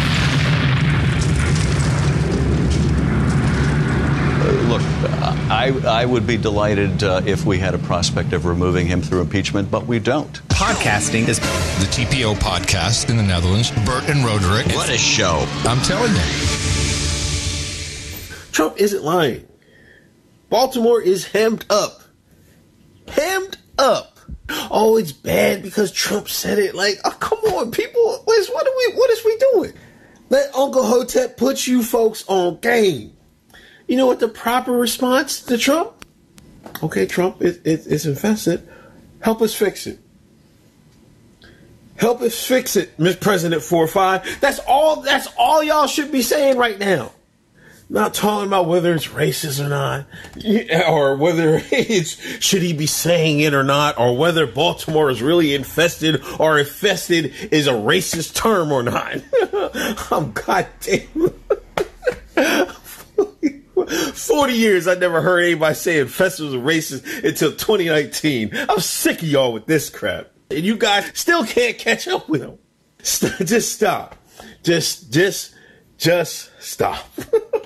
I, 5.53 5.68
I 5.86 6.07
would 6.07 6.26
be 6.26 6.38
delighted 6.38 7.05
uh, 7.05 7.20
if 7.26 7.44
we 7.44 7.59
had 7.59 7.74
a 7.74 7.78
prospect 7.78 8.32
of 8.32 8.46
removing 8.46 8.86
him 8.86 9.03
through 9.03 9.20
impeachment, 9.20 9.70
but 9.70 9.86
we 9.86 9.98
don't. 9.98 10.32
Podcasting 10.48 11.28
is 11.28 11.38
the 11.40 11.86
TPO 11.92 12.36
podcast 12.36 13.11
in 13.11 13.18
the 13.18 13.22
Netherlands. 13.22 13.70
Bert 13.84 14.09
and 14.09 14.24
Roderick. 14.24 14.74
What 14.74 14.88
a 14.88 14.96
show. 14.96 15.46
I'm 15.64 15.82
telling 15.82 16.11
you. 16.11 16.22
Trump 18.50 18.78
isn't 18.78 19.05
lying. 19.05 19.46
Baltimore 20.48 21.03
is 21.03 21.26
hemmed 21.26 21.66
up. 21.68 22.00
Hemmed 23.09 23.59
up. 23.76 24.18
Oh, 24.70 24.96
it's 24.96 25.12
bad 25.12 25.62
because 25.62 25.92
Trump 25.92 26.30
said 26.30 26.59
it. 26.59 26.74
Like, 26.74 26.98
oh, 27.05 27.11
come 27.20 27.40
on, 27.40 27.72
people. 27.72 28.22
What 28.24 28.38
is, 28.38 28.48
what 28.48 28.66
are 28.66 28.74
we? 28.74 28.94
What 28.96 29.11
is 29.11 29.22
we 29.22 29.36
doing? 29.53 29.72
Let 30.30 30.55
Uncle 30.55 30.86
Hotep 30.86 31.36
put 31.36 31.66
you 31.66 31.82
folks 31.82 32.24
on 32.26 32.59
game. 32.61 33.12
You 33.93 33.99
know 33.99 34.07
what 34.07 34.20
the 34.20 34.28
proper 34.28 34.72
response 34.72 35.43
to 35.43 35.59
Trump? 35.59 35.93
Okay, 36.82 37.05
Trump, 37.05 37.43
it, 37.43 37.61
it, 37.62 37.86
it's 37.86 38.07
infested. 38.07 38.66
Help 39.20 39.43
us 39.43 39.55
fix 39.55 39.86
it. 39.86 39.99
Help 41.97 42.22
us 42.22 42.43
fix 42.43 42.74
it, 42.76 42.99
Miss 42.99 43.16
President 43.16 43.61
4-5. 43.61 44.40
That's 44.40 44.61
all 44.61 45.03
that's 45.03 45.28
all 45.36 45.62
y'all 45.62 45.86
should 45.88 46.11
be 46.11 46.22
saying 46.22 46.57
right 46.57 46.78
now. 46.78 47.12
Not 47.90 48.14
talking 48.14 48.47
about 48.47 48.66
whether 48.66 48.95
it's 48.95 49.09
racist 49.09 49.62
or 49.62 49.68
not, 49.68 50.07
or 50.88 51.16
whether 51.16 51.61
it's 51.70 52.18
should 52.43 52.62
he 52.62 52.72
be 52.72 52.86
saying 52.86 53.40
it 53.40 53.53
or 53.53 53.62
not, 53.62 53.99
or 53.99 54.16
whether 54.16 54.47
Baltimore 54.47 55.11
is 55.11 55.20
really 55.20 55.55
infested 55.55 56.22
or 56.40 56.59
infested 56.59 57.34
is 57.53 57.66
a 57.66 57.72
racist 57.72 58.36
term 58.36 58.72
or 58.72 58.82
not. 58.82 59.20
I'm 60.11 60.32
goddamn. 60.32 61.34
40 63.87 64.53
years 64.53 64.87
I 64.87 64.95
never 64.95 65.20
heard 65.20 65.41
anybody 65.41 65.74
saying 65.74 66.01
infested 66.03 66.47
was 66.47 66.55
a 66.55 66.59
racist 66.59 67.24
until 67.24 67.53
2019. 67.53 68.51
I'm 68.68 68.80
sick 68.80 69.22
of 69.22 69.28
y'all 69.28 69.53
with 69.53 69.66
this 69.66 69.91
crap. 69.91 70.28
And 70.51 70.61
you 70.64 70.76
guys 70.76 71.11
still 71.14 71.45
can't 71.45 71.78
catch 71.78 72.09
up 72.09 72.28
with 72.28 72.43
them. 72.43 72.59
St- 73.03 73.49
just 73.49 73.72
stop. 73.72 74.16
Just, 74.62 75.12
just, 75.12 75.55
just 75.99 76.51
stop. 76.61 77.09